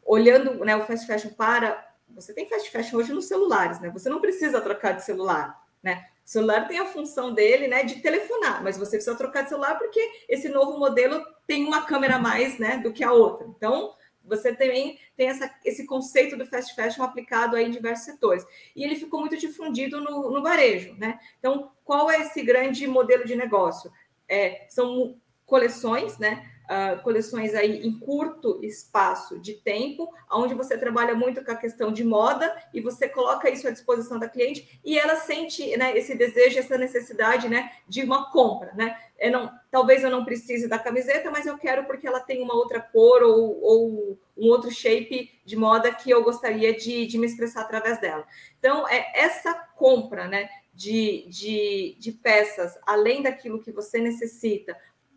olhando 0.04 0.62
né, 0.66 0.76
o 0.76 0.84
fast 0.84 1.06
fashion 1.06 1.30
para 1.30 1.82
você 2.10 2.34
tem 2.34 2.46
fast 2.46 2.70
fashion 2.70 2.98
hoje 2.98 3.12
nos 3.14 3.24
celulares, 3.24 3.80
né? 3.80 3.88
Você 3.88 4.10
não 4.10 4.20
precisa 4.20 4.60
trocar 4.60 4.92
de 4.92 5.02
celular, 5.02 5.58
né? 5.82 6.04
O 6.24 6.28
celular 6.28 6.68
tem 6.68 6.78
a 6.78 6.86
função 6.86 7.34
dele, 7.34 7.68
né, 7.68 7.84
de 7.84 8.00
telefonar, 8.00 8.62
mas 8.62 8.78
você 8.78 8.96
precisa 8.96 9.16
trocar 9.16 9.42
de 9.42 9.50
celular 9.50 9.76
porque 9.76 10.00
esse 10.26 10.48
novo 10.48 10.78
modelo 10.78 11.22
tem 11.46 11.64
uma 11.64 11.82
câmera 11.82 12.16
a 12.16 12.18
mais, 12.18 12.58
né, 12.58 12.78
do 12.78 12.92
que 12.92 13.04
a 13.04 13.12
outra. 13.12 13.46
Então, 13.48 13.94
você 14.24 14.54
também 14.54 14.98
tem 15.16 15.28
essa, 15.28 15.54
esse 15.64 15.84
conceito 15.84 16.36
do 16.36 16.46
fast 16.46 16.74
fashion 16.74 17.02
aplicado 17.02 17.56
aí 17.56 17.66
em 17.66 17.70
diversos 17.70 18.06
setores. 18.06 18.44
E 18.74 18.82
ele 18.82 18.96
ficou 18.96 19.20
muito 19.20 19.36
difundido 19.36 20.00
no, 20.00 20.30
no 20.30 20.42
varejo, 20.42 20.94
né? 20.94 21.18
Então, 21.38 21.70
qual 21.84 22.10
é 22.10 22.22
esse 22.22 22.42
grande 22.42 22.86
modelo 22.86 23.24
de 23.26 23.36
negócio? 23.36 23.92
É, 24.26 24.66
são 24.70 25.16
coleções, 25.44 26.18
né? 26.18 26.50
Uh, 26.64 27.02
coleções 27.02 27.54
aí 27.54 27.86
em 27.86 27.98
curto 27.98 28.58
espaço 28.62 29.38
de 29.38 29.54
tempo, 29.54 30.12
onde 30.30 30.54
você 30.54 30.76
trabalha 30.76 31.14
muito 31.14 31.44
com 31.44 31.50
a 31.50 31.56
questão 31.56 31.92
de 31.92 32.04
moda 32.04 32.54
e 32.72 32.80
você 32.80 33.08
coloca 33.08 33.50
isso 33.50 33.68
à 33.68 33.70
disposição 33.70 34.18
da 34.18 34.28
cliente 34.28 34.80
e 34.84 34.98
ela 34.98 35.16
sente 35.16 35.76
né, 35.76 35.96
esse 35.96 36.14
desejo, 36.14 36.58
essa 36.58 36.78
necessidade 36.78 37.48
né, 37.48 37.70
de 37.88 38.02
uma 38.02 38.30
compra. 38.30 38.72
Né? 38.74 38.96
Eu 39.18 39.32
não, 39.32 39.52
talvez 39.70 40.02
eu 40.02 40.10
não 40.10 40.24
precise 40.24 40.68
da 40.68 40.78
camiseta, 40.78 41.30
mas 41.30 41.46
eu 41.46 41.58
quero 41.58 41.84
porque 41.84 42.06
ela 42.06 42.20
tem 42.20 42.42
uma 42.42 42.54
outra 42.54 42.80
cor 42.80 43.22
ou, 43.22 43.62
ou 43.62 44.18
um 44.36 44.48
outro 44.48 44.70
shape 44.70 45.30
de 45.44 45.56
moda 45.56 45.92
que 45.92 46.10
eu 46.10 46.24
gostaria 46.24 46.74
de, 46.74 47.06
de 47.06 47.18
me 47.18 47.26
expressar 47.26 47.62
através 47.62 48.00
dela. 48.00 48.26
Então, 48.58 48.88
é 48.88 49.12
essa 49.14 49.54
compra 49.76 50.26
né, 50.26 50.48
de, 50.72 51.26
de, 51.28 51.96
de 51.98 52.12
peças, 52.12 52.76
além 52.84 53.22
daquilo 53.22 53.60
que 53.60 53.70
você 53.70 54.00
necessita, 54.00 54.76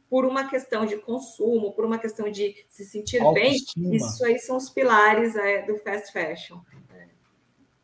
por 0.10 0.26
uma 0.26 0.48
questão 0.48 0.86
de 0.86 0.98
consumo, 0.98 1.74
por 1.74 1.86
uma 1.86 1.98
questão 1.98 2.30
de 2.30 2.56
se 2.70 2.86
sentir 2.86 3.22
Autoestima. 3.22 3.90
bem, 3.90 3.98
isso 3.98 4.26
aí 4.26 4.40
são 4.40 4.58
os 4.58 4.70
pilares 4.70 5.36
é, 5.36 5.64
do 5.64 5.78
fast 5.78 6.12
fashion. 6.12 6.60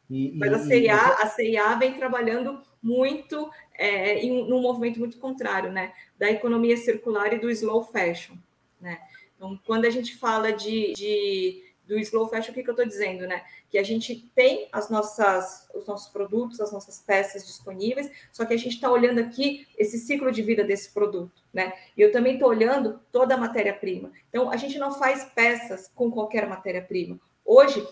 E, 0.10 0.32
Mas 0.36 0.54
a 0.54 0.60
CIA, 0.60 0.96
a 0.96 1.28
CIA 1.28 1.76
vem 1.76 1.94
trabalhando 1.94 2.62
muito 2.82 3.50
é, 3.74 4.20
em 4.20 4.48
num 4.48 4.62
movimento 4.62 5.00
muito 5.00 5.18
contrário, 5.18 5.72
né? 5.72 5.94
Da 6.20 6.30
economia 6.30 6.78
circular 6.78 7.34
e 7.34 7.40
do 7.40 7.50
slow 7.50 7.84
fashion, 7.84 8.36
né? 8.80 9.00
Então, 9.36 9.60
quando 9.66 9.86
a 9.86 9.90
gente 9.90 10.16
fala 10.16 10.52
de, 10.52 10.94
de 10.94 11.63
do 11.88 11.98
slow 12.00 12.28
fashion, 12.30 12.52
o 12.52 12.54
que, 12.54 12.64
que 12.64 12.70
eu 12.70 12.74
estou 12.74 12.86
dizendo, 12.86 13.28
né? 13.28 13.44
Que 13.70 13.78
a 13.78 13.84
gente 13.84 14.30
tem 14.34 14.68
as 14.72 14.90
nossas, 14.90 15.68
os 15.74 15.86
nossos 15.86 16.12
produtos, 16.12 16.62
as 16.62 16.72
nossas 16.72 17.02
peças 17.02 17.46
disponíveis, 17.46 18.10
só 18.32 18.46
que 18.46 18.54
a 18.54 18.58
gente 18.58 18.76
está 18.76 18.90
olhando 18.90 19.20
aqui 19.20 19.68
esse 19.78 19.98
ciclo 19.98 20.32
de 20.32 20.42
vida 20.42 20.64
desse 20.64 20.92
produto, 20.92 21.44
né? 21.54 21.74
E 21.98 22.02
eu 22.02 22.12
também 22.12 22.34
estou 22.34 22.50
olhando 22.50 23.00
toda 23.12 23.36
a 23.36 23.38
matéria-prima. 23.38 24.12
Então, 24.30 24.50
a 24.50 24.58
gente 24.58 24.78
não 24.78 24.94
faz 24.94 25.26
peças 25.36 25.92
com 25.94 26.12
qualquer 26.12 26.48
matéria-prima. 26.48 27.20
Hoje, 27.46 27.86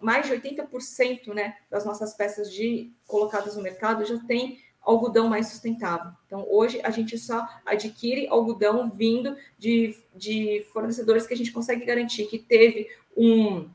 mais 0.00 0.26
de 0.26 0.32
80% 0.32 1.32
né, 1.32 1.56
das 1.70 1.84
nossas 1.84 2.14
peças 2.14 2.52
de 2.52 2.92
colocadas 3.06 3.56
no 3.56 3.62
mercado 3.62 4.04
já 4.04 4.18
tem 4.24 4.58
algodão 4.82 5.28
mais 5.28 5.48
sustentável. 5.48 6.12
Então, 6.26 6.46
hoje 6.50 6.80
a 6.82 6.90
gente 6.90 7.16
só 7.16 7.46
adquire 7.64 8.26
algodão 8.28 8.90
vindo 8.90 9.36
de, 9.58 9.96
de 10.14 10.66
fornecedores 10.72 11.26
que 11.26 11.34
a 11.34 11.36
gente 11.36 11.52
consegue 11.52 11.84
garantir 11.84 12.26
que 12.26 12.38
teve 12.38 12.88
um, 13.16 13.68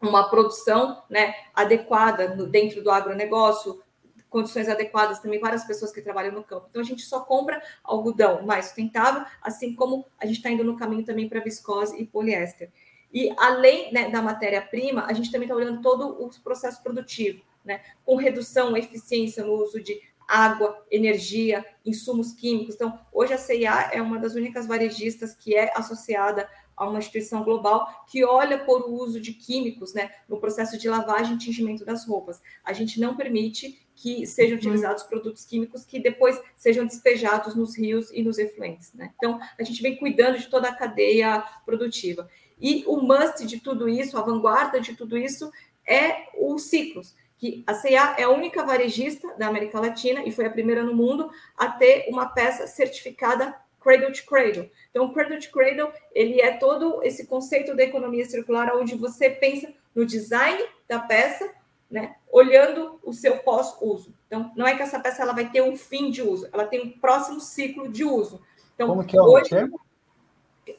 uma 0.00 0.28
produção 0.28 1.02
né, 1.10 1.34
adequada 1.54 2.34
no, 2.34 2.46
dentro 2.46 2.82
do 2.82 2.90
agronegócio, 2.90 3.82
condições 4.30 4.68
adequadas 4.68 5.18
também 5.18 5.40
para 5.40 5.54
as 5.54 5.66
pessoas 5.66 5.92
que 5.92 6.02
trabalham 6.02 6.32
no 6.32 6.42
campo. 6.42 6.66
Então, 6.70 6.82
a 6.82 6.84
gente 6.84 7.02
só 7.02 7.20
compra 7.20 7.62
algodão 7.84 8.42
mais 8.44 8.66
sustentável, 8.66 9.24
assim 9.42 9.74
como 9.74 10.06
a 10.18 10.26
gente 10.26 10.36
está 10.36 10.50
indo 10.50 10.64
no 10.64 10.76
caminho 10.76 11.04
também 11.04 11.28
para 11.28 11.40
viscose 11.40 12.00
e 12.00 12.06
poliéster. 12.06 12.70
E 13.12 13.32
além 13.38 13.92
né, 13.92 14.10
da 14.10 14.20
matéria-prima, 14.20 15.06
a 15.06 15.12
gente 15.12 15.30
também 15.30 15.46
está 15.46 15.54
olhando 15.54 15.80
todo 15.80 16.22
o 16.22 16.30
processo 16.42 16.82
produtivo, 16.82 17.42
né, 17.64 17.80
com 18.04 18.16
redução, 18.16 18.76
eficiência 18.76 19.44
no 19.44 19.54
uso 19.54 19.80
de 19.80 20.00
água, 20.26 20.84
energia, 20.90 21.64
insumos 21.84 22.32
químicos. 22.32 22.74
Então, 22.74 22.98
hoje 23.12 23.32
a 23.32 23.38
CIA 23.38 23.90
é 23.92 24.02
uma 24.02 24.18
das 24.18 24.34
únicas 24.34 24.66
varejistas 24.66 25.34
que 25.34 25.54
é 25.54 25.72
associada 25.76 26.48
a 26.76 26.86
uma 26.86 26.98
instituição 26.98 27.42
global 27.42 28.04
que 28.06 28.24
olha 28.24 28.58
por 28.58 28.82
o 28.82 28.94
uso 28.94 29.18
de 29.18 29.32
químicos 29.32 29.94
né, 29.94 30.10
no 30.28 30.38
processo 30.38 30.76
de 30.76 30.88
lavagem 30.88 31.34
e 31.34 31.38
tingimento 31.38 31.84
das 31.84 32.06
roupas. 32.06 32.42
A 32.62 32.72
gente 32.72 33.00
não 33.00 33.16
permite 33.16 33.80
que 33.94 34.26
sejam 34.26 34.52
uhum. 34.52 34.58
utilizados 34.58 35.02
produtos 35.04 35.44
químicos 35.44 35.84
que 35.84 35.98
depois 35.98 36.38
sejam 36.54 36.84
despejados 36.84 37.54
nos 37.54 37.76
rios 37.78 38.10
e 38.12 38.22
nos 38.22 38.36
efluentes. 38.36 38.92
Né? 38.92 39.10
Então, 39.16 39.40
a 39.58 39.62
gente 39.62 39.80
vem 39.80 39.96
cuidando 39.96 40.38
de 40.38 40.48
toda 40.48 40.68
a 40.68 40.74
cadeia 40.74 41.42
produtiva. 41.64 42.28
E 42.60 42.84
o 42.86 43.00
must 43.00 43.46
de 43.46 43.58
tudo 43.58 43.88
isso, 43.88 44.18
a 44.18 44.22
vanguarda 44.22 44.80
de 44.80 44.94
tudo 44.94 45.16
isso, 45.16 45.50
é 45.86 46.26
os 46.38 46.64
ciclos 46.64 47.14
que 47.46 47.64
a 47.66 47.74
C&A 47.74 48.16
é 48.18 48.24
a 48.24 48.30
única 48.30 48.64
varejista 48.64 49.34
da 49.36 49.46
América 49.46 49.80
Latina 49.80 50.22
e 50.24 50.32
foi 50.32 50.46
a 50.46 50.50
primeira 50.50 50.82
no 50.82 50.94
mundo 50.94 51.30
a 51.56 51.68
ter 51.68 52.06
uma 52.08 52.26
peça 52.26 52.66
certificada 52.66 53.54
Cradle 53.80 54.12
to 54.12 54.26
Cradle. 54.26 54.68
Então, 54.90 55.04
o 55.06 55.12
Cradle 55.12 55.38
to 55.38 55.50
Cradle, 55.52 55.92
ele 56.12 56.40
é 56.40 56.56
todo 56.56 57.02
esse 57.04 57.26
conceito 57.26 57.76
da 57.76 57.84
economia 57.84 58.24
circular, 58.24 58.74
onde 58.74 58.96
você 58.96 59.30
pensa 59.30 59.72
no 59.94 60.04
design 60.04 60.60
da 60.88 60.98
peça, 60.98 61.48
né, 61.88 62.16
olhando 62.32 62.98
o 63.04 63.12
seu 63.12 63.38
pós-uso. 63.38 64.12
Então, 64.26 64.50
não 64.56 64.66
é 64.66 64.74
que 64.74 64.82
essa 64.82 64.98
peça 64.98 65.22
ela 65.22 65.32
vai 65.32 65.48
ter 65.48 65.62
um 65.62 65.76
fim 65.76 66.10
de 66.10 66.20
uso, 66.20 66.48
ela 66.52 66.66
tem 66.66 66.82
um 66.82 66.98
próximo 66.98 67.40
ciclo 67.40 67.88
de 67.88 68.04
uso. 68.04 68.42
Então, 68.74 68.88
Como 68.88 69.04
que 69.04 69.16
é 69.16 69.20
o 69.20 69.24
hoje, 69.24 69.50
termo? 69.50 69.80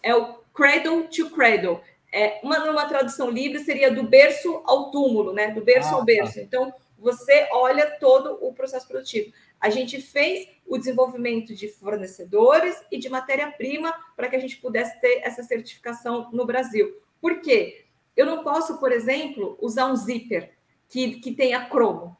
É 0.03 0.13
o 0.13 0.33
Cradle 0.53 1.07
to 1.07 1.29
Cradle. 1.29 1.79
É, 2.17 2.39
uma, 2.41 2.57
uma 2.71 2.87
tradução 2.87 3.29
livre 3.29 3.59
seria 3.59 3.91
do 3.91 4.01
berço 4.01 4.63
ao 4.65 4.89
túmulo, 4.89 5.33
né? 5.33 5.51
Do 5.51 5.63
berço 5.63 5.89
ah, 5.89 5.97
ao 5.97 6.03
berço. 6.03 6.33
Tá. 6.33 6.41
Então, 6.41 6.73
você 6.97 7.47
olha 7.51 7.85
todo 7.99 8.39
o 8.41 8.51
processo 8.51 8.87
produtivo. 8.87 9.31
A 9.61 9.69
gente 9.69 10.01
fez 10.01 10.49
o 10.65 10.79
desenvolvimento 10.79 11.53
de 11.53 11.67
fornecedores 11.67 12.75
e 12.91 12.97
de 12.97 13.07
matéria-prima 13.07 13.93
para 14.15 14.27
que 14.27 14.35
a 14.35 14.39
gente 14.39 14.57
pudesse 14.57 14.99
ter 14.99 15.21
essa 15.23 15.43
certificação 15.43 16.31
no 16.31 16.43
Brasil. 16.43 16.99
Por 17.21 17.39
quê? 17.39 17.85
Eu 18.15 18.25
não 18.25 18.43
posso, 18.43 18.79
por 18.79 18.91
exemplo, 18.91 19.55
usar 19.61 19.85
um 19.85 19.95
zíper 19.95 20.57
que, 20.89 21.19
que 21.19 21.33
tenha 21.33 21.65
cromo. 21.65 22.17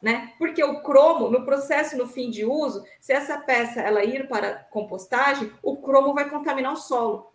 Né? 0.00 0.34
Porque 0.38 0.62
o 0.62 0.82
cromo, 0.82 1.28
no 1.28 1.44
processo, 1.44 1.96
no 1.96 2.06
fim 2.06 2.30
de 2.30 2.44
uso, 2.44 2.84
se 3.00 3.12
essa 3.12 3.38
peça 3.38 3.80
ela 3.80 4.04
ir 4.04 4.28
para 4.28 4.54
compostagem, 4.70 5.52
o 5.64 5.78
cromo 5.78 6.14
vai 6.14 6.30
contaminar 6.30 6.72
o 6.72 6.76
solo. 6.76 7.29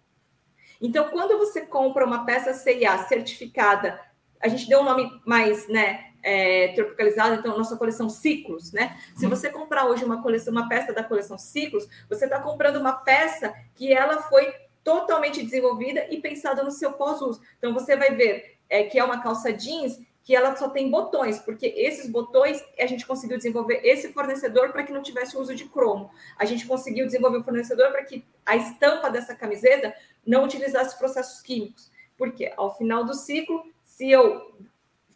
Então, 0.82 1.10
quando 1.10 1.38
você 1.38 1.62
compra 1.62 2.06
uma 2.06 2.26
peça 2.26 2.54
CIA 2.54 2.98
certificada, 3.06 4.00
a 4.42 4.48
gente 4.48 4.68
deu 4.68 4.82
um 4.82 4.84
nome 4.84 5.10
mais 5.26 5.68
né, 5.68 6.12
é, 6.26 6.70
tropicalizado, 6.70 7.36
então 7.36 7.58
nossa 7.58 7.78
coleção 7.78 8.10
Ciclos, 8.10 8.72
né? 8.72 8.98
Se 9.16 9.26
uhum. 9.26 9.30
você 9.30 9.50
comprar 9.50 9.86
hoje 9.86 10.04
uma 10.04 10.22
coleção, 10.22 10.52
uma 10.52 10.68
peça 10.68 10.92
da 10.92 11.04
coleção 11.04 11.38
Ciclos, 11.38 11.88
você 12.10 12.26
está 12.26 12.40
comprando 12.40 12.78
uma 12.78 12.94
peça 12.94 13.54
que 13.76 13.94
ela 13.94 14.24
foi 14.24 14.52
totalmente 14.84 15.44
desenvolvida 15.44 16.08
e 16.10 16.20
pensada 16.20 16.64
no 16.64 16.72
seu 16.72 16.94
pós-uso. 16.94 17.42
Então 17.58 17.74
você 17.74 17.96
vai 17.96 18.16
ver 18.16 18.58
é, 18.70 18.84
que 18.84 18.98
é 18.98 19.04
uma 19.04 19.22
calça 19.22 19.54
jeans 19.54 20.00
que 20.24 20.36
ela 20.36 20.56
só 20.56 20.70
tem 20.70 20.90
botões, 20.90 21.38
porque 21.38 21.68
esses 21.68 22.10
botões 22.10 22.60
a 22.80 22.88
gente 22.88 23.06
conseguiu 23.06 23.38
desenvolver 23.38 23.82
esse 23.84 24.12
fornecedor 24.12 24.72
para 24.72 24.84
que 24.84 24.92
não 24.92 25.04
tivesse 25.04 25.38
uso 25.38 25.54
de 25.54 25.66
cromo. 25.66 26.10
A 26.36 26.46
gente 26.46 26.66
conseguiu 26.66 27.06
desenvolver 27.06 27.38
o 27.38 27.44
fornecedor 27.44 27.92
para 27.92 28.04
que 28.04 28.26
a 28.44 28.56
estampa 28.56 29.12
dessa 29.12 29.36
camiseta 29.36 29.94
não 30.26 30.44
utilizasse 30.44 30.98
processos 30.98 31.42
químicos. 31.42 31.92
Porque 32.18 32.52
ao 32.56 32.76
final 32.78 33.04
do 33.04 33.14
ciclo, 33.14 33.64
se 33.84 34.10
eu 34.10 34.56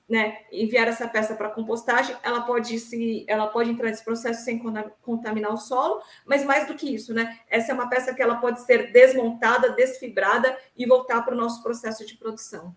né, 0.09 0.39
enviar 0.51 0.87
essa 0.87 1.07
peça 1.07 1.35
para 1.35 1.51
compostagem, 1.51 2.15
ela 2.23 2.41
pode 2.41 2.79
se, 2.79 3.23
ela 3.27 3.47
pode 3.47 3.69
entrar 3.69 3.89
nesse 3.89 4.03
processo 4.03 4.43
sem 4.43 4.59
contaminar 5.01 5.53
o 5.53 5.57
solo, 5.57 6.01
mas 6.25 6.43
mais 6.43 6.67
do 6.67 6.73
que 6.73 6.93
isso, 6.93 7.13
né? 7.13 7.39
Essa 7.47 7.71
é 7.71 7.75
uma 7.75 7.87
peça 7.87 8.13
que 8.13 8.21
ela 8.21 8.37
pode 8.37 8.61
ser 8.61 8.91
desmontada, 8.91 9.73
desfibrada 9.73 10.57
e 10.75 10.85
voltar 10.85 11.21
para 11.21 11.35
o 11.35 11.37
nosso 11.37 11.61
processo 11.61 12.05
de 12.05 12.17
produção. 12.17 12.75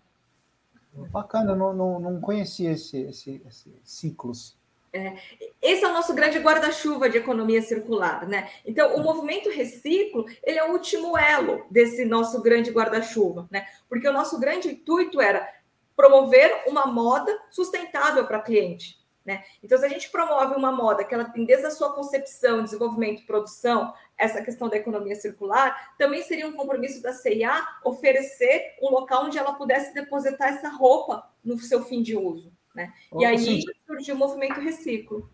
Bacana, 1.09 1.55
não, 1.55 1.73
não, 1.73 1.99
não 1.99 2.21
conhecia 2.21 2.71
esse, 2.71 3.01
esse, 3.01 3.41
esse 3.47 3.73
ciclos. 3.83 4.55
É, 4.95 5.15
esse 5.59 5.83
é 5.83 5.87
o 5.87 5.93
nosso 5.93 6.13
grande 6.13 6.37
guarda-chuva 6.37 7.09
de 7.09 7.17
economia 7.17 7.63
circular, 7.63 8.27
né? 8.27 8.47
Então, 8.63 8.95
o 8.95 9.01
movimento 9.01 9.49
reciclo, 9.49 10.25
ele 10.43 10.59
é 10.59 10.63
o 10.63 10.71
último 10.71 11.17
elo 11.17 11.65
desse 11.71 12.05
nosso 12.05 12.39
grande 12.43 12.69
guarda-chuva, 12.69 13.47
né? 13.49 13.65
Porque 13.89 14.07
o 14.07 14.13
nosso 14.13 14.39
grande 14.39 14.67
intuito 14.67 15.19
era 15.19 15.49
promover 15.95 16.63
uma 16.67 16.85
moda 16.85 17.35
sustentável 17.49 18.27
para 18.27 18.41
cliente. 18.41 19.01
Né? 19.25 19.41
Então, 19.63 19.77
se 19.77 19.85
a 19.85 19.89
gente 19.89 20.09
promove 20.09 20.53
uma 20.55 20.71
moda 20.71 21.03
que 21.03 21.13
ela 21.13 21.23
tem 21.23 21.45
desde 21.45 21.65
a 21.65 21.71
sua 21.71 21.93
concepção, 21.93 22.61
desenvolvimento, 22.61 23.25
produção, 23.25 23.93
essa 24.17 24.41
questão 24.41 24.67
da 24.67 24.75
economia 24.75 25.15
circular, 25.15 25.95
também 25.97 26.21
seria 26.23 26.45
um 26.45 26.51
compromisso 26.51 27.01
da 27.01 27.13
CIA 27.13 27.65
oferecer 27.85 28.75
um 28.81 28.89
local 28.89 29.25
onde 29.25 29.37
ela 29.37 29.53
pudesse 29.53 29.93
depositar 29.93 30.49
essa 30.49 30.67
roupa 30.67 31.31
no 31.43 31.57
seu 31.57 31.83
fim 31.85 32.01
de 32.01 32.17
uso. 32.17 32.51
Né? 32.73 32.91
e 33.19 33.23
aí 33.23 33.61
surgiu 33.85 34.15
o 34.15 34.17
movimento 34.17 34.59
reciclo. 34.59 35.29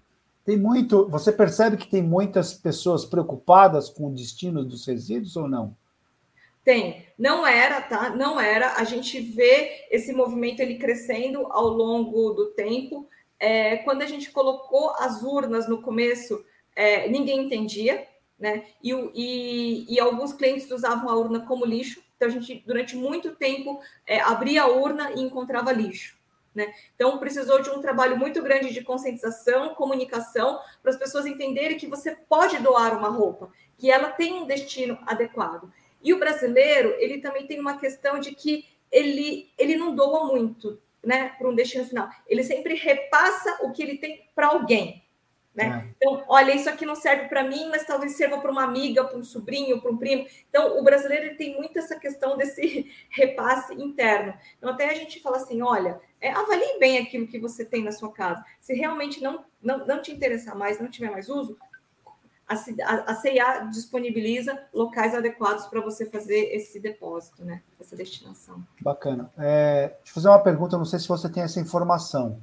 Tem 0.45 0.57
muito. 0.57 1.07
Você 1.09 1.31
percebe 1.31 1.77
que 1.77 1.87
tem 1.87 2.01
muitas 2.01 2.53
pessoas 2.53 3.05
preocupadas 3.05 3.89
com 3.89 4.07
o 4.07 4.13
destino 4.13 4.65
dos 4.65 4.85
resíduos 4.85 5.37
ou 5.37 5.47
não? 5.47 5.75
Tem. 6.63 7.05
Não 7.17 7.45
era, 7.45 7.81
tá? 7.81 8.09
Não 8.09 8.39
era. 8.39 8.73
A 8.73 8.83
gente 8.83 9.19
vê 9.19 9.87
esse 9.89 10.11
movimento 10.13 10.59
ele 10.59 10.77
crescendo 10.77 11.47
ao 11.51 11.67
longo 11.67 12.31
do 12.31 12.51
tempo. 12.51 13.07
É, 13.39 13.77
quando 13.77 14.01
a 14.01 14.05
gente 14.05 14.31
colocou 14.31 14.91
as 14.97 15.23
urnas 15.23 15.69
no 15.69 15.81
começo, 15.81 16.43
é, 16.75 17.07
ninguém 17.07 17.45
entendia, 17.45 18.05
né? 18.37 18.65
E, 18.83 18.91
e, 19.13 19.95
e, 19.95 19.99
alguns 19.99 20.33
clientes 20.33 20.69
usavam 20.69 21.09
a 21.09 21.15
urna 21.15 21.45
como 21.45 21.65
lixo. 21.65 22.01
Então, 22.15 22.27
a 22.27 22.31
gente, 22.31 22.63
durante 22.67 22.95
muito 22.95 23.35
tempo, 23.35 23.79
é, 24.05 24.19
abria 24.19 24.63
a 24.63 24.67
urna 24.67 25.11
e 25.13 25.21
encontrava 25.21 25.71
lixo. 25.71 26.18
Né? 26.53 26.73
Então, 26.95 27.17
precisou 27.19 27.61
de 27.61 27.69
um 27.69 27.79
trabalho 27.79 28.17
muito 28.17 28.41
grande 28.41 28.73
de 28.73 28.83
conscientização, 28.83 29.75
comunicação, 29.75 30.59
para 30.81 30.91
as 30.91 30.97
pessoas 30.97 31.25
entenderem 31.25 31.77
que 31.77 31.87
você 31.87 32.15
pode 32.27 32.57
doar 32.57 32.97
uma 32.97 33.09
roupa, 33.09 33.51
que 33.77 33.91
ela 33.91 34.09
tem 34.09 34.33
um 34.33 34.45
destino 34.45 34.97
adequado. 35.05 35.71
E 36.01 36.13
o 36.13 36.19
brasileiro, 36.19 36.95
ele 36.97 37.19
também 37.19 37.45
tem 37.45 37.59
uma 37.59 37.77
questão 37.77 38.19
de 38.19 38.33
que 38.33 38.65
ele, 38.91 39.51
ele 39.57 39.75
não 39.75 39.93
doa 39.93 40.25
muito 40.25 40.81
né, 41.03 41.29
para 41.37 41.47
um 41.47 41.55
destino 41.55 41.85
final. 41.85 42.09
Ele 42.27 42.43
sempre 42.43 42.73
repassa 42.73 43.59
o 43.61 43.71
que 43.71 43.83
ele 43.83 43.97
tem 43.97 44.27
para 44.35 44.47
alguém. 44.47 45.03
Né? 45.53 45.83
É. 45.85 45.95
Então, 45.97 46.23
olha, 46.27 46.53
isso 46.53 46.69
aqui 46.69 46.85
não 46.85 46.95
serve 46.95 47.27
para 47.27 47.43
mim, 47.43 47.69
mas 47.69 47.85
talvez 47.85 48.15
sirva 48.15 48.39
para 48.39 48.51
uma 48.51 48.63
amiga, 48.63 49.03
para 49.03 49.17
um 49.17 49.23
sobrinho, 49.23 49.81
para 49.81 49.91
um 49.91 49.97
primo. 49.97 50.25
Então, 50.49 50.79
o 50.79 50.83
brasileiro 50.83 51.25
ele 51.25 51.35
tem 51.35 51.55
muito 51.55 51.77
essa 51.79 51.99
questão 51.99 52.37
desse 52.37 52.89
repasse 53.09 53.73
interno. 53.73 54.33
Então, 54.57 54.69
até 54.69 54.89
a 54.89 54.93
gente 54.93 55.21
fala 55.21 55.37
assim: 55.37 55.61
olha, 55.61 55.99
é, 56.21 56.31
avalie 56.31 56.79
bem 56.79 56.99
aquilo 56.99 57.27
que 57.27 57.39
você 57.39 57.65
tem 57.65 57.83
na 57.83 57.91
sua 57.91 58.11
casa. 58.11 58.43
Se 58.61 58.73
realmente 58.73 59.21
não, 59.21 59.43
não, 59.61 59.85
não 59.85 60.01
te 60.01 60.11
interessar 60.11 60.55
mais, 60.55 60.79
não 60.79 60.89
tiver 60.89 61.09
mais 61.09 61.29
uso, 61.29 61.57
a, 62.49 63.11
a 63.11 63.15
CIA 63.15 63.59
disponibiliza 63.71 64.59
locais 64.73 65.13
adequados 65.13 65.67
para 65.67 65.81
você 65.81 66.07
fazer 66.07 66.49
esse 66.55 66.79
depósito, 66.79 67.45
né? 67.45 67.61
Essa 67.79 67.95
destinação. 67.95 68.65
Bacana. 68.81 69.31
É, 69.37 69.89
deixa 69.89 70.09
eu 70.09 70.13
fazer 70.15 70.29
uma 70.29 70.39
pergunta, 70.43 70.77
não 70.77 70.85
sei 70.85 70.97
se 70.97 71.07
você 71.07 71.29
tem 71.29 71.43
essa 71.43 71.59
informação. 71.59 72.41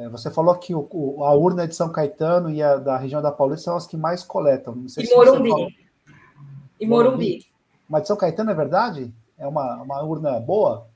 É, 0.00 0.08
você 0.08 0.30
falou 0.30 0.54
que 0.56 0.74
o, 0.74 0.88
o, 0.90 1.24
a 1.24 1.34
urna 1.34 1.68
de 1.68 1.74
São 1.74 1.92
Caetano 1.92 2.50
e 2.50 2.62
a 2.62 2.76
da 2.76 2.96
região 2.96 3.20
da 3.20 3.30
Paulista 3.30 3.66
são 3.66 3.76
as 3.76 3.86
que 3.86 3.96
mais 3.96 4.22
coletam. 4.22 4.74
Não 4.74 4.88
sei 4.88 5.04
e 5.04 5.06
se 5.06 5.14
Morumbi. 5.14 5.48
Falou... 5.50 5.68
E 6.80 6.86
Morumbi. 6.86 7.46
Mas 7.88 8.02
de 8.02 8.08
São 8.08 8.16
Caetano 8.16 8.50
é 8.50 8.54
verdade? 8.54 9.12
É 9.38 9.46
uma, 9.46 9.82
uma 9.82 10.02
urna 10.02 10.40
boa? 10.40 10.90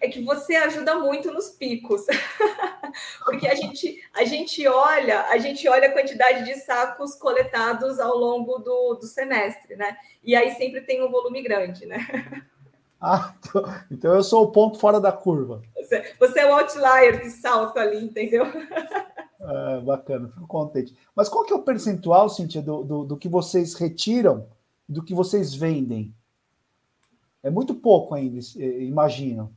é 0.00 0.08
que 0.08 0.22
você 0.22 0.56
ajuda 0.56 0.98
muito 0.98 1.30
nos 1.30 1.50
picos. 1.50 2.06
Porque 3.24 3.46
a 3.46 3.54
gente, 3.54 4.02
a 4.14 4.24
gente 4.24 4.66
olha, 4.66 5.26
a 5.26 5.38
gente 5.38 5.68
olha 5.68 5.88
a 5.88 5.92
quantidade 5.92 6.44
de 6.44 6.54
sacos 6.56 7.14
coletados 7.14 8.00
ao 8.00 8.16
longo 8.16 8.58
do, 8.58 8.94
do 8.94 9.06
semestre, 9.06 9.76
né? 9.76 9.96
E 10.24 10.34
aí 10.34 10.54
sempre 10.54 10.80
tem 10.80 11.04
um 11.04 11.10
volume 11.10 11.42
grande, 11.42 11.84
né? 11.86 11.98
Ah, 13.00 13.34
então, 13.90 14.14
eu 14.14 14.22
sou 14.22 14.44
o 14.44 14.52
ponto 14.52 14.78
fora 14.78 15.00
da 15.00 15.10
curva. 15.10 15.62
Você, 15.74 16.14
você 16.18 16.40
é 16.40 16.46
o 16.46 16.58
outlier 16.58 17.20
que 17.22 17.30
salta 17.30 17.80
ali, 17.80 18.04
entendeu? 18.04 18.44
É, 19.42 19.80
bacana, 19.80 20.28
fico 20.28 20.46
contente. 20.46 20.94
Mas 21.16 21.26
qual 21.26 21.44
que 21.46 21.52
é 21.52 21.56
o 21.56 21.62
percentual, 21.62 22.28
Cintia, 22.28 22.60
do, 22.60 22.84
do, 22.84 23.04
do 23.04 23.16
que 23.16 23.26
vocês 23.26 23.72
retiram 23.72 24.46
do 24.86 25.02
que 25.02 25.14
vocês 25.14 25.54
vendem? 25.54 26.14
É 27.42 27.48
muito 27.48 27.74
pouco 27.74 28.14
ainda, 28.14 28.38
imagino. 28.58 29.50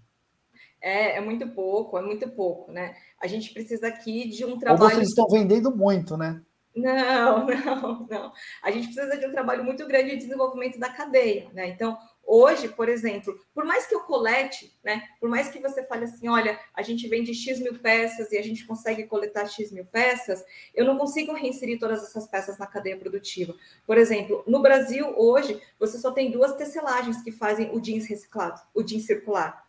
É, 0.80 1.18
é 1.18 1.22
muito 1.22 1.48
pouco, 1.50 1.98
é 1.98 2.02
muito 2.02 2.30
pouco, 2.30 2.72
né? 2.72 2.96
A 3.20 3.28
gente 3.28 3.54
precisa 3.54 3.88
aqui 3.88 4.30
de 4.30 4.46
um 4.46 4.58
trabalho. 4.58 4.84
Ou 4.84 4.90
vocês 4.90 5.10
estão 5.10 5.28
vendendo 5.28 5.76
muito, 5.76 6.16
né? 6.16 6.42
Não, 6.76 7.46
não, 7.48 8.08
não. 8.10 8.34
A 8.62 8.72
gente 8.72 8.94
precisa 8.94 9.18
de 9.18 9.26
um 9.26 9.32
trabalho 9.32 9.64
muito 9.64 9.86
grande 9.86 10.12
de 10.12 10.18
desenvolvimento 10.18 10.80
da 10.80 10.90
cadeia, 10.90 11.50
né? 11.54 11.68
Então, 11.68 11.98
hoje, 12.26 12.70
por 12.70 12.90
exemplo, 12.90 13.40
por 13.54 13.66
mais 13.66 13.86
que 13.86 13.94
eu 13.94 14.02
colete, 14.02 14.76
né? 14.84 15.04
Por 15.20 15.30
mais 15.30 15.50
que 15.50 15.60
você 15.60 15.84
fale 15.84 16.06
assim, 16.06 16.28
olha, 16.28 16.60
a 16.74 16.82
gente 16.82 17.08
vende 17.08 17.34
X 17.34 17.60
mil 17.60 17.78
peças 17.80 18.32
e 18.32 18.38
a 18.38 18.42
gente 18.42 18.66
consegue 18.66 19.04
coletar 19.04 19.48
X 19.48 19.72
mil 19.72 19.86
peças, 19.86 20.44
eu 20.74 20.86
não 20.86 20.98
consigo 20.98 21.34
reinserir 21.34 21.80
todas 21.80 22.04
essas 22.04 22.28
peças 22.28 22.58
na 22.58 22.68
cadeia 22.68 22.98
produtiva. 22.98 23.56
Por 23.86 23.98
exemplo, 23.98 24.44
no 24.48 24.62
Brasil, 24.62 25.14
hoje, 25.18 25.62
você 25.80 25.98
só 25.98 26.12
tem 26.12 26.32
duas 26.32 26.56
tecelagens 26.56 27.22
que 27.22 27.32
fazem 27.32 27.70
o 27.76 27.80
jeans 27.80 28.08
reciclado, 28.08 28.62
o 28.74 28.84
jeans 28.84 29.06
circular 29.06 29.64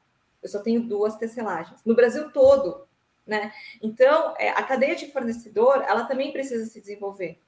eu 0.45 0.49
só 0.51 0.61
tenho 0.61 0.83
duas 0.83 1.17
tecelagens. 1.17 1.81
No 1.87 1.95
Brasil 1.95 2.31
todo, 2.31 2.87
né? 3.27 3.51
Então, 3.83 4.35
é, 4.39 4.51
a 4.51 4.63
cadeia 4.63 4.95
de 4.95 5.11
fornecedor, 5.11 5.83
ela 5.89 6.05
também 6.05 6.31
precisa 6.31 6.67
se 6.67 6.79
desenvolver. 6.79 7.39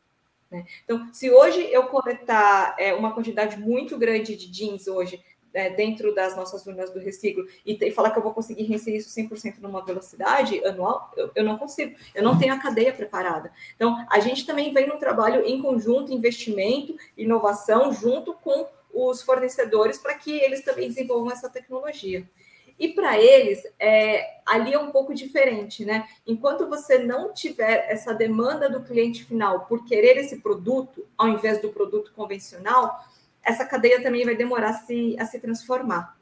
Né? 0.50 0.64
Então, 0.84 1.12
se 1.12 1.30
hoje 1.30 1.60
eu 1.72 1.84
coletar 1.84 2.74
é, 2.78 2.94
uma 2.94 3.12
quantidade 3.12 3.58
muito 3.58 3.98
grande 3.98 4.36
de 4.36 4.50
jeans 4.50 4.86
hoje 4.86 5.22
é, 5.56 5.70
dentro 5.70 6.14
das 6.14 6.36
nossas 6.36 6.66
urnas 6.66 6.90
do 6.90 7.00
reciclo 7.00 7.46
e, 7.64 7.78
e, 7.80 7.90
falar 7.90 8.10
que 8.10 8.18
eu 8.18 8.22
vou 8.22 8.34
conseguir 8.34 8.64
reinserir 8.64 8.98
isso 8.98 9.08
100% 9.18 9.58
numa 9.58 9.82
velocidade 9.82 10.62
anual, 10.66 11.10
eu, 11.16 11.30
eu, 11.34 11.42
não 11.42 11.56
consigo. 11.56 11.96
Eu 12.14 12.22
não 12.22 12.38
tenho 12.38 12.52
a 12.52 12.58
cadeia 12.58 12.92
preparada. 12.92 13.50
Então, 13.74 13.96
a 14.10 14.20
gente 14.20 14.44
também 14.44 14.72
vem 14.72 14.86
no 14.86 14.98
trabalho 14.98 15.44
em 15.46 15.60
conjunto, 15.62 16.12
investimento, 16.12 16.94
inovação, 17.16 17.90
junto 17.90 18.34
com 18.34 18.68
os 18.92 19.22
fornecedores 19.22 19.98
para 19.98 20.14
que 20.14 20.30
eles 20.30 20.62
também 20.62 20.88
desenvolvam 20.88 21.32
essa 21.32 21.48
tecnologia. 21.48 22.28
E 22.78 22.88
para 22.88 23.18
eles, 23.18 23.62
é, 23.78 24.40
ali 24.44 24.74
é 24.74 24.78
um 24.78 24.90
pouco 24.90 25.14
diferente, 25.14 25.84
né? 25.84 26.06
Enquanto 26.26 26.68
você 26.68 26.98
não 26.98 27.32
tiver 27.32 27.86
essa 27.90 28.12
demanda 28.12 28.68
do 28.68 28.82
cliente 28.82 29.24
final 29.24 29.66
por 29.66 29.84
querer 29.84 30.18
esse 30.18 30.40
produto, 30.40 31.06
ao 31.16 31.28
invés 31.28 31.60
do 31.60 31.70
produto 31.70 32.12
convencional, 32.14 33.02
essa 33.42 33.64
cadeia 33.64 34.02
também 34.02 34.24
vai 34.24 34.36
demorar 34.36 34.70
a 34.70 34.74
se, 34.74 35.16
a 35.18 35.24
se 35.24 35.38
transformar. 35.38 36.16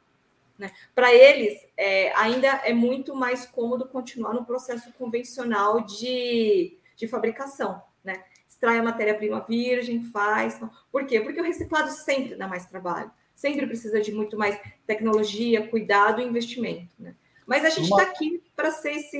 Né? 0.57 0.71
Para 0.93 1.13
eles, 1.13 1.59
é, 1.75 2.13
ainda 2.15 2.47
é 2.47 2.73
muito 2.73 3.13
mais 3.13 3.45
cômodo 3.45 3.85
continuar 3.87 4.33
no 4.33 4.45
processo 4.45 4.93
convencional 4.93 5.81
de, 5.81 6.77
de 6.95 7.07
fabricação, 7.07 7.81
né? 8.01 8.23
Extrai 8.47 8.77
a 8.77 8.83
matéria-prima 8.83 9.41
virgem, 9.41 10.03
faz. 10.05 10.57
Por 10.89 11.05
quê? 11.05 11.19
Porque 11.19 11.41
o 11.41 11.43
reciclado 11.43 11.91
sempre 11.91 12.35
dá 12.35 12.47
mais 12.47 12.65
trabalho 12.65 13.11
sempre 13.35 13.67
precisa 13.67 14.01
de 14.01 14.11
muito 14.11 14.37
mais 14.37 14.59
tecnologia, 14.87 15.67
cuidado 15.67 16.21
e 16.21 16.25
investimento. 16.25 16.89
Né? 16.97 17.15
Mas 17.45 17.63
a 17.63 17.69
gente 17.69 17.83
está 17.83 18.03
aqui 18.03 18.43
para 18.55 18.71
ser 18.71 18.91
esse, 18.91 19.17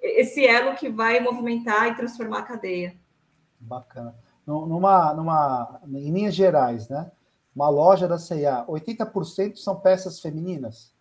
esse 0.00 0.46
elo 0.46 0.74
que 0.76 0.88
vai 0.88 1.20
movimentar 1.20 1.88
e 1.88 1.96
transformar 1.96 2.38
a 2.38 2.44
cadeia. 2.44 2.96
Bacana. 3.60 4.14
Numa, 4.46 5.12
numa, 5.12 5.80
em 5.86 6.10
linhas 6.10 6.34
gerais, 6.34 6.88
né? 6.88 7.10
Uma 7.54 7.68
loja 7.68 8.06
da 8.06 8.18
CIA, 8.18 8.64
80% 8.68 9.56
são 9.56 9.80
peças 9.80 10.20
femininas? 10.20 10.94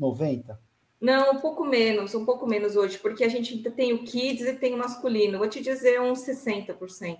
90%? 0.00 0.56
Não, 1.00 1.32
um 1.32 1.40
pouco 1.40 1.64
menos, 1.64 2.14
um 2.14 2.24
pouco 2.24 2.46
menos 2.46 2.74
hoje, 2.74 2.98
porque 2.98 3.22
a 3.22 3.28
gente 3.28 3.58
tem 3.70 3.92
o 3.92 4.04
kids 4.04 4.46
e 4.46 4.54
tem 4.54 4.74
o 4.74 4.78
masculino. 4.78 5.38
Vou 5.38 5.48
te 5.48 5.60
dizer 5.60 6.00
uns 6.00 6.20
60%. 6.20 6.76
60%, 6.78 7.18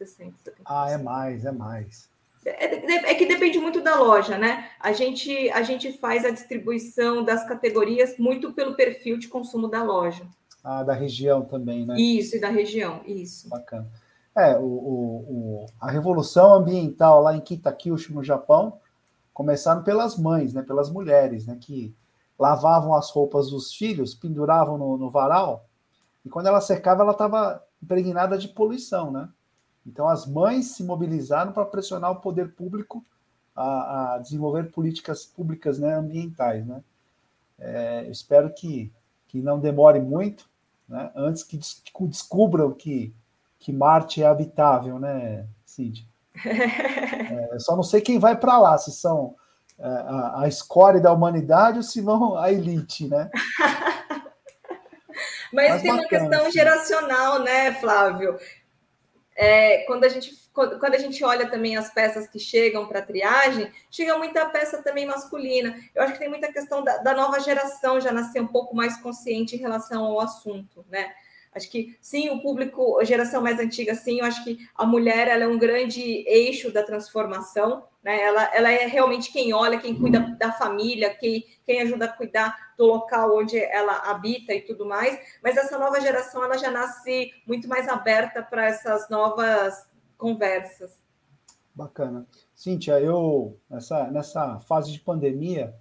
70%. 0.00 0.32
Ah, 0.64 0.90
é 0.90 0.98
mais, 0.98 1.44
é 1.44 1.52
mais. 1.52 2.11
É, 2.44 3.10
é, 3.10 3.14
que 3.14 3.26
depende 3.26 3.58
muito 3.58 3.80
da 3.80 3.98
loja, 4.00 4.36
né? 4.36 4.68
A 4.80 4.92
gente, 4.92 5.50
a 5.50 5.62
gente 5.62 5.92
faz 5.98 6.24
a 6.24 6.30
distribuição 6.30 7.24
das 7.24 7.46
categorias 7.46 8.18
muito 8.18 8.52
pelo 8.52 8.74
perfil 8.74 9.18
de 9.18 9.28
consumo 9.28 9.68
da 9.68 9.82
loja. 9.82 10.26
Ah, 10.62 10.82
da 10.82 10.92
região 10.92 11.42
também, 11.42 11.86
né? 11.86 11.94
Isso, 11.98 12.36
e 12.36 12.40
da 12.40 12.48
região, 12.48 13.02
isso. 13.06 13.48
Bacana. 13.48 13.88
É, 14.34 14.56
o, 14.58 14.64
o, 14.64 15.26
o 15.28 15.66
a 15.80 15.90
revolução 15.90 16.54
ambiental 16.54 17.22
lá 17.22 17.36
em 17.36 17.40
Kitakyushu, 17.40 18.14
no 18.14 18.24
Japão, 18.24 18.78
começaram 19.32 19.82
pelas 19.82 20.16
mães, 20.18 20.52
né? 20.52 20.62
Pelas 20.62 20.90
mulheres, 20.90 21.46
né? 21.46 21.56
Que 21.60 21.94
lavavam 22.38 22.94
as 22.94 23.10
roupas 23.10 23.50
dos 23.50 23.72
filhos, 23.74 24.14
penduravam 24.14 24.76
no, 24.78 24.96
no 24.96 25.10
varal, 25.10 25.68
e 26.24 26.28
quando 26.28 26.46
ela 26.46 26.60
secava, 26.60 27.02
ela 27.02 27.12
estava 27.12 27.62
impregnada 27.82 28.38
de 28.38 28.48
poluição, 28.48 29.10
né? 29.10 29.28
Então, 29.86 30.08
as 30.08 30.26
mães 30.26 30.66
se 30.76 30.84
mobilizaram 30.84 31.52
para 31.52 31.64
pressionar 31.64 32.10
o 32.10 32.20
poder 32.20 32.52
público 32.52 33.04
a, 33.54 34.14
a 34.14 34.18
desenvolver 34.18 34.70
políticas 34.70 35.24
públicas 35.24 35.78
né, 35.78 35.94
ambientais. 35.94 36.66
Né? 36.66 36.82
É, 37.58 38.06
espero 38.08 38.52
que, 38.54 38.92
que 39.28 39.40
não 39.40 39.58
demore 39.58 40.00
muito, 40.00 40.48
né, 40.88 41.10
antes 41.14 41.42
que 41.42 41.58
descubram 42.06 42.72
que, 42.72 43.14
que 43.58 43.72
Marte 43.72 44.22
é 44.22 44.26
habitável, 44.26 44.98
né, 44.98 45.46
Cid? 45.64 46.08
É, 47.52 47.58
só 47.58 47.76
não 47.76 47.82
sei 47.82 48.00
quem 48.00 48.18
vai 48.18 48.36
para 48.36 48.58
lá, 48.58 48.76
se 48.76 48.90
são 48.90 49.36
a, 49.78 50.42
a 50.42 50.48
escória 50.48 51.00
da 51.00 51.12
humanidade 51.12 51.78
ou 51.78 51.82
se 51.82 52.00
vão 52.00 52.36
a 52.36 52.50
elite, 52.52 53.08
né? 53.08 53.30
Mas, 55.52 55.68
Mas 55.70 55.82
tem 55.82 55.90
bacana, 55.90 56.02
uma 56.02 56.08
questão 56.08 56.44
sim. 56.46 56.52
geracional, 56.52 57.42
né, 57.42 57.74
Flávio? 57.74 58.38
É, 59.34 59.78
quando, 59.86 60.04
a 60.04 60.08
gente, 60.08 60.34
quando 60.52 60.94
a 60.94 60.98
gente 60.98 61.24
olha 61.24 61.48
também 61.48 61.76
as 61.76 61.92
peças 61.92 62.26
que 62.28 62.38
chegam 62.38 62.86
para 62.86 63.02
triagem, 63.02 63.70
chega 63.90 64.18
muita 64.18 64.44
peça 64.46 64.82
também 64.82 65.06
masculina. 65.06 65.74
Eu 65.94 66.02
acho 66.02 66.12
que 66.12 66.18
tem 66.18 66.28
muita 66.28 66.52
questão 66.52 66.84
da, 66.84 66.98
da 66.98 67.14
nova 67.14 67.40
geração 67.40 68.00
já 68.00 68.12
nascer 68.12 68.40
um 68.40 68.46
pouco 68.46 68.76
mais 68.76 68.96
consciente 68.98 69.56
em 69.56 69.58
relação 69.58 70.04
ao 70.04 70.20
assunto, 70.20 70.84
né? 70.90 71.12
Acho 71.54 71.70
que 71.70 71.96
sim, 72.00 72.30
o 72.30 72.40
público, 72.40 72.98
a 72.98 73.04
geração 73.04 73.42
mais 73.42 73.58
antiga, 73.58 73.94
sim, 73.94 74.20
eu 74.20 74.24
acho 74.24 74.42
que 74.42 74.58
a 74.74 74.86
mulher 74.86 75.28
ela 75.28 75.44
é 75.44 75.46
um 75.46 75.58
grande 75.58 76.00
eixo 76.26 76.72
da 76.72 76.82
transformação, 76.82 77.84
né? 78.02 78.20
Ela, 78.20 78.54
ela 78.54 78.70
é 78.70 78.86
realmente 78.86 79.32
quem 79.32 79.52
olha, 79.52 79.78
quem 79.78 79.98
cuida 79.98 80.20
da 80.38 80.52
família, 80.52 81.14
quem, 81.14 81.44
quem 81.64 81.80
ajuda 81.80 82.06
a 82.06 82.12
cuidar 82.12 82.74
do 82.76 82.84
local 82.86 83.36
onde 83.36 83.58
ela 83.58 84.10
habita 84.10 84.52
e 84.52 84.62
tudo 84.62 84.86
mais. 84.86 85.18
Mas 85.42 85.56
essa 85.56 85.78
nova 85.78 86.00
geração 86.00 86.42
ela 86.44 86.58
já 86.58 86.70
nasce 86.70 87.30
muito 87.46 87.68
mais 87.68 87.88
aberta 87.88 88.42
para 88.42 88.66
essas 88.66 89.08
novas 89.08 89.86
conversas. 90.18 91.00
Bacana. 91.74 92.26
Cíntia, 92.54 93.00
eu 93.00 93.58
nessa, 93.68 94.10
nessa 94.10 94.60
fase 94.60 94.92
de 94.92 95.00
pandemia, 95.00 95.74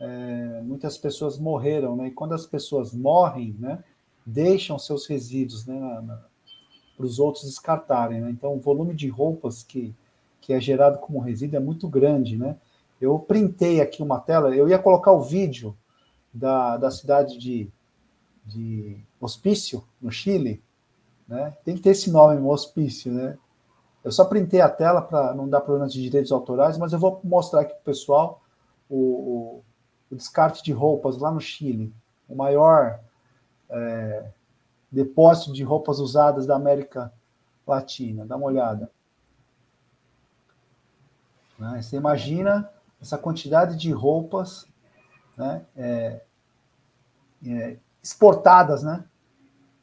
é, 0.00 0.60
muitas 0.62 0.96
pessoas 0.96 1.38
morreram, 1.38 1.96
né? 1.96 2.06
E 2.06 2.10
quando 2.12 2.34
as 2.34 2.46
pessoas 2.46 2.94
morrem, 2.94 3.56
né? 3.58 3.82
deixam 4.28 4.78
seus 4.78 5.06
resíduos 5.06 5.64
né, 5.64 5.76
para 6.96 7.06
os 7.06 7.18
outros 7.18 7.44
descartarem. 7.44 8.20
Né? 8.20 8.30
Então, 8.30 8.54
o 8.54 8.60
volume 8.60 8.94
de 8.94 9.08
roupas 9.08 9.62
que, 9.62 9.94
que 10.48 10.54
é 10.54 10.58
gerado 10.58 10.98
como 11.00 11.18
resíduo 11.20 11.58
é 11.58 11.60
muito 11.60 11.86
grande. 11.86 12.38
Né? 12.38 12.56
Eu 12.98 13.18
printei 13.18 13.82
aqui 13.82 14.02
uma 14.02 14.18
tela, 14.18 14.56
eu 14.56 14.66
ia 14.66 14.78
colocar 14.78 15.12
o 15.12 15.20
vídeo 15.20 15.76
da, 16.32 16.78
da 16.78 16.90
cidade 16.90 17.36
de, 17.36 17.70
de 18.46 18.96
Hospício, 19.20 19.84
no 20.00 20.10
Chile. 20.10 20.62
Né? 21.28 21.54
Tem 21.66 21.74
que 21.74 21.82
ter 21.82 21.90
esse 21.90 22.10
nome, 22.10 22.40
Hospício. 22.40 23.12
Né? 23.12 23.36
Eu 24.02 24.10
só 24.10 24.24
printei 24.24 24.62
a 24.62 24.70
tela 24.70 25.02
para 25.02 25.34
não 25.34 25.46
dar 25.46 25.60
problemas 25.60 25.92
de 25.92 26.00
direitos 26.00 26.32
autorais, 26.32 26.78
mas 26.78 26.94
eu 26.94 26.98
vou 26.98 27.20
mostrar 27.22 27.60
aqui 27.60 27.74
para 27.74 27.82
o 27.82 27.84
pessoal 27.84 28.42
o, 28.88 29.60
o 30.10 30.16
descarte 30.16 30.62
de 30.62 30.72
roupas 30.72 31.18
lá 31.18 31.30
no 31.30 31.42
Chile. 31.42 31.92
O 32.26 32.34
maior 32.34 33.00
é, 33.68 34.30
depósito 34.90 35.52
de 35.52 35.62
roupas 35.62 35.98
usadas 35.98 36.46
da 36.46 36.56
América 36.56 37.12
Latina. 37.66 38.24
Dá 38.24 38.34
uma 38.34 38.46
olhada. 38.46 38.90
Né? 41.58 41.82
Você 41.82 41.96
imagina 41.96 42.70
essa 43.00 43.18
quantidade 43.18 43.76
de 43.76 43.90
roupas 43.90 44.68
né? 45.38 45.64
É, 45.76 46.20
é, 47.46 47.76
exportadas, 48.02 48.82
né? 48.82 49.04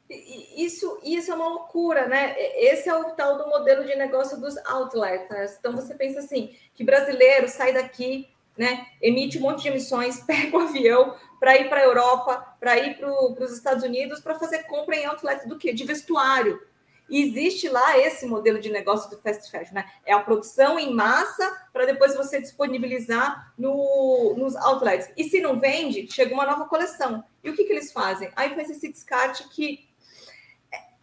Isso, 0.08 1.00
isso 1.02 1.32
é 1.32 1.34
uma 1.34 1.48
loucura, 1.48 2.06
né? 2.06 2.36
Esse 2.38 2.88
é 2.88 2.94
o 2.94 3.10
tal 3.12 3.38
do 3.38 3.48
modelo 3.48 3.84
de 3.84 3.96
negócio 3.96 4.38
dos 4.38 4.56
outlets. 4.58 5.56
Então 5.58 5.72
você 5.74 5.94
pensa 5.94 6.20
assim, 6.20 6.54
que 6.74 6.84
brasileiro 6.84 7.48
sai 7.48 7.72
daqui, 7.72 8.28
né? 8.56 8.86
Emite 9.00 9.38
um 9.38 9.42
monte 9.42 9.62
de 9.62 9.68
emissões, 9.68 10.20
pega 10.24 10.56
o 10.56 10.60
avião 10.60 11.16
para 11.40 11.56
ir 11.56 11.68
para 11.68 11.80
a 11.80 11.84
Europa, 11.84 12.56
para 12.60 12.78
ir 12.78 12.96
para 12.98 13.10
os 13.10 13.52
Estados 13.52 13.82
Unidos, 13.82 14.20
para 14.20 14.38
fazer 14.38 14.64
compra 14.64 14.94
em 14.94 15.06
outlet 15.06 15.48
do 15.48 15.58
quê? 15.58 15.72
De 15.72 15.84
vestuário. 15.84 16.60
Existe 17.08 17.68
lá 17.68 17.98
esse 17.98 18.26
modelo 18.26 18.60
de 18.60 18.70
negócio 18.70 19.08
do 19.08 19.16
fast 19.16 19.50
fashion, 19.50 19.74
né? 19.74 19.84
É 20.04 20.12
a 20.12 20.20
produção 20.20 20.78
em 20.78 20.92
massa 20.92 21.50
para 21.72 21.86
depois 21.86 22.16
você 22.16 22.40
disponibilizar 22.40 23.52
no, 23.56 24.34
nos 24.36 24.56
outlets. 24.56 25.10
E 25.16 25.24
se 25.24 25.40
não 25.40 25.60
vende, 25.60 26.10
chega 26.10 26.34
uma 26.34 26.44
nova 26.44 26.66
coleção. 26.66 27.22
E 27.44 27.50
o 27.50 27.54
que, 27.54 27.64
que 27.64 27.72
eles 27.72 27.92
fazem? 27.92 28.30
Aí 28.34 28.54
faz 28.54 28.70
esse 28.70 28.90
descarte 28.90 29.48
que 29.48 29.86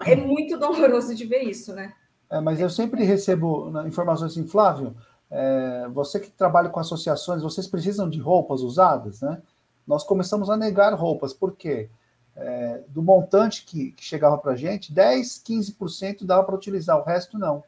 é, 0.06 0.12
é 0.12 0.16
muito 0.16 0.58
doloroso 0.58 1.16
de 1.16 1.26
ver 1.26 1.44
isso, 1.44 1.74
né? 1.74 1.94
É, 2.30 2.42
mas 2.42 2.60
eu 2.60 2.70
sempre 2.70 3.04
recebo 3.04 3.72
informações 3.86 4.32
assim, 4.32 4.48
Flávio, 4.48 4.96
é, 5.30 5.88
você 5.94 6.20
que 6.20 6.30
trabalha 6.30 6.70
com 6.70 6.80
associações, 6.80 7.42
vocês 7.42 7.68
precisam 7.68 8.10
de 8.10 8.20
roupas 8.20 8.62
usadas, 8.62 9.22
né? 9.22 9.42
Nós 9.86 10.04
começamos 10.04 10.50
a 10.50 10.58
negar 10.58 10.94
roupas, 10.94 11.34
por 11.34 11.56
quê? 11.56 11.90
É, 12.36 12.82
do 12.88 13.04
montante 13.04 13.64
que, 13.64 13.92
que 13.92 14.04
chegava 14.04 14.38
para 14.40 14.54
a 14.54 14.56
gente, 14.56 14.92
10, 14.92 15.44
15% 15.46 16.26
dava 16.26 16.44
para 16.44 16.56
utilizar, 16.56 16.98
o 16.98 17.04
resto 17.04 17.38
não. 17.38 17.64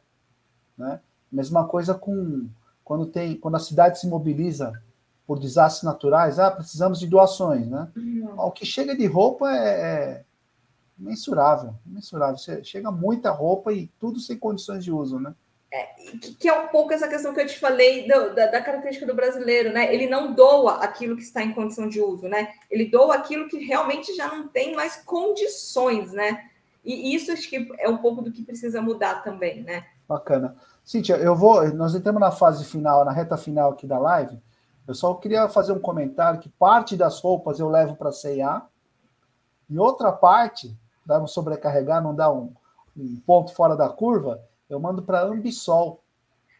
Né? 0.76 1.00
Mesma 1.30 1.66
coisa 1.66 1.94
com 1.94 2.48
quando 2.84 3.06
tem 3.06 3.36
quando 3.36 3.56
a 3.56 3.60
cidade 3.60 3.98
se 3.98 4.08
mobiliza 4.08 4.72
por 5.26 5.38
desastres 5.38 5.82
naturais, 5.82 6.38
ah, 6.38 6.50
precisamos 6.50 7.00
de 7.00 7.06
doações, 7.06 7.66
né? 7.68 7.88
Uhum. 7.96 8.34
O 8.38 8.52
que 8.52 8.64
chega 8.64 8.96
de 8.96 9.06
roupa 9.06 9.50
é, 9.50 9.68
é 9.68 10.24
mensurável, 10.96 11.74
mensurável. 11.84 12.36
Chega 12.62 12.90
muita 12.90 13.30
roupa 13.30 13.72
e 13.72 13.88
tudo 13.98 14.20
sem 14.20 14.38
condições 14.38 14.84
de 14.84 14.92
uso, 14.92 15.18
né? 15.18 15.34
É, 15.72 15.82
que 16.38 16.48
é 16.48 16.58
um 16.58 16.68
pouco 16.68 16.92
essa 16.92 17.08
questão 17.08 17.34
que 17.34 17.40
eu 17.40 17.46
te 17.46 17.58
falei 17.58 18.06
do, 18.06 18.34
da, 18.34 18.46
da, 18.46 18.62
característica 18.62 19.04
do 19.04 19.16
brasileiro, 19.16 19.72
né? 19.72 19.92
Ele 19.92 20.06
não 20.06 20.32
doa 20.32 20.74
aquilo 20.76 21.16
que 21.16 21.22
está 21.22 21.42
em 21.42 21.52
condição 21.52 21.88
de 21.88 22.00
uso, 22.00 22.28
né? 22.28 22.48
Ele 22.70 22.86
doa 22.86 23.16
aquilo 23.16 23.48
que 23.48 23.58
realmente 23.58 24.14
já 24.14 24.28
não 24.28 24.46
tem 24.46 24.76
mais 24.76 24.96
condições, 24.96 26.12
né? 26.12 26.48
E 26.84 27.14
isso 27.14 27.32
acho 27.32 27.50
que 27.50 27.68
é 27.78 27.88
um 27.88 27.98
pouco 27.98 28.22
do 28.22 28.30
que 28.30 28.44
precisa 28.44 28.80
mudar 28.80 29.24
também, 29.24 29.62
né? 29.64 29.84
Bacana. 30.08 30.56
Cíntia, 30.84 31.16
eu 31.16 31.34
vou. 31.34 31.68
Nós 31.74 31.96
entramos 31.96 32.20
na 32.20 32.30
fase 32.30 32.64
final, 32.64 33.04
na 33.04 33.10
reta 33.10 33.36
final 33.36 33.72
aqui 33.72 33.88
da 33.88 33.98
live. 33.98 34.38
Eu 34.86 34.94
só 34.94 35.14
queria 35.14 35.48
fazer 35.48 35.72
um 35.72 35.80
comentário 35.80 36.38
que 36.38 36.48
parte 36.48 36.96
das 36.96 37.20
roupas 37.20 37.58
eu 37.58 37.68
levo 37.68 37.96
para 37.96 38.12
CIA 38.12 38.62
e 39.68 39.78
outra 39.78 40.12
parte, 40.12 40.76
para 41.04 41.18
não 41.18 41.26
sobrecarregar, 41.26 42.00
não 42.00 42.14
dar 42.14 42.30
um, 42.30 42.52
um 42.96 43.20
ponto 43.26 43.52
fora 43.52 43.76
da 43.76 43.88
curva, 43.88 44.40
eu 44.68 44.80
mando 44.80 45.02
para 45.02 45.22
Ambisol. 45.22 46.02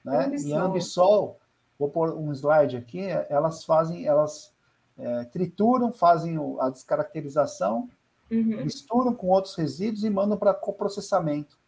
Né? 0.04 0.26
Ambisol. 0.26 0.50
E 0.50 0.54
a 0.54 0.62
Ambisol, 0.62 1.40
vou 1.78 1.88
pôr 1.88 2.14
um 2.14 2.32
slide 2.32 2.76
aqui, 2.76 3.00
elas 3.28 3.64
fazem, 3.64 4.06
elas 4.06 4.52
é, 4.98 5.24
trituram, 5.24 5.92
fazem 5.92 6.36
a 6.60 6.70
descaracterização, 6.70 7.88
uhum. 8.30 8.64
misturam 8.64 9.14
com 9.14 9.28
outros 9.28 9.54
resíduos 9.54 10.04
e 10.04 10.10
mandam 10.10 10.38
para 10.38 10.54
coprocessamento. 10.54 11.58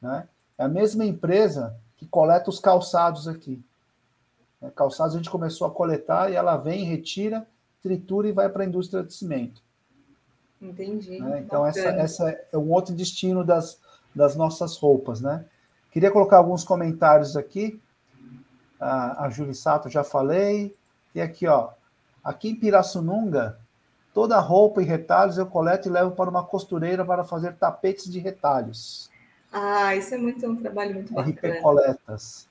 Né? 0.00 0.28
É 0.56 0.64
a 0.64 0.68
mesma 0.68 1.04
empresa 1.04 1.76
que 1.96 2.06
coleta 2.06 2.50
os 2.50 2.60
calçados 2.60 3.26
aqui. 3.26 3.62
É, 4.60 4.70
calçados 4.70 5.14
a 5.14 5.18
gente 5.18 5.30
começou 5.30 5.66
a 5.66 5.70
coletar 5.70 6.30
e 6.30 6.34
ela 6.34 6.56
vem, 6.56 6.84
retira, 6.84 7.46
tritura 7.82 8.28
e 8.28 8.32
vai 8.32 8.48
para 8.48 8.64
a 8.64 8.66
indústria 8.66 9.02
de 9.02 9.14
cimento. 9.14 9.62
Entendi. 10.60 11.20
Né? 11.20 11.40
Então, 11.40 11.64
essa, 11.64 11.88
essa 11.88 12.30
é 12.52 12.58
um 12.58 12.72
outro 12.72 12.94
destino 12.94 13.44
das, 13.44 13.80
das 14.14 14.34
nossas 14.34 14.76
roupas, 14.76 15.20
né? 15.20 15.44
Queria 15.98 16.12
colocar 16.12 16.36
alguns 16.36 16.62
comentários 16.62 17.36
aqui. 17.36 17.82
A, 18.78 19.24
a 19.24 19.30
Júlia 19.30 19.52
Sato 19.52 19.88
já 19.88 20.04
falei. 20.04 20.72
E 21.12 21.20
aqui, 21.20 21.44
ó. 21.48 21.70
Aqui 22.22 22.50
em 22.50 22.54
Pirassununga, 22.54 23.58
toda 24.14 24.38
roupa 24.38 24.80
e 24.80 24.84
retalhos 24.84 25.38
eu 25.38 25.46
coleto 25.46 25.88
e 25.88 25.90
levo 25.90 26.12
para 26.12 26.30
uma 26.30 26.44
costureira 26.44 27.04
para 27.04 27.24
fazer 27.24 27.56
tapetes 27.56 28.08
de 28.08 28.20
retalhos. 28.20 29.10
Ah, 29.52 29.96
isso 29.96 30.14
é 30.14 30.18
muito 30.18 30.46
um 30.46 30.54
trabalho 30.54 30.94
muito 30.94 31.12
bacana. 31.12 31.34
RP 31.34 31.60
Coletas. 31.60 32.48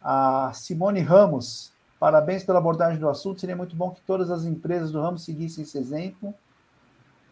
A 0.00 0.52
Simone 0.54 1.00
Ramos, 1.00 1.72
parabéns 1.98 2.44
pela 2.44 2.60
abordagem 2.60 3.00
do 3.00 3.08
assunto. 3.08 3.40
Seria 3.40 3.56
muito 3.56 3.74
bom 3.74 3.90
que 3.90 4.02
todas 4.02 4.30
as 4.30 4.44
empresas 4.44 4.92
do 4.92 5.00
ramo 5.00 5.18
seguissem 5.18 5.64
esse 5.64 5.76
exemplo. 5.76 6.32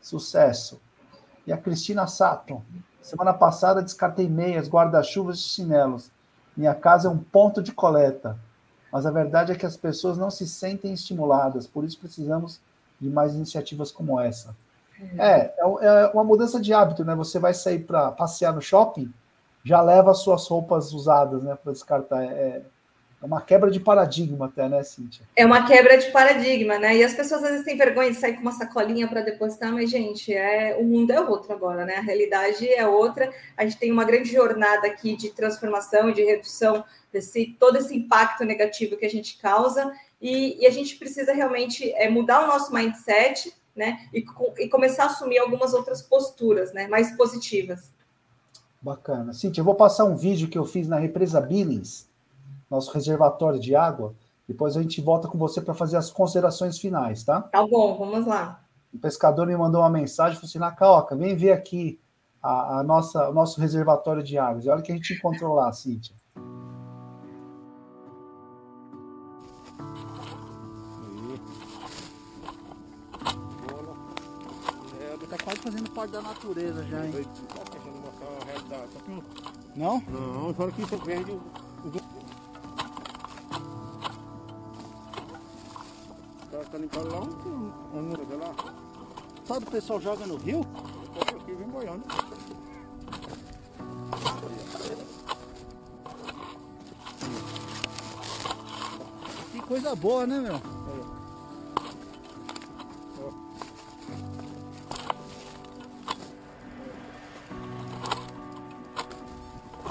Sucesso. 0.02 0.82
E 1.46 1.52
a 1.52 1.56
Cristina 1.56 2.08
Sato, 2.08 2.60
Semana 3.06 3.32
passada 3.32 3.84
descartei 3.84 4.28
meias, 4.28 4.68
guarda-chuvas 4.68 5.38
e 5.38 5.42
chinelos. 5.42 6.10
Minha 6.56 6.74
casa 6.74 7.06
é 7.06 7.10
um 7.10 7.18
ponto 7.18 7.62
de 7.62 7.70
coleta. 7.70 8.36
Mas 8.92 9.06
a 9.06 9.12
verdade 9.12 9.52
é 9.52 9.54
que 9.54 9.64
as 9.64 9.76
pessoas 9.76 10.18
não 10.18 10.28
se 10.28 10.44
sentem 10.44 10.92
estimuladas, 10.92 11.68
por 11.68 11.84
isso 11.84 12.00
precisamos 12.00 12.60
de 13.00 13.08
mais 13.08 13.32
iniciativas 13.32 13.92
como 13.92 14.18
essa. 14.18 14.56
É, 15.16 15.30
é, 15.30 15.54
é 15.60 16.06
uma 16.08 16.24
mudança 16.24 16.60
de 16.60 16.74
hábito, 16.74 17.04
né? 17.04 17.14
Você 17.14 17.38
vai 17.38 17.54
sair 17.54 17.78
para 17.78 18.10
passear 18.10 18.52
no 18.52 18.60
shopping, 18.60 19.14
já 19.62 19.80
leva 19.80 20.10
as 20.10 20.18
suas 20.18 20.44
roupas 20.48 20.92
usadas, 20.92 21.40
né, 21.44 21.54
para 21.54 21.72
descartar. 21.72 22.24
É, 22.24 22.62
é 23.26 23.28
uma 23.28 23.40
quebra 23.40 23.72
de 23.72 23.80
paradigma 23.80 24.46
até, 24.46 24.68
né, 24.68 24.84
Cíntia? 24.84 25.26
É 25.34 25.44
uma 25.44 25.66
quebra 25.66 25.98
de 25.98 26.12
paradigma, 26.12 26.78
né? 26.78 26.96
E 26.96 27.02
as 27.02 27.12
pessoas 27.12 27.42
às 27.42 27.50
vezes 27.50 27.64
têm 27.64 27.76
vergonha 27.76 28.08
de 28.08 28.16
sair 28.16 28.34
com 28.34 28.42
uma 28.42 28.52
sacolinha 28.52 29.08
para 29.08 29.20
depositar, 29.20 29.72
mas, 29.72 29.90
gente, 29.90 30.32
é, 30.32 30.76
o 30.78 30.84
mundo 30.84 31.10
é 31.10 31.20
outro 31.20 31.52
agora, 31.52 31.84
né? 31.84 31.96
A 31.96 32.00
realidade 32.00 32.72
é 32.72 32.86
outra. 32.86 33.28
A 33.56 33.64
gente 33.64 33.78
tem 33.78 33.90
uma 33.90 34.04
grande 34.04 34.30
jornada 34.30 34.86
aqui 34.86 35.16
de 35.16 35.30
transformação 35.30 36.08
e 36.08 36.14
de 36.14 36.22
redução 36.22 36.84
desse 37.12 37.56
todo 37.58 37.76
esse 37.78 37.96
impacto 37.96 38.44
negativo 38.44 38.96
que 38.96 39.04
a 39.04 39.10
gente 39.10 39.38
causa, 39.38 39.92
e, 40.22 40.62
e 40.62 40.66
a 40.66 40.70
gente 40.70 40.94
precisa 40.94 41.32
realmente 41.32 41.92
é, 41.94 42.08
mudar 42.08 42.44
o 42.44 42.46
nosso 42.46 42.72
mindset, 42.72 43.52
né? 43.74 44.06
E, 44.14 44.24
e 44.58 44.68
começar 44.68 45.02
a 45.02 45.06
assumir 45.06 45.38
algumas 45.38 45.74
outras 45.74 46.00
posturas, 46.00 46.72
né? 46.72 46.86
Mais 46.86 47.16
positivas. 47.16 47.90
Bacana. 48.80 49.32
Cíntia, 49.32 49.62
eu 49.62 49.64
vou 49.64 49.74
passar 49.74 50.04
um 50.04 50.14
vídeo 50.14 50.48
que 50.48 50.56
eu 50.56 50.64
fiz 50.64 50.86
na 50.86 50.96
represa 50.96 51.40
Billings 51.40 52.06
nosso 52.70 52.92
reservatório 52.92 53.60
de 53.60 53.74
água, 53.74 54.14
Depois 54.48 54.76
a 54.76 54.82
gente 54.82 55.00
volta 55.00 55.26
com 55.26 55.36
você 55.36 55.60
para 55.60 55.74
fazer 55.74 55.96
as 55.96 56.10
considerações 56.10 56.78
finais, 56.78 57.24
tá? 57.24 57.42
Tá 57.42 57.66
bom, 57.66 57.96
vamos 57.98 58.26
lá. 58.26 58.60
O 58.94 58.98
pescador 58.98 59.46
me 59.46 59.56
mandou 59.56 59.80
uma 59.80 59.90
mensagem, 59.90 60.36
falou 60.36 60.48
assim, 60.48 60.58
Nacaoca, 60.58 61.16
vem 61.16 61.34
ver 61.34 61.52
aqui 61.52 62.00
a, 62.40 62.78
a, 62.78 62.82
nossa, 62.82 63.28
o 63.28 63.34
nosso 63.34 63.60
reservatório 63.60 64.22
de 64.22 64.38
águas. 64.38 64.64
E 64.64 64.68
olha 64.68 64.80
o 64.80 64.82
que 64.82 64.92
a 64.92 64.94
gente 64.94 65.14
encontrou 65.14 65.54
lá, 65.54 65.72
Cíntia. 65.72 66.14
Tá 75.28 75.36
quase 75.42 75.58
fazendo 75.58 75.90
parte 75.90 76.12
da 76.12 76.22
natureza 76.22 76.84
já, 76.84 77.04
hein? 77.04 77.12
Não? 79.74 80.00
Não, 80.08 80.54
só 80.54 80.70
que 80.70 80.82
isso 80.82 80.96
verde. 80.98 81.40
Tá 86.64 86.78
limpando 86.78 87.12
lá 87.12 87.20
um 87.20 88.02
muro 88.02 88.38
lá. 88.38 88.54
Sabe 89.44 89.66
o 89.66 89.70
pessoal 89.70 90.00
joga 90.00 90.26
no 90.26 90.36
rio? 90.36 90.66
Eu 91.14 91.38
aqui 91.38 91.54
vem 91.54 91.68
boiando. 91.68 92.02
Que 99.52 99.60
coisa 99.60 99.94
boa, 99.94 100.26
né, 100.26 100.40
meu? 100.40 100.60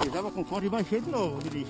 Pisava 0.01 0.32
com 0.32 0.43
fome 0.43 0.68
e 0.68 0.70
baixei 0.70 1.01
de 1.01 1.09
novo 1.09 1.41
de 1.41 1.66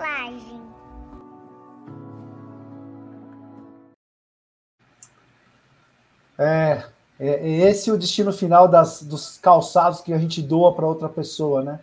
reciclagem. 0.00 0.60
É, 6.38 6.84
é, 7.18 7.28
é 7.28 7.70
esse 7.70 7.90
o 7.90 7.98
destino 7.98 8.32
final 8.32 8.66
das, 8.66 9.02
dos 9.02 9.36
calçados 9.38 10.00
que 10.00 10.12
a 10.12 10.18
gente 10.18 10.40
doa 10.40 10.74
para 10.74 10.86
outra 10.86 11.08
pessoa, 11.08 11.62
né? 11.62 11.80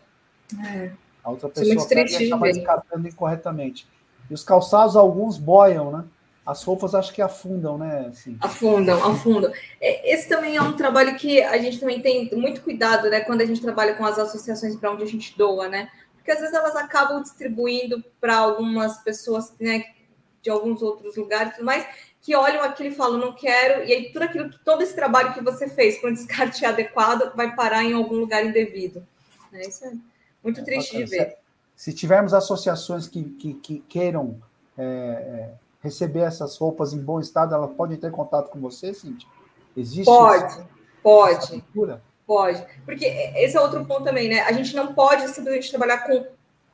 É. 0.65 0.91
A 1.24 1.30
outra 1.30 1.47
é 1.49 1.51
pessoa 1.51 2.26
acaba 2.26 2.51
descartando 2.51 3.07
incorretamente. 3.07 3.88
E 4.30 4.34
os 4.34 4.43
calçados, 4.43 4.95
alguns 4.95 5.38
boiam, 5.38 5.91
né? 5.91 6.03
As 6.45 6.63
roupas 6.63 6.95
acho 6.95 7.13
que 7.13 7.22
afundam, 7.22 7.78
né? 7.78 8.07
Assim. 8.09 8.38
Afundam, 8.39 9.03
afundam. 9.05 9.51
É, 9.82 10.13
Esse 10.13 10.30
também 10.30 10.55
é 10.55 10.61
um 10.61 10.74
trabalho 10.74 11.18
que 11.18 11.41
a 11.41 11.57
gente 11.57 11.78
também 11.78 12.01
tem 12.01 12.34
muito 12.34 12.61
cuidado, 12.61 13.09
né? 13.09 13.20
Quando 13.20 13.41
a 13.41 13.45
gente 13.45 13.61
trabalha 13.61 13.95
com 13.95 14.05
as 14.05 14.18
associações 14.18 14.76
para 14.78 14.91
onde 14.91 15.03
a 15.03 15.07
gente 15.07 15.38
doa, 15.38 15.68
né? 15.68 15.89
Porque 16.28 16.34
às 16.34 16.39
vezes 16.41 16.53
elas 16.53 16.75
acabam 16.75 17.21
distribuindo 17.21 18.03
para 18.19 18.36
algumas 18.36 18.97
pessoas, 18.97 19.53
né? 19.61 19.86
De 20.41 20.49
alguns 20.49 20.82
outros 20.82 21.15
lugares, 21.15 21.53
e 21.53 21.55
tudo 21.55 21.65
mais, 21.65 21.88
que 22.21 22.36
olham 22.36 22.61
aquilo 22.63 22.89
e 22.89 22.93
falam, 22.95 23.17
não 23.17 23.34
quero, 23.34 23.86
e 23.86 23.93
aí 23.93 24.11
tudo 24.11 24.23
aquilo, 24.23 24.49
todo 24.65 24.82
esse 24.82 24.93
trabalho 24.93 25.34
que 25.34 25.41
você 25.41 25.69
fez 25.69 25.97
para 25.99 26.09
um 26.09 26.13
descarte 26.13 26.65
adequado 26.67 27.34
vai 27.34 27.55
parar 27.55 27.86
em 27.86 27.93
algum 27.93 28.15
lugar 28.15 28.45
indevido. 28.45 29.07
É, 29.53 29.69
isso 29.69 29.86
é 29.86 29.93
muito 30.43 30.61
triste 30.65 30.97
de 30.97 31.03
bacana. 31.05 31.25
ver. 31.30 31.38
Se 31.78 31.93
tivermos 31.93 32.34
associações 32.34 33.07
que, 33.07 33.23
que, 33.23 33.53
que 33.53 33.80
queiram 33.88 34.38
é, 34.78 34.84
é, 34.84 35.53
receber 35.82 36.21
essas 36.21 36.57
roupas 36.57 36.91
em 36.91 36.99
bom 36.99 37.21
estado, 37.21 37.55
ela 37.55 37.69
pode 37.69 37.93
entrar 37.93 38.09
em 38.09 38.13
contato 38.13 38.49
com 38.49 38.59
você, 38.59 38.93
Cintia? 38.93 39.30
Existe 39.78 40.03
Pode, 40.03 40.43
essa 40.43 40.67
pode. 41.01 41.47
cultura? 41.47 42.01
Pode, 42.28 42.63
porque 42.84 43.05
esse 43.05 43.55
é 43.55 43.61
outro 43.61 43.86
ponto 43.86 44.03
também, 44.03 44.28
né? 44.28 44.41
A 44.41 44.51
gente 44.51 44.75
não 44.75 44.93
pode 44.93 45.25
simplesmente 45.30 45.69
trabalhar 45.69 45.99
com 45.99 46.28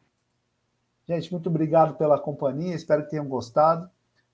Gente, 1.09 1.33
muito 1.33 1.49
obrigado 1.49 1.97
pela 1.97 2.19
companhia. 2.19 2.75
Espero 2.75 3.03
que 3.05 3.11
tenham 3.11 3.27
gostado. 3.27 3.91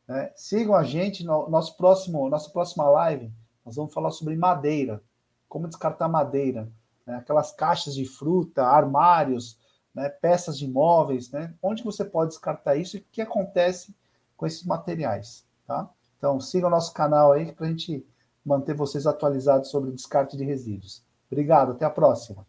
né? 0.07 0.31
Sigam 0.37 0.75
a 0.75 0.85
gente 0.85 1.25
no 1.25 1.49
nosso 1.49 1.77
próximo, 1.77 2.29
nossa 2.29 2.51
próxima 2.51 2.89
live. 2.91 3.33
Nós 3.65 3.77
vamos 3.77 3.95
falar 3.95 4.11
sobre 4.11 4.37
madeira, 4.37 5.03
como 5.49 5.67
descartar 5.67 6.09
madeira, 6.09 6.69
né? 7.07 7.17
aquelas 7.17 7.53
caixas 7.53 7.95
de 7.95 8.05
fruta, 8.05 8.63
armários, 8.65 9.59
né? 9.95 10.09
peças 10.11 10.59
de 10.59 10.69
móveis, 10.69 11.31
né? 11.31 11.55
Onde 11.63 11.83
você 11.83 12.05
pode 12.05 12.31
descartar 12.31 12.77
isso 12.77 12.97
e 12.97 13.01
o 13.01 13.05
que 13.11 13.23
acontece 13.23 13.95
com 14.37 14.47
esses 14.47 14.65
materiais, 14.65 15.45
tá? 15.67 15.89
Então 16.19 16.41
sigam 16.41 16.69
o 16.69 16.71
nosso 16.71 16.93
canal 16.93 17.33
aí 17.33 17.53
para 17.53 17.67
a 17.67 17.69
gente 17.69 18.07
manter 18.45 18.75
vocês 18.75 19.07
atualizados 19.07 19.71
sobre 19.71 19.91
descarte 19.91 20.37
de 20.37 20.45
resíduos. 20.45 21.03
Obrigado, 21.31 21.73
até 21.73 21.85
a 21.85 21.91
próxima. 21.91 22.47